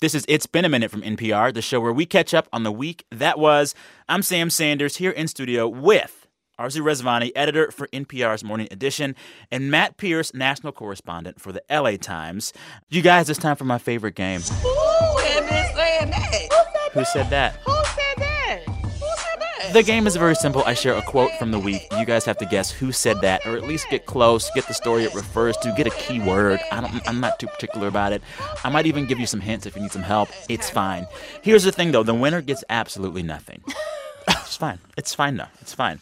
This 0.00 0.14
is 0.14 0.24
It's 0.26 0.46
Been 0.46 0.64
a 0.64 0.70
Minute 0.70 0.90
from 0.90 1.02
NPR, 1.02 1.52
the 1.52 1.60
show 1.60 1.78
where 1.78 1.92
we 1.92 2.06
catch 2.06 2.32
up 2.32 2.48
on 2.50 2.62
the 2.62 2.72
week 2.72 3.04
that 3.10 3.38
was. 3.38 3.74
I'm 4.08 4.22
Sam 4.22 4.48
Sanders 4.48 4.96
here 4.96 5.10
in 5.10 5.28
studio 5.28 5.68
with 5.68 6.27
Arezou 6.58 6.82
Rezvani, 6.82 7.30
editor 7.36 7.70
for 7.70 7.86
NPR's 7.88 8.42
Morning 8.42 8.66
Edition, 8.72 9.14
and 9.52 9.70
Matt 9.70 9.96
Pearce, 9.96 10.34
national 10.34 10.72
correspondent 10.72 11.40
for 11.40 11.52
the 11.52 11.62
LA 11.70 11.96
Times. 11.96 12.52
You 12.88 13.00
guys, 13.00 13.30
it's 13.30 13.38
time 13.38 13.54
for 13.54 13.64
my 13.64 13.78
favorite 13.78 14.16
game. 14.16 14.40
Who 14.40 15.18
had 15.18 15.48
saying 15.76 16.10
that? 16.10 16.90
Who 16.92 17.04
said 17.04 17.30
that? 17.30 17.54
Who 17.64 17.72
said 17.72 18.14
that? 18.16 18.62
Who 18.66 19.06
said 19.16 19.40
that? 19.40 19.72
The 19.72 19.82
game 19.84 20.08
is 20.08 20.16
very 20.16 20.34
simple. 20.34 20.64
I 20.64 20.74
share 20.74 20.94
a 20.94 21.02
quote 21.02 21.30
from 21.38 21.52
the 21.52 21.60
week. 21.60 21.82
You 21.96 22.04
guys 22.04 22.24
have 22.24 22.38
to 22.38 22.46
guess 22.46 22.72
who 22.72 22.90
said 22.90 23.20
that, 23.20 23.46
or 23.46 23.56
at 23.56 23.62
least 23.62 23.88
get 23.88 24.06
close, 24.06 24.50
get 24.54 24.66
the 24.66 24.74
story 24.74 25.04
it 25.04 25.14
refers 25.14 25.56
to, 25.58 25.72
get 25.76 25.86
a 25.86 25.90
key 25.90 26.18
word. 26.18 26.58
I 26.72 26.80
don't, 26.80 27.08
I'm 27.08 27.20
not 27.20 27.38
too 27.38 27.46
particular 27.46 27.86
about 27.86 28.12
it. 28.12 28.22
I 28.64 28.68
might 28.68 28.86
even 28.86 29.06
give 29.06 29.20
you 29.20 29.26
some 29.26 29.40
hints 29.40 29.64
if 29.66 29.76
you 29.76 29.82
need 29.82 29.92
some 29.92 30.02
help. 30.02 30.28
It's 30.48 30.70
fine. 30.70 31.06
Here's 31.42 31.62
the 31.62 31.72
thing, 31.72 31.92
though: 31.92 32.02
the 32.02 32.14
winner 32.14 32.40
gets 32.42 32.64
absolutely 32.68 33.22
nothing. 33.22 33.62
it's 34.28 34.56
fine. 34.56 34.80
It's 34.96 35.14
fine, 35.14 35.36
though. 35.36 35.46
It's 35.60 35.74
fine. 35.74 36.00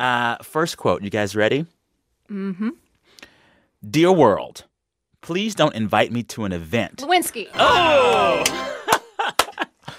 Uh, 0.00 0.36
first 0.42 0.78
quote. 0.78 1.02
You 1.02 1.10
guys 1.10 1.36
ready? 1.36 1.66
Mm-hmm. 2.30 2.70
Dear 3.88 4.12
world, 4.12 4.64
please 5.20 5.54
don't 5.54 5.74
invite 5.74 6.10
me 6.10 6.22
to 6.24 6.44
an 6.44 6.52
event. 6.52 6.96
Lewinsky. 6.96 7.48
Oh! 7.54 8.42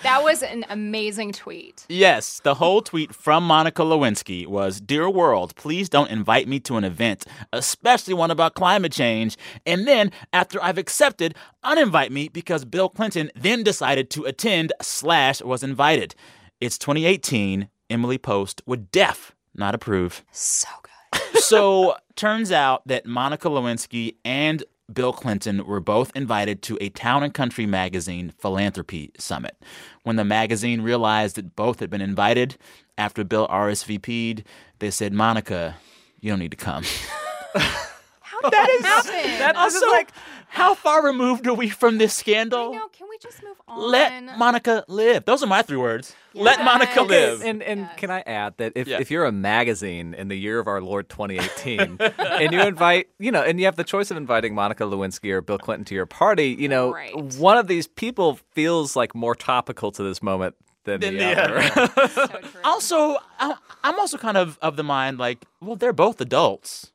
That 0.04 0.24
was 0.24 0.42
an 0.42 0.66
amazing 0.68 1.32
tweet. 1.32 1.86
Yes, 1.88 2.40
the 2.40 2.56
whole 2.56 2.82
tweet 2.82 3.14
from 3.14 3.44
Monica 3.46 3.84
Lewinsky 3.84 4.48
was 4.48 4.82
Dear 4.82 5.08
world, 5.08 5.56
please 5.56 5.90
don't 5.90 6.10
invite 6.10 6.48
me 6.48 6.60
to 6.62 6.78
an 6.78 6.84
event, 6.84 7.26
especially 7.54 8.16
one 8.16 8.32
about 8.32 8.56
climate 8.56 8.92
change. 8.92 9.38
And 9.64 9.88
then, 9.88 10.12
after 10.34 10.62
I've 10.64 10.80
accepted, 10.80 11.36
uninvite 11.64 12.10
me 12.10 12.30
because 12.30 12.66
Bill 12.66 12.90
Clinton 12.90 13.30
then 13.36 13.62
decided 13.62 14.10
to 14.12 14.26
attend 14.26 14.74
slash 14.82 15.40
was 15.44 15.62
invited. 15.62 16.16
It's 16.60 16.80
2018. 16.80 17.70
Emily 17.92 18.18
Post 18.18 18.64
would 18.66 18.90
def 18.90 19.36
not 19.56 19.76
approve. 19.76 20.24
So 20.32 20.68
good. 20.84 21.42
so, 21.42 21.96
turns 22.16 22.52
out 22.52 22.88
that 22.88 23.06
Monica 23.06 23.50
Lewinsky 23.50 24.16
and 24.24 24.64
Bill 24.92 25.14
Clinton 25.14 25.66
were 25.66 25.80
both 25.80 26.12
invited 26.16 26.62
to 26.64 26.78
a 26.82 26.90
Town 26.90 27.24
and 27.24 27.34
Country 27.34 27.66
magazine 27.66 28.34
philanthropy 28.38 29.12
summit. 29.18 29.56
When 30.04 30.16
the 30.16 30.26
magazine 30.26 30.82
realized 30.82 31.36
that 31.36 31.56
both 31.56 31.80
had 31.80 31.90
been 31.90 32.02
invited 32.02 32.58
after 32.98 33.24
Bill 33.24 33.48
RSVP'd, 33.48 34.44
they 34.80 34.92
said, 34.92 35.14
Monica, 35.14 35.78
you 36.20 36.30
don't 36.32 36.40
need 36.40 36.52
to 36.52 36.58
come. 36.58 36.84
How 37.54 38.50
did 38.50 38.52
that 38.54 39.06
happen? 39.06 39.40
That 39.40 39.56
also, 39.56 39.88
like, 39.88 40.12
how 40.54 40.76
far 40.76 41.04
removed 41.06 41.48
are 41.48 41.54
we 41.54 41.70
from 41.70 41.98
this 41.98 42.14
scandal? 42.14 42.74
No, 42.74 42.88
can 42.90 43.08
we 43.10 43.18
just 43.20 43.42
move 43.42 43.56
on? 43.70 43.90
Let 43.90 44.38
Monica 44.38 44.84
live. 44.90 45.24
Those 45.24 45.42
are 45.42 45.48
my 45.48 45.62
three 45.62 45.78
words. 45.78 46.14
Let 46.34 46.64
Monica 46.64 47.02
live. 47.04 47.42
And 47.42 47.64
and 47.64 47.90
can 47.96 48.12
I 48.12 48.20
add 48.22 48.56
that 48.58 48.74
if, 48.76 48.86
Yeah. 48.88 49.00
if 49.00 49.10
you're 49.10 49.24
a 49.26 49.32
magazine 49.32 50.14
in 50.14 50.28
the 50.28 50.36
year 50.38 50.60
of 50.60 50.68
our 50.68 50.82
Lord 50.82 51.08
2018 51.10 51.98
and 52.18 52.54
you 52.54 52.62
invite, 52.62 53.08
you 53.18 53.32
know, 53.32 53.42
and 53.44 53.60
you 53.60 53.66
have 53.66 53.78
the 53.78 53.84
choice 53.86 54.12
of 54.12 54.18
inviting 54.18 54.54
Monica 54.54 54.84
Lewinsky 54.84 55.32
or 55.32 55.42
Bill 55.42 55.58
Clinton 55.58 55.86
to 55.86 55.96
your 55.96 56.06
party, 56.06 56.56
you 56.60 56.68
know, 56.68 56.94
one 57.38 57.58
of 57.58 57.68
these 57.68 57.88
people 57.88 58.38
feels 58.52 58.96
like 58.96 59.16
more 59.16 59.36
topical 59.36 59.92
to 59.94 60.04
this 60.04 60.22
moment 60.22 60.56
than, 60.84 61.00
Than 61.00 61.14
the, 61.14 61.20
the 61.20 61.42
other. 61.42 62.42
also, 62.64 63.18
I'm 63.40 64.00
also 64.00 64.18
kind 64.18 64.36
of 64.38 64.58
of 64.62 64.76
the 64.76 64.84
mind 64.84 65.18
like, 65.18 65.46
well, 65.62 65.76
they're 65.76 65.94
both 65.94 66.20
adults. 66.22 66.91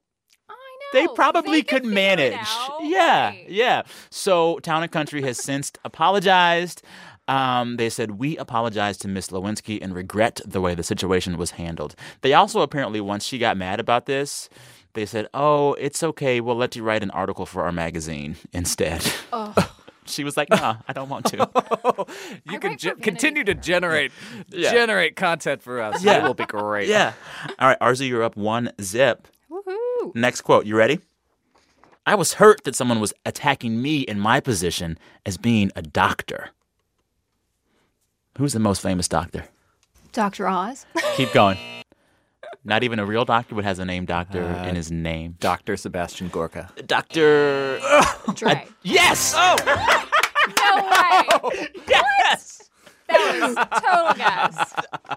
They 0.92 1.06
probably 1.14 1.62
could 1.62 1.84
manage. 1.84 2.46
Yeah, 2.80 3.32
yeah. 3.48 3.82
So 4.10 4.58
Town 4.60 4.82
and 4.82 4.90
Country 4.92 5.22
has 5.22 5.38
since 5.38 5.72
apologized. 5.84 6.82
Um, 7.28 7.76
they 7.76 7.88
said 7.90 8.12
we 8.12 8.36
apologize 8.36 8.96
to 8.98 9.08
Miss 9.08 9.28
Lewinsky 9.28 9.78
and 9.82 9.94
regret 9.94 10.40
the 10.46 10.60
way 10.60 10.74
the 10.76 10.84
situation 10.84 11.36
was 11.36 11.52
handled. 11.52 11.96
They 12.22 12.34
also 12.34 12.60
apparently, 12.60 13.00
once 13.00 13.24
she 13.24 13.38
got 13.38 13.56
mad 13.56 13.80
about 13.80 14.06
this, 14.06 14.48
they 14.94 15.06
said, 15.06 15.26
"Oh, 15.34 15.74
it's 15.74 16.02
okay. 16.04 16.40
We'll 16.40 16.54
let 16.56 16.76
you 16.76 16.84
write 16.84 17.02
an 17.02 17.10
article 17.10 17.44
for 17.44 17.64
our 17.64 17.72
magazine 17.72 18.36
instead." 18.52 19.02
she 20.06 20.22
was 20.22 20.36
like, 20.36 20.48
"Nah, 20.50 20.76
I 20.86 20.92
don't 20.92 21.08
want 21.08 21.26
to." 21.26 22.06
you 22.50 22.60
can 22.60 22.78
ge- 22.78 23.00
continue 23.02 23.42
to 23.42 23.54
generate 23.54 24.12
Yeah. 24.50 24.70
generate 24.70 25.16
content 25.16 25.62
for 25.62 25.80
us. 25.80 26.04
Yeah. 26.04 26.18
It 26.18 26.22
will 26.22 26.34
be 26.34 26.46
great. 26.46 26.88
Yeah. 26.88 27.12
All 27.58 27.68
right, 27.68 27.80
Arezou, 27.80 28.08
you're 28.08 28.22
up 28.22 28.36
one 28.36 28.70
zip. 28.80 29.26
Woohoo. 30.08 30.14
Next 30.14 30.42
quote. 30.42 30.66
You 30.66 30.76
ready? 30.76 31.00
I 32.04 32.14
was 32.14 32.34
hurt 32.34 32.64
that 32.64 32.76
someone 32.76 33.00
was 33.00 33.12
attacking 33.24 33.82
me 33.82 34.00
in 34.00 34.20
my 34.20 34.40
position 34.40 34.98
as 35.24 35.36
being 35.36 35.70
a 35.74 35.82
doctor. 35.82 36.50
Who's 38.38 38.52
the 38.52 38.60
most 38.60 38.80
famous 38.80 39.08
doctor? 39.08 39.46
Dr. 40.12 40.46
Oz. 40.48 40.86
Keep 41.14 41.32
going. 41.32 41.58
Not 42.64 42.82
even 42.82 42.98
a 42.98 43.06
real 43.06 43.24
doctor, 43.24 43.54
but 43.54 43.64
has 43.64 43.78
a 43.78 43.84
name 43.84 44.04
doctor 44.06 44.42
Uh, 44.42 44.66
in 44.66 44.74
his 44.76 44.90
name. 44.90 45.36
Dr. 45.40 45.76
Sebastian 45.76 46.28
Gorka. 46.28 46.70
Doctor. 46.86 47.80
Dre. 48.34 48.66
yes! 48.82 49.34
Oh! 49.36 49.56
no 51.46 51.50
way. 51.50 51.68
Yes! 51.88 52.65
That 53.08 53.40
was 53.40 53.82
total 53.82 54.14
guess. 54.16 54.74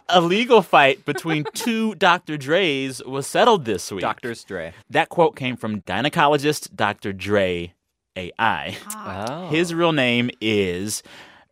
a 0.09 0.21
legal 0.21 0.61
fight 0.61 1.05
between 1.05 1.45
two 1.53 1.95
Dr. 1.95 2.37
Dre's 2.37 3.03
was 3.03 3.27
settled 3.27 3.65
this 3.65 3.91
week. 3.91 4.01
Doctor's 4.01 4.43
Dre. 4.43 4.73
That 4.89 5.09
quote 5.09 5.35
came 5.35 5.55
from 5.55 5.81
gynecologist 5.81 6.75
Dr. 6.75 7.13
Dre 7.13 7.73
AI. 8.15 8.77
Ah. 8.87 9.25
Oh. 9.29 9.49
His 9.49 9.73
real 9.73 9.91
name 9.93 10.29
is 10.41 11.03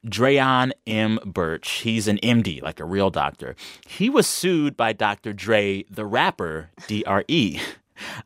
Draion 0.05 0.71
M. 0.85 1.19
Burch. 1.25 1.69
He's 1.79 2.07
an 2.07 2.17
MD, 2.23 2.61
like 2.61 2.79
a 2.79 2.85
real 2.85 3.09
doctor. 3.09 3.55
He 3.87 4.09
was 4.09 4.27
sued 4.27 4.77
by 4.77 4.93
Dr. 4.93 5.33
Dre, 5.33 5.83
the 5.89 6.05
rapper, 6.05 6.69
D.R.E. 6.87 7.59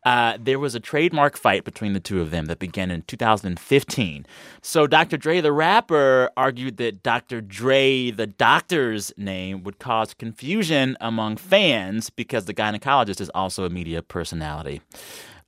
Uh, 0.03 0.38
there 0.39 0.59
was 0.59 0.76
a 0.76 0.80
trademark 0.80 1.38
fight 1.38 1.63
between 1.63 1.93
the 1.93 1.99
two 1.99 2.22
of 2.22 2.32
them 2.32 2.45
that 2.45 2.59
began 2.59 2.91
in 2.91 3.01
2015. 3.03 4.26
So 4.61 4.88
Dr. 4.88 5.17
Dre, 5.17 5.41
the 5.41 5.51
rapper, 5.51 6.30
argued 6.38 6.78
that 6.78 7.03
Dr. 7.03 7.41
Dre, 7.41 8.11
the 8.11 8.28
doctor's 8.28 9.11
name, 9.17 9.63
would 9.63 9.80
cause 9.80 10.13
confusion 10.13 10.97
among 11.01 11.38
fans 11.38 12.09
because 12.09 12.45
the 12.45 12.53
gynecologist 12.53 13.22
is 13.22 13.30
also 13.36 13.65
a 13.65 13.69
media 13.69 14.01
personality. 14.01 14.82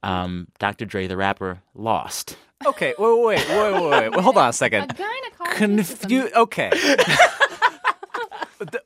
Um, 0.03 0.47
Dr. 0.59 0.85
Dre, 0.85 1.07
the 1.07 1.17
rapper, 1.17 1.61
lost. 1.75 2.37
Okay, 2.65 2.93
wait, 2.97 3.19
wait, 3.21 3.49
wait, 3.49 3.73
wait, 3.73 3.89
wait. 3.89 4.09
Well, 4.11 4.21
hold 4.21 4.37
on 4.37 4.49
a 4.49 4.53
second. 4.53 4.95
Confu- 5.55 6.29
Okay. 6.35 6.71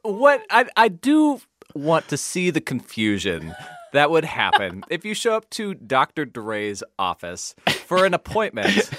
What 0.02 0.44
I 0.50 0.66
I 0.76 0.88
do 0.88 1.40
want 1.76 2.08
to 2.08 2.18
see 2.18 2.50
the 2.50 2.62
confusion 2.62 3.54
that 3.94 4.10
would 4.10 4.26
happen 4.26 4.84
if 4.90 5.06
you 5.06 5.14
show 5.14 5.36
up 5.36 5.50
to 5.52 5.74
Dr. 5.74 6.26
Dre's 6.26 6.84
office 6.98 7.56
for 7.86 8.06
an 8.06 8.14
appointment 8.14 8.90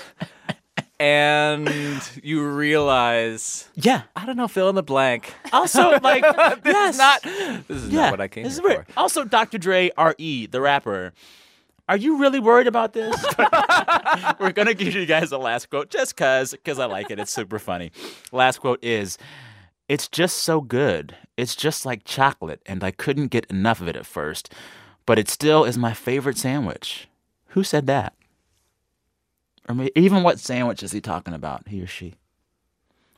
and 1.01 1.71
you 2.23 2.47
realize, 2.47 3.69
yeah, 3.75 4.03
I 4.17 4.27
don't 4.27 4.37
know, 4.37 4.49
fill 4.49 4.69
in 4.69 4.75
the 4.75 4.83
blank. 4.83 5.33
Also, 5.53 5.99
like, 6.03 6.23
this 6.63 6.75
yes. 6.75 6.95
is 6.95 6.99
not 6.99 7.23
this 7.23 7.83
is 7.83 7.93
not 7.93 8.11
what 8.11 8.21
I 8.21 8.29
came 8.29 8.45
this 8.45 8.55
is 8.55 8.61
here 8.61 8.69
weird. 8.69 8.87
Also, 8.97 9.25
Dr. 9.25 9.59
Dre, 9.59 9.91
R.E., 9.97 10.47
the 10.47 10.61
rapper. 10.61 11.13
Are 11.89 11.97
you 11.97 12.19
really 12.19 12.39
worried 12.39 12.67
about 12.67 12.93
this? 12.93 13.17
We're 14.39 14.53
going 14.53 14.69
to 14.69 14.75
give 14.75 14.95
you 14.95 15.07
guys 15.07 15.33
a 15.33 15.39
last 15.39 15.71
quote 15.71 15.89
just 15.89 16.15
because 16.15 16.55
cause 16.63 16.79
I 16.79 16.85
like 16.85 17.11
it. 17.11 17.19
It's 17.19 17.33
super 17.33 17.59
funny. 17.59 17.93
Last 18.31 18.59
quote 18.59 18.85
is 18.85 19.17
It's 19.89 20.07
just 20.07 20.39
so 20.39 20.61
good. 20.61 21.17
It's 21.37 21.57
just 21.57 21.87
like 21.87 22.05
chocolate, 22.05 22.61
and 22.67 22.85
I 22.85 22.91
couldn't 22.91 23.29
get 23.29 23.47
enough 23.47 23.81
of 23.81 23.89
it 23.89 23.97
at 23.97 24.07
first, 24.07 24.53
but 25.07 25.19
it 25.19 25.29
still 25.29 25.65
is 25.65 25.79
my 25.79 25.95
favorite 25.95 26.37
sandwich. 26.37 27.09
Who 27.49 27.65
said 27.65 27.87
that? 27.87 28.15
Or 29.69 29.75
may- 29.75 29.91
even 29.95 30.23
what 30.23 30.39
sandwich 30.39 30.83
is 30.83 30.93
he 30.93 31.01
talking 31.01 31.35
about, 31.35 31.69
he 31.69 31.81
or 31.83 31.87
she? 31.87 32.15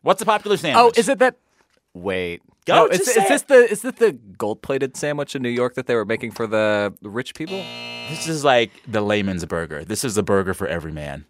What's 0.02 0.22
a 0.22 0.26
popular 0.26 0.54
oh, 0.54 0.56
sandwich? 0.56 0.94
Oh, 0.96 1.00
is 1.00 1.08
it 1.08 1.18
that? 1.18 1.36
Wait. 1.92 2.42
Go, 2.66 2.74
No, 2.74 2.86
is, 2.86 3.00
is 3.00 3.14
this 3.14 3.42
the 3.42 3.70
is 3.70 3.82
this 3.82 3.94
the 3.94 4.12
gold 4.12 4.62
plated 4.62 4.96
sandwich 4.96 5.34
in 5.34 5.42
New 5.42 5.48
York 5.48 5.74
that 5.74 5.86
they 5.86 5.94
were 5.94 6.04
making 6.04 6.30
for 6.30 6.46
the 6.46 6.94
rich 7.02 7.34
people? 7.34 7.62
This 8.08 8.28
is 8.28 8.44
like 8.44 8.70
the 8.86 9.00
layman's 9.00 9.44
burger. 9.44 9.84
This 9.84 10.04
is 10.04 10.14
the 10.14 10.22
burger 10.22 10.54
for 10.54 10.66
every 10.66 10.92
man. 10.92 11.24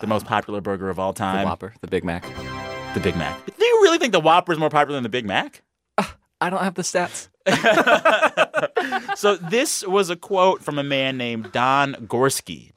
The 0.00 0.06
oh. 0.06 0.10
most 0.10 0.26
popular 0.26 0.60
burger 0.60 0.90
of 0.90 0.98
all 0.98 1.12
time. 1.12 1.44
The 1.44 1.44
Whopper, 1.44 1.74
the 1.80 1.88
Big 1.88 2.04
Mac. 2.04 2.24
The 2.94 3.00
Big 3.00 3.16
Mac. 3.16 3.44
Do 3.46 3.64
you 3.64 3.80
really 3.82 3.98
think 3.98 4.12
the 4.12 4.20
Whopper 4.20 4.52
is 4.52 4.58
more 4.58 4.68
popular 4.68 4.96
than 4.96 5.02
the 5.02 5.08
Big 5.08 5.24
Mac? 5.24 5.62
I 6.42 6.50
don't 6.50 6.62
have 6.64 6.74
the 6.74 6.82
stats. 6.82 7.28
so 9.16 9.36
this 9.36 9.86
was 9.86 10.10
a 10.10 10.16
quote 10.16 10.60
from 10.60 10.76
a 10.76 10.82
man 10.82 11.16
named 11.16 11.52
Don 11.52 11.94
Gorske. 11.94 12.72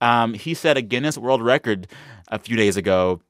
Um, 0.00 0.32
he 0.32 0.54
set 0.54 0.78
a 0.78 0.82
Guinness 0.82 1.18
World 1.18 1.42
Record 1.42 1.88
a 2.28 2.38
few 2.38 2.56
days 2.56 2.78
ago 2.78 3.20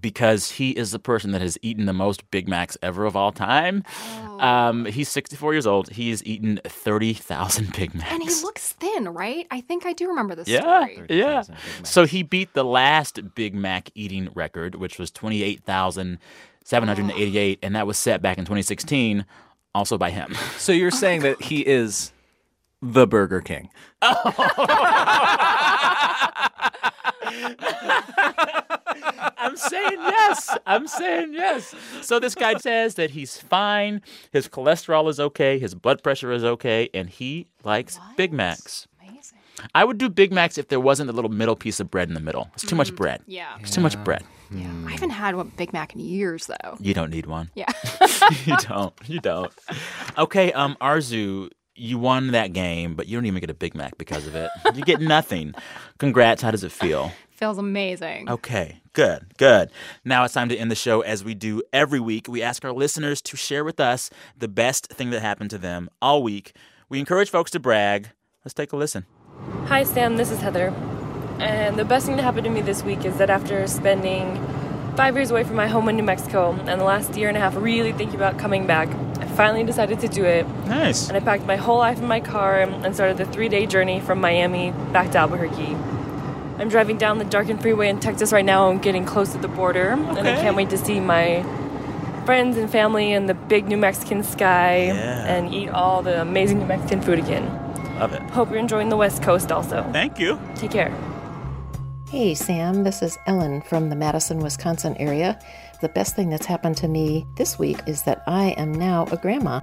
because 0.00 0.50
he 0.52 0.70
is 0.72 0.90
the 0.90 0.98
person 0.98 1.30
that 1.32 1.40
has 1.40 1.56
eaten 1.62 1.86
the 1.86 1.92
most 1.94 2.30
Big 2.30 2.46
Macs 2.48 2.76
ever 2.82 3.06
of 3.06 3.16
all 3.16 3.32
time. 3.32 3.82
Um, 4.38 4.84
he's 4.84 5.08
64 5.08 5.54
years 5.54 5.66
old. 5.66 5.88
He 5.90 6.10
has 6.10 6.22
eaten 6.26 6.60
30,000 6.64 7.72
Big 7.76 7.94
Macs. 7.94 8.12
And 8.12 8.22
he 8.22 8.28
looks 8.42 8.74
thin, 8.74 9.08
right? 9.08 9.46
I 9.50 9.62
think 9.62 9.86
I 9.86 9.94
do 9.94 10.08
remember 10.08 10.34
this 10.34 10.46
Yeah, 10.46 10.60
story. 10.86 11.06
yeah. 11.08 11.42
So 11.84 12.04
he 12.04 12.22
beat 12.22 12.52
the 12.52 12.64
last 12.64 13.34
Big 13.34 13.54
Mac 13.54 13.90
eating 13.94 14.28
record, 14.34 14.74
which 14.74 14.98
was 14.98 15.10
28,788, 15.10 17.58
and 17.62 17.74
that 17.74 17.86
was 17.86 17.96
set 17.96 18.20
back 18.20 18.36
in 18.38 18.44
2016, 18.44 19.24
also 19.74 19.96
by 19.98 20.10
him. 20.10 20.34
So 20.58 20.72
you're 20.72 20.90
saying 20.90 21.22
that 21.22 21.40
he 21.42 21.66
is 21.66 22.12
the 22.82 23.06
Burger 23.06 23.40
King. 23.40 23.70
I'm 29.38 29.56
saying 29.56 29.98
yes. 29.98 30.56
I'm 30.66 30.86
saying 30.86 31.32
yes. 31.32 31.74
So 32.02 32.18
this 32.18 32.34
guy 32.34 32.56
says 32.56 32.96
that 32.96 33.10
he's 33.10 33.38
fine, 33.38 34.02
his 34.32 34.48
cholesterol 34.48 35.08
is 35.08 35.20
okay, 35.20 35.58
his 35.58 35.74
blood 35.74 36.02
pressure 36.02 36.32
is 36.32 36.44
okay, 36.44 36.88
and 36.92 37.08
he 37.08 37.46
likes 37.64 37.98
Big 38.16 38.32
Macs. 38.32 38.86
Amazing. 39.00 39.38
I 39.74 39.84
would 39.84 39.98
do 39.98 40.08
Big 40.08 40.32
Macs 40.32 40.58
if 40.58 40.68
there 40.68 40.80
wasn't 40.80 41.10
a 41.10 41.12
little 41.12 41.30
middle 41.30 41.56
piece 41.56 41.80
of 41.80 41.90
bread 41.90 42.08
in 42.08 42.14
the 42.14 42.20
middle. 42.20 42.50
It's 42.54 42.64
too 42.64 42.76
much 42.76 42.94
bread. 42.94 43.22
Yeah. 43.26 43.56
It's 43.60 43.74
too 43.74 43.80
much 43.80 44.02
bread. 44.04 44.24
Yeah. 44.50 44.70
I 44.86 44.92
haven't 44.92 45.10
had 45.10 45.34
a 45.34 45.44
Big 45.44 45.72
Mac 45.72 45.94
in 45.94 46.00
years, 46.00 46.46
though. 46.46 46.76
You 46.80 46.94
don't 46.94 47.10
need 47.10 47.26
one. 47.26 47.50
Yeah. 47.54 47.70
you 48.44 48.56
don't. 48.58 48.94
You 49.06 49.20
don't. 49.20 49.52
Okay, 50.16 50.52
um, 50.52 50.76
Arezou, 50.80 51.50
you 51.78 51.98
won 51.98 52.32
that 52.32 52.52
game, 52.52 52.94
but 52.94 53.06
you 53.06 53.16
don't 53.16 53.26
even 53.26 53.40
get 53.40 53.50
a 53.50 53.54
Big 53.54 53.74
Mac 53.74 53.98
because 53.98 54.26
of 54.26 54.34
it. 54.34 54.50
You 54.74 54.82
get 54.82 55.00
nothing. 55.00 55.54
Congrats. 55.98 56.42
How 56.42 56.50
does 56.50 56.64
it 56.64 56.72
feel? 56.72 57.12
Feels 57.30 57.58
amazing. 57.58 58.28
Okay, 58.28 58.80
good, 58.94 59.26
good. 59.36 59.70
Now 60.04 60.24
it's 60.24 60.34
time 60.34 60.48
to 60.48 60.56
end 60.56 60.70
the 60.70 60.76
show 60.76 61.02
as 61.02 61.22
we 61.22 61.34
do 61.34 61.62
every 61.72 62.00
week. 62.00 62.26
We 62.28 62.42
ask 62.42 62.64
our 62.64 62.72
listeners 62.72 63.22
to 63.22 63.36
share 63.36 63.64
with 63.64 63.78
us 63.78 64.10
the 64.36 64.48
best 64.48 64.88
thing 64.88 65.10
that 65.10 65.20
happened 65.20 65.50
to 65.50 65.58
them 65.58 65.88
all 66.02 66.22
week. 66.22 66.54
We 66.88 66.98
encourage 66.98 67.30
folks 67.30 67.52
to 67.52 67.60
brag. 67.60 68.10
Let's 68.44 68.54
take 68.54 68.72
a 68.72 68.76
listen. 68.76 69.06
Hi, 69.66 69.84
Sam. 69.84 70.16
This 70.16 70.32
is 70.32 70.40
Heather. 70.40 70.70
And 71.38 71.78
the 71.78 71.84
best 71.84 72.06
thing 72.06 72.16
that 72.16 72.22
happened 72.22 72.44
to 72.44 72.50
me 72.50 72.60
this 72.60 72.82
week 72.82 73.04
is 73.04 73.18
that 73.18 73.30
after 73.30 73.66
spending 73.68 74.44
five 74.96 75.14
years 75.14 75.30
away 75.30 75.44
from 75.44 75.54
my 75.54 75.68
home 75.68 75.88
in 75.88 75.94
New 75.94 76.02
Mexico 76.02 76.50
and 76.66 76.80
the 76.80 76.84
last 76.84 77.14
year 77.14 77.28
and 77.28 77.36
a 77.36 77.40
half 77.40 77.54
really 77.54 77.92
thinking 77.92 78.16
about 78.16 78.36
coming 78.36 78.66
back, 78.66 78.88
I 78.88 79.07
finally 79.38 79.62
decided 79.62 80.00
to 80.00 80.08
do 80.08 80.24
it. 80.24 80.44
Nice. 80.66 81.06
And 81.08 81.16
I 81.16 81.20
packed 81.20 81.46
my 81.46 81.54
whole 81.54 81.78
life 81.78 81.98
in 81.98 82.08
my 82.08 82.18
car 82.18 82.60
and 82.60 82.92
started 82.92 83.18
the 83.18 83.24
three 83.24 83.48
day 83.48 83.66
journey 83.66 84.00
from 84.00 84.20
Miami 84.20 84.72
back 84.92 85.12
to 85.12 85.18
Albuquerque. 85.18 85.76
I'm 86.58 86.68
driving 86.68 86.98
down 86.98 87.18
the 87.18 87.24
darkened 87.24 87.62
freeway 87.62 87.88
in 87.88 88.00
Texas 88.00 88.32
right 88.32 88.44
now 88.44 88.68
and 88.68 88.82
getting 88.82 89.04
close 89.06 89.30
to 89.34 89.38
the 89.38 89.46
border. 89.46 89.90
And 89.90 90.26
I 90.26 90.34
can't 90.42 90.56
wait 90.56 90.70
to 90.70 90.76
see 90.76 90.98
my 90.98 91.44
friends 92.26 92.56
and 92.56 92.68
family 92.68 93.12
and 93.12 93.28
the 93.28 93.34
big 93.34 93.68
New 93.68 93.76
Mexican 93.76 94.24
sky 94.24 94.86
Yeah. 94.86 95.34
and 95.34 95.54
eat 95.54 95.68
all 95.70 96.02
the 96.02 96.20
amazing 96.20 96.58
New 96.58 96.66
Mexican 96.66 97.00
food 97.00 97.20
again. 97.20 97.46
Love 98.00 98.12
it. 98.14 98.22
Hope 98.30 98.50
you're 98.50 98.58
enjoying 98.58 98.88
the 98.88 98.96
West 98.96 99.22
Coast 99.22 99.52
also. 99.52 99.88
Thank 99.92 100.18
you. 100.18 100.36
Take 100.56 100.72
care. 100.72 100.92
Hey, 102.10 102.34
Sam, 102.34 102.82
this 102.84 103.02
is 103.02 103.18
Ellen 103.26 103.60
from 103.60 103.88
the 103.90 103.94
Madison, 103.96 104.38
Wisconsin 104.40 104.96
area. 104.96 105.38
The 105.80 105.88
best 105.88 106.16
thing 106.16 106.28
that's 106.28 106.46
happened 106.46 106.76
to 106.78 106.88
me 106.88 107.24
this 107.36 107.56
week 107.56 107.80
is 107.86 108.02
that 108.02 108.24
I 108.26 108.48
am 108.50 108.72
now 108.72 109.06
a 109.12 109.16
grandma. 109.16 109.60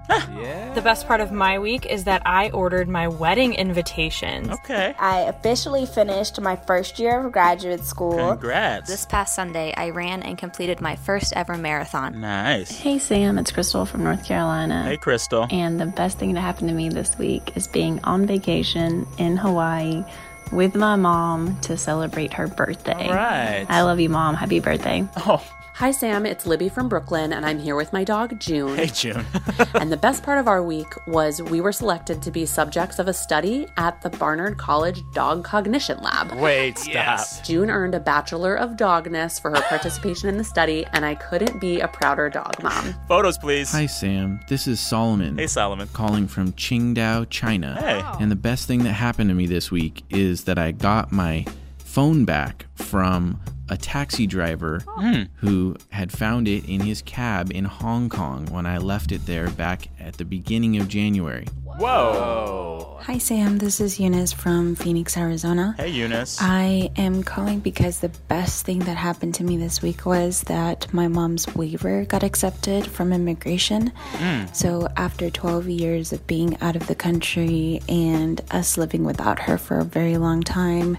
The 0.73 0.81
best 0.81 1.07
part 1.07 1.19
of 1.19 1.33
my 1.33 1.59
week 1.59 1.85
is 1.85 2.05
that 2.05 2.21
I 2.25 2.51
ordered 2.51 2.87
my 2.87 3.09
wedding 3.09 3.53
invitations. 3.53 4.49
Okay. 4.49 4.95
I 4.97 5.21
officially 5.21 5.85
finished 5.85 6.39
my 6.39 6.55
first 6.55 6.99
year 6.99 7.25
of 7.25 7.33
graduate 7.33 7.83
school. 7.83 8.15
Congrats. 8.29 8.89
This 8.89 9.05
past 9.05 9.35
Sunday, 9.35 9.73
I 9.75 9.89
ran 9.89 10.23
and 10.23 10.37
completed 10.37 10.79
my 10.79 10.95
first 10.95 11.33
ever 11.33 11.57
marathon. 11.57 12.21
Nice. 12.21 12.71
Hey 12.71 12.97
Sam, 12.97 13.37
it's 13.37 13.51
Crystal 13.51 13.85
from 13.85 14.03
North 14.03 14.23
Carolina. 14.25 14.83
Hey, 14.83 14.97
Crystal. 14.97 15.47
And 15.51 15.81
the 15.81 15.85
best 15.85 16.17
thing 16.17 16.33
that 16.33 16.41
happened 16.41 16.69
to 16.69 16.75
me 16.75 16.87
this 16.87 17.17
week 17.17 17.51
is 17.57 17.67
being 17.67 17.99
on 18.05 18.25
vacation 18.25 19.05
in 19.17 19.35
Hawaii 19.35 20.05
with 20.51 20.75
my 20.75 20.95
mom 20.95 21.59
to 21.61 21.75
celebrate 21.75 22.31
her 22.33 22.47
birthday. 22.47 23.09
All 23.09 23.15
right. 23.15 23.65
I 23.67 23.81
love 23.81 23.99
you, 23.99 24.09
Mom. 24.09 24.35
Happy 24.35 24.59
birthday. 24.59 25.05
Oh. 25.17 25.43
Hi, 25.75 25.91
Sam. 25.91 26.25
It's 26.25 26.45
Libby 26.45 26.69
from 26.69 26.87
Brooklyn, 26.87 27.33
and 27.33 27.45
I'm 27.45 27.59
here 27.59 27.75
with 27.75 27.91
my 27.91 28.05
dog, 28.05 28.39
June. 28.39 28.77
Hey, 28.77 28.85
June. 28.85 29.25
and 29.73 29.91
the 29.91 29.97
best 29.97 30.23
part 30.23 30.37
of 30.37 30.47
our 30.47 30.63
week 30.63 30.87
was 31.05 31.41
we 31.41 31.59
were 31.59 31.73
selected 31.73 32.21
to 32.21 32.31
be 32.31 32.45
subjects 32.45 32.97
of 32.97 33.09
a 33.09 33.13
study 33.13 33.67
at 33.75 34.01
the 34.01 34.09
Barnard 34.11 34.57
College 34.57 35.03
Dog 35.11 35.43
Cognition 35.43 36.01
Lab. 36.01 36.31
Wait, 36.39 36.77
stop. 36.77 37.27
June 37.43 37.69
earned 37.69 37.93
a 37.93 37.99
Bachelor 37.99 38.55
of 38.55 38.77
Dogness 38.77 39.37
for 39.41 39.51
her 39.51 39.61
participation 39.63 40.29
in 40.29 40.37
the 40.37 40.45
study, 40.45 40.85
and 40.93 41.03
I 41.03 41.15
couldn't 41.15 41.59
be 41.59 41.81
a 41.81 41.89
prouder 41.89 42.29
dog 42.29 42.63
mom. 42.63 42.95
Photos, 43.09 43.37
please. 43.37 43.69
Hi, 43.73 43.85
Sam. 43.85 44.39
This 44.47 44.67
is 44.67 44.79
Solomon. 44.79 45.37
Hey, 45.37 45.47
Solomon. 45.47 45.89
Calling 45.91 46.29
from 46.29 46.53
Qingdao, 46.53 47.29
China. 47.29 47.75
Hey. 47.81 48.01
And 48.23 48.31
the 48.31 48.37
best 48.37 48.65
thing 48.65 48.85
that 48.85 48.93
happened 48.93 49.29
to 49.29 49.35
me 49.35 49.45
this 49.45 49.71
week 49.71 50.05
is 50.09 50.45
that 50.45 50.57
I 50.57 50.71
got 50.71 51.11
my 51.11 51.45
phone 51.79 52.23
back 52.23 52.65
from 52.75 53.41
a 53.69 53.77
taxi 53.77 54.27
driver 54.27 54.81
Hmm. 54.97 55.23
who 55.37 55.75
had 55.89 56.11
found 56.11 56.47
it 56.47 56.65
in 56.69 56.81
his 56.81 57.01
cab 57.01 57.51
in 57.51 57.65
Hong 57.65 58.09
Kong 58.09 58.45
when 58.51 58.65
I 58.65 58.77
left 58.77 59.11
it 59.11 59.25
there 59.25 59.49
back 59.49 59.89
at 59.99 60.17
the 60.17 60.25
beginning 60.25 60.77
of 60.77 60.87
January. 60.87 61.47
Whoa. 61.65 62.97
Hi, 63.01 63.17
Sam. 63.17 63.57
This 63.59 63.79
is 63.79 63.99
Eunice 63.99 64.31
from 64.31 64.75
Phoenix, 64.75 65.15
Arizona. 65.17 65.75
Hey, 65.77 65.89
Eunice. 65.89 66.37
I 66.41 66.89
am 66.95 67.21
calling 67.21 67.59
because 67.59 67.99
the 67.99 68.09
best 68.27 68.65
thing 68.65 68.79
that 68.79 68.97
happened 68.97 69.35
to 69.35 69.43
me 69.43 69.57
this 69.57 69.81
week 69.81 70.05
was 70.05 70.41
that 70.43 70.91
my 70.93 71.07
mom's 71.07 71.45
waiver 71.53 72.05
got 72.05 72.23
accepted 72.23 72.87
from 72.87 73.11
immigration. 73.13 73.91
Mm. 74.13 74.55
So, 74.55 74.87
after 74.95 75.29
12 75.29 75.67
years 75.67 76.13
of 76.13 76.25
being 76.27 76.57
out 76.61 76.75
of 76.75 76.87
the 76.87 76.95
country 76.95 77.81
and 77.89 78.41
us 78.51 78.77
living 78.77 79.03
without 79.03 79.39
her 79.41 79.57
for 79.57 79.77
a 79.79 79.85
very 79.85 80.17
long 80.17 80.41
time, 80.41 80.97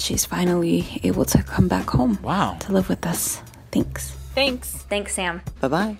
she's 0.00 0.24
finally 0.24 1.00
able 1.02 1.24
to 1.26 1.42
come 1.42 1.68
back 1.68 1.90
home. 1.90 2.18
Wow. 2.22 2.56
To 2.60 2.72
live 2.72 2.88
with 2.88 3.06
us. 3.06 3.42
Thanks. 3.70 4.10
Thanks. 4.34 4.70
Thanks, 4.88 5.14
Sam. 5.14 5.42
Bye 5.60 5.68
bye. 5.68 5.96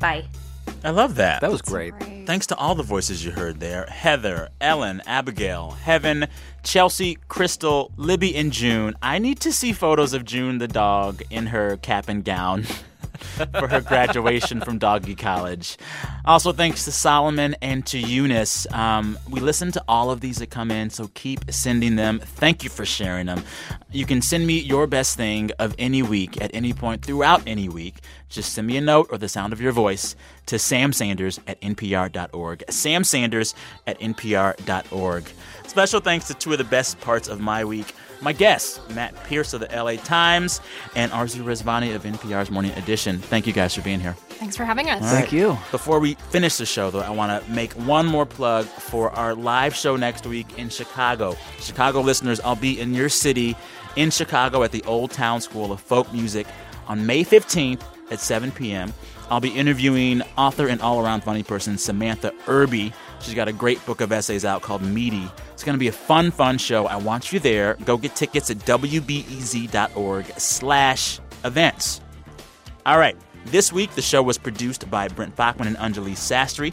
Bye. 0.00 0.24
I 0.84 0.90
love 0.90 1.14
that. 1.16 1.40
That 1.40 1.50
was 1.50 1.62
great. 1.62 1.94
Thanks 2.26 2.46
to 2.48 2.56
all 2.56 2.74
the 2.74 2.82
voices 2.82 3.24
you 3.24 3.30
heard 3.30 3.60
there 3.60 3.86
Heather, 3.86 4.48
Ellen, 4.60 5.00
Abigail, 5.06 5.72
Heaven, 5.72 6.26
Chelsea, 6.64 7.18
Crystal, 7.28 7.92
Libby, 7.96 8.34
and 8.34 8.52
June. 8.52 8.94
I 9.02 9.18
need 9.18 9.38
to 9.40 9.52
see 9.52 9.72
photos 9.72 10.12
of 10.12 10.24
June 10.24 10.58
the 10.58 10.68
dog 10.68 11.22
in 11.30 11.46
her 11.46 11.76
cap 11.76 12.08
and 12.08 12.24
gown. 12.24 12.64
for 13.22 13.68
her 13.68 13.80
graduation 13.80 14.60
from 14.60 14.78
Doggy 14.78 15.14
College. 15.14 15.76
Also, 16.24 16.52
thanks 16.52 16.84
to 16.84 16.92
Solomon 16.92 17.56
and 17.62 17.84
to 17.86 17.98
Eunice. 17.98 18.66
Um, 18.72 19.18
we 19.28 19.40
listen 19.40 19.72
to 19.72 19.84
all 19.88 20.10
of 20.10 20.20
these 20.20 20.38
that 20.38 20.50
come 20.50 20.70
in, 20.70 20.90
so 20.90 21.10
keep 21.14 21.50
sending 21.50 21.96
them. 21.96 22.20
Thank 22.20 22.64
you 22.64 22.70
for 22.70 22.84
sharing 22.84 23.26
them. 23.26 23.44
You 23.90 24.06
can 24.06 24.22
send 24.22 24.46
me 24.46 24.58
your 24.58 24.86
best 24.86 25.16
thing 25.16 25.50
of 25.58 25.74
any 25.78 26.02
week 26.02 26.40
at 26.40 26.50
any 26.54 26.72
point 26.72 27.04
throughout 27.04 27.42
any 27.46 27.68
week. 27.68 27.96
Just 28.28 28.54
send 28.54 28.66
me 28.66 28.76
a 28.76 28.80
note 28.80 29.08
or 29.10 29.18
the 29.18 29.28
sound 29.28 29.52
of 29.52 29.60
your 29.60 29.72
voice 29.72 30.16
to 30.46 30.58
Sam 30.58 30.92
Sanders 30.92 31.38
at 31.46 31.60
npr.org. 31.60 32.64
Sam 32.70 33.04
Sanders 33.04 33.54
at 33.86 34.00
npr.org. 34.00 35.24
Special 35.66 36.00
thanks 36.00 36.26
to 36.28 36.34
two 36.34 36.52
of 36.52 36.58
the 36.58 36.64
best 36.64 37.00
parts 37.00 37.28
of 37.28 37.40
my 37.40 37.64
week. 37.64 37.94
My 38.22 38.32
guests, 38.32 38.80
Matt 38.94 39.14
Pearce 39.24 39.52
of 39.52 39.60
the 39.60 39.68
LA 39.74 39.96
Times 39.96 40.60
and 40.94 41.10
Arezou 41.10 41.42
Rezvani 41.42 41.94
of 41.94 42.04
NPR's 42.04 42.50
Morning 42.50 42.70
Edition. 42.72 43.18
Thank 43.18 43.48
you 43.48 43.52
guys 43.52 43.74
for 43.74 43.82
being 43.82 43.98
here. 43.98 44.14
Thanks 44.28 44.56
for 44.56 44.64
having 44.64 44.88
us. 44.88 45.02
Thank 45.02 45.32
you. 45.32 45.58
Before 45.72 45.98
we 45.98 46.14
finish 46.30 46.56
the 46.56 46.66
show, 46.66 46.90
though, 46.90 47.00
I 47.00 47.10
want 47.10 47.44
to 47.44 47.50
make 47.50 47.72
one 47.72 48.06
more 48.06 48.24
plug 48.24 48.66
for 48.66 49.10
our 49.10 49.34
live 49.34 49.74
show 49.74 49.96
next 49.96 50.24
week 50.24 50.58
in 50.58 50.68
Chicago. 50.68 51.36
Chicago 51.60 52.00
listeners, 52.00 52.40
I'll 52.40 52.54
be 52.56 52.80
in 52.80 52.94
your 52.94 53.08
city 53.08 53.56
in 53.96 54.10
Chicago 54.10 54.62
at 54.62 54.70
the 54.70 54.84
Old 54.84 55.10
Town 55.10 55.40
School 55.40 55.72
of 55.72 55.80
Folk 55.80 56.12
Music 56.12 56.46
on 56.86 57.04
May 57.04 57.24
15th 57.24 57.82
at 58.10 58.20
7 58.20 58.52
p.m. 58.52 58.92
I'll 59.30 59.40
be 59.40 59.50
interviewing 59.50 60.22
author 60.36 60.68
and 60.68 60.80
all 60.80 61.00
around 61.00 61.22
funny 61.22 61.42
person 61.42 61.78
Samantha 61.78 62.32
Irby. 62.46 62.92
She's 63.22 63.34
got 63.34 63.48
a 63.48 63.52
great 63.52 63.84
book 63.86 64.00
of 64.00 64.12
essays 64.12 64.44
out 64.44 64.62
called 64.62 64.82
Meaty. 64.82 65.28
It's 65.52 65.64
going 65.64 65.74
to 65.74 65.80
be 65.80 65.88
a 65.88 65.92
fun, 65.92 66.30
fun 66.30 66.58
show. 66.58 66.86
I 66.86 66.96
want 66.96 67.32
you 67.32 67.38
there. 67.38 67.74
Go 67.84 67.96
get 67.96 68.14
tickets 68.16 68.50
at 68.50 68.58
wbez.org 68.58 70.26
slash 70.38 71.20
events. 71.44 72.00
All 72.84 72.98
right. 72.98 73.16
This 73.46 73.72
week, 73.72 73.92
the 73.94 74.02
show 74.02 74.22
was 74.22 74.38
produced 74.38 74.88
by 74.90 75.08
Brent 75.08 75.36
Baughman 75.36 75.66
and 75.66 75.76
Anjali 75.76 76.12
Sastry. 76.12 76.72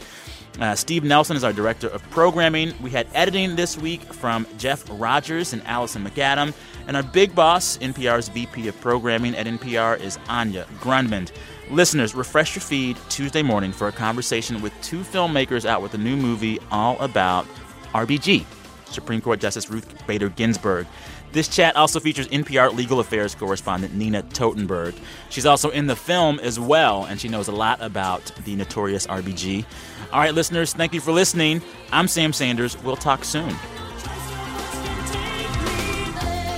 Uh, 0.60 0.74
Steve 0.74 1.04
Nelson 1.04 1.36
is 1.36 1.44
our 1.44 1.52
director 1.52 1.88
of 1.88 2.02
programming. 2.10 2.74
We 2.82 2.90
had 2.90 3.06
editing 3.14 3.56
this 3.56 3.78
week 3.78 4.02
from 4.12 4.46
Jeff 4.58 4.84
Rogers 4.90 5.52
and 5.52 5.62
Alison 5.66 6.04
MacAdam. 6.04 6.52
And 6.86 6.96
our 6.96 7.02
big 7.02 7.34
boss, 7.34 7.78
NPR's 7.78 8.28
VP 8.28 8.68
of 8.68 8.80
programming 8.80 9.34
at 9.36 9.46
NPR, 9.46 10.00
is 10.00 10.18
Anya 10.28 10.66
Grundmann. 10.80 11.30
Listeners, 11.70 12.16
refresh 12.16 12.56
your 12.56 12.62
feed 12.62 12.96
Tuesday 13.10 13.42
morning 13.42 13.70
for 13.70 13.86
a 13.86 13.92
conversation 13.92 14.60
with 14.60 14.72
two 14.82 15.02
filmmakers 15.02 15.64
out 15.64 15.80
with 15.80 15.94
a 15.94 15.98
new 15.98 16.16
movie 16.16 16.58
all 16.72 16.98
about 16.98 17.46
RBG, 17.94 18.44
Supreme 18.86 19.20
Court 19.20 19.38
Justice 19.38 19.70
Ruth 19.70 20.04
Bader 20.04 20.30
Ginsburg. 20.30 20.88
This 21.30 21.46
chat 21.46 21.76
also 21.76 22.00
features 22.00 22.26
NPR 22.26 22.74
legal 22.74 22.98
affairs 22.98 23.36
correspondent 23.36 23.94
Nina 23.94 24.24
Totenberg. 24.24 24.98
She's 25.28 25.46
also 25.46 25.70
in 25.70 25.86
the 25.86 25.94
film 25.94 26.40
as 26.40 26.58
well, 26.58 27.04
and 27.04 27.20
she 27.20 27.28
knows 27.28 27.46
a 27.46 27.52
lot 27.52 27.80
about 27.80 28.32
the 28.44 28.56
notorious 28.56 29.06
RBG. 29.06 29.64
All 30.12 30.18
right, 30.18 30.34
listeners, 30.34 30.72
thank 30.72 30.92
you 30.92 31.00
for 31.00 31.12
listening. 31.12 31.62
I'm 31.92 32.08
Sam 32.08 32.32
Sanders. 32.32 32.82
We'll 32.82 32.96
talk 32.96 33.22
soon. 33.22 33.54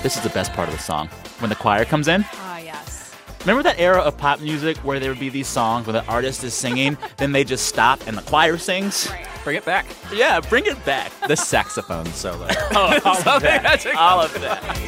This 0.03 0.17
is 0.17 0.23
the 0.23 0.31
best 0.33 0.55
part 0.55 0.71
of 0.71 0.75
the 0.75 0.81
song 0.81 1.09
when 1.41 1.51
the 1.51 1.57
choir 1.57 1.85
comes 1.85 2.09
in. 2.09 2.25
Yes. 3.43 3.47
Remember 3.49 3.63
that 3.65 3.81
era 3.81 3.99
of 4.01 4.17
pop 4.17 4.41
music 4.41 4.77
where 4.79 5.01
there 5.01 5.11
would 5.11 5.19
be 5.19 5.29
these 5.29 5.49
songs 5.49 5.87
where 5.87 5.95
the 5.95 6.05
artist 6.07 6.45
is 6.45 6.55
singing, 6.55 6.97
then 7.17 7.33
they 7.33 7.43
just 7.43 7.67
stop 7.67 8.07
and 8.07 8.17
the 8.17 8.23
choir 8.23 8.57
sings? 8.57 9.11
Bring 9.43 9.57
it 9.57 9.65
back. 9.65 9.85
Yeah, 10.15 10.39
bring 10.41 10.67
it 10.67 10.83
back. 10.85 11.13
The 11.27 11.37
saxophone 11.37 12.07
solo. 12.07 12.47
Oh, 12.75 13.01
all 13.05 13.13
of 13.17 13.19
Something 13.19 13.49
that. 13.51 13.87
All 13.97 14.21
of 14.21 14.41
that. 14.41 14.79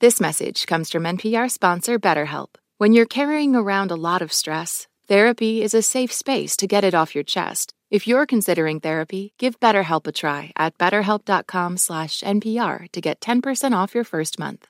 This 0.00 0.20
message 0.20 0.66
comes 0.66 0.90
from 0.90 1.04
NPR 1.04 1.50
sponsor 1.50 1.98
BetterHelp. 1.98 2.56
When 2.78 2.92
you're 2.92 3.06
carrying 3.06 3.54
around 3.54 3.90
a 3.90 3.96
lot 3.96 4.20
of 4.20 4.32
stress, 4.32 4.86
therapy 5.08 5.62
is 5.62 5.74
a 5.74 5.82
safe 5.82 6.12
space 6.12 6.56
to 6.56 6.66
get 6.66 6.84
it 6.84 6.94
off 6.94 7.14
your 7.14 7.24
chest. 7.24 7.72
If 7.90 8.06
you're 8.06 8.26
considering 8.26 8.80
therapy, 8.80 9.32
give 9.38 9.60
BetterHelp 9.60 10.06
a 10.06 10.12
try 10.12 10.52
at 10.56 10.78
betterhelp.com/npr 10.78 12.92
to 12.92 13.00
get 13.00 13.20
10% 13.20 13.74
off 13.74 13.94
your 13.94 14.04
first 14.04 14.38
month. 14.38 14.66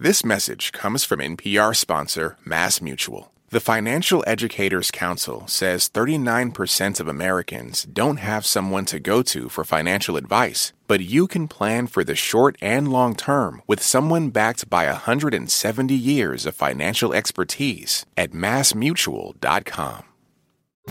This 0.00 0.24
message 0.24 0.70
comes 0.72 1.04
from 1.04 1.20
NPR 1.20 1.74
sponsor 1.74 2.36
Mass 2.44 2.80
Mutual. 2.80 3.32
The 3.50 3.60
Financial 3.60 4.22
Educators 4.26 4.90
Council 4.90 5.44
says 5.46 5.88
39% 5.88 7.00
of 7.00 7.08
Americans 7.08 7.86
don't 7.90 8.18
have 8.18 8.44
someone 8.44 8.84
to 8.84 9.00
go 9.00 9.22
to 9.22 9.48
for 9.48 9.64
financial 9.64 10.18
advice, 10.18 10.74
but 10.88 11.00
you 11.00 11.28
can 11.28 11.46
plan 11.46 11.86
for 11.86 12.02
the 12.02 12.16
short 12.16 12.56
and 12.60 12.90
long 12.90 13.14
term 13.14 13.62
with 13.68 13.80
someone 13.80 14.30
backed 14.30 14.68
by 14.68 14.86
170 14.86 15.94
years 15.94 16.46
of 16.46 16.56
financial 16.56 17.14
expertise 17.14 18.04
at 18.16 18.32
massmutual.com. 18.32 20.04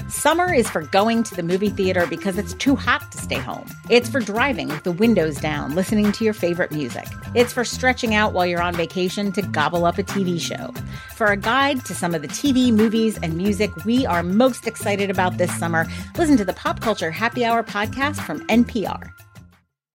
Summer 0.09 0.53
is 0.53 0.69
for 0.69 0.83
going 0.83 1.23
to 1.23 1.35
the 1.35 1.43
movie 1.43 1.69
theater 1.69 2.05
because 2.07 2.37
it's 2.37 2.53
too 2.53 2.75
hot 2.75 3.11
to 3.11 3.17
stay 3.17 3.39
home. 3.39 3.67
It's 3.89 4.07
for 4.07 4.21
driving 4.21 4.69
with 4.69 4.83
the 4.83 4.91
windows 4.91 5.37
down, 5.37 5.75
listening 5.75 6.11
to 6.13 6.23
your 6.23 6.33
favorite 6.33 6.71
music. 6.71 7.07
It's 7.35 7.51
for 7.51 7.65
stretching 7.65 8.13
out 8.13 8.31
while 8.31 8.45
you're 8.45 8.61
on 8.61 8.75
vacation 8.75 9.31
to 9.33 9.41
gobble 9.41 9.85
up 9.85 9.97
a 9.97 10.03
TV 10.03 10.39
show. 10.39 10.71
For 11.15 11.27
a 11.27 11.37
guide 11.37 11.83
to 11.85 11.95
some 11.95 12.15
of 12.15 12.21
the 12.21 12.27
TV, 12.27 12.71
movies, 12.71 13.17
and 13.21 13.35
music 13.35 13.75
we 13.85 14.05
are 14.05 14.23
most 14.23 14.67
excited 14.67 15.09
about 15.09 15.37
this 15.37 15.53
summer, 15.57 15.85
listen 16.17 16.37
to 16.37 16.45
the 16.45 16.53
Pop 16.53 16.79
Culture 16.79 17.11
Happy 17.11 17.43
Hour 17.43 17.63
podcast 17.63 18.17
from 18.17 18.45
NPR. 18.47 19.11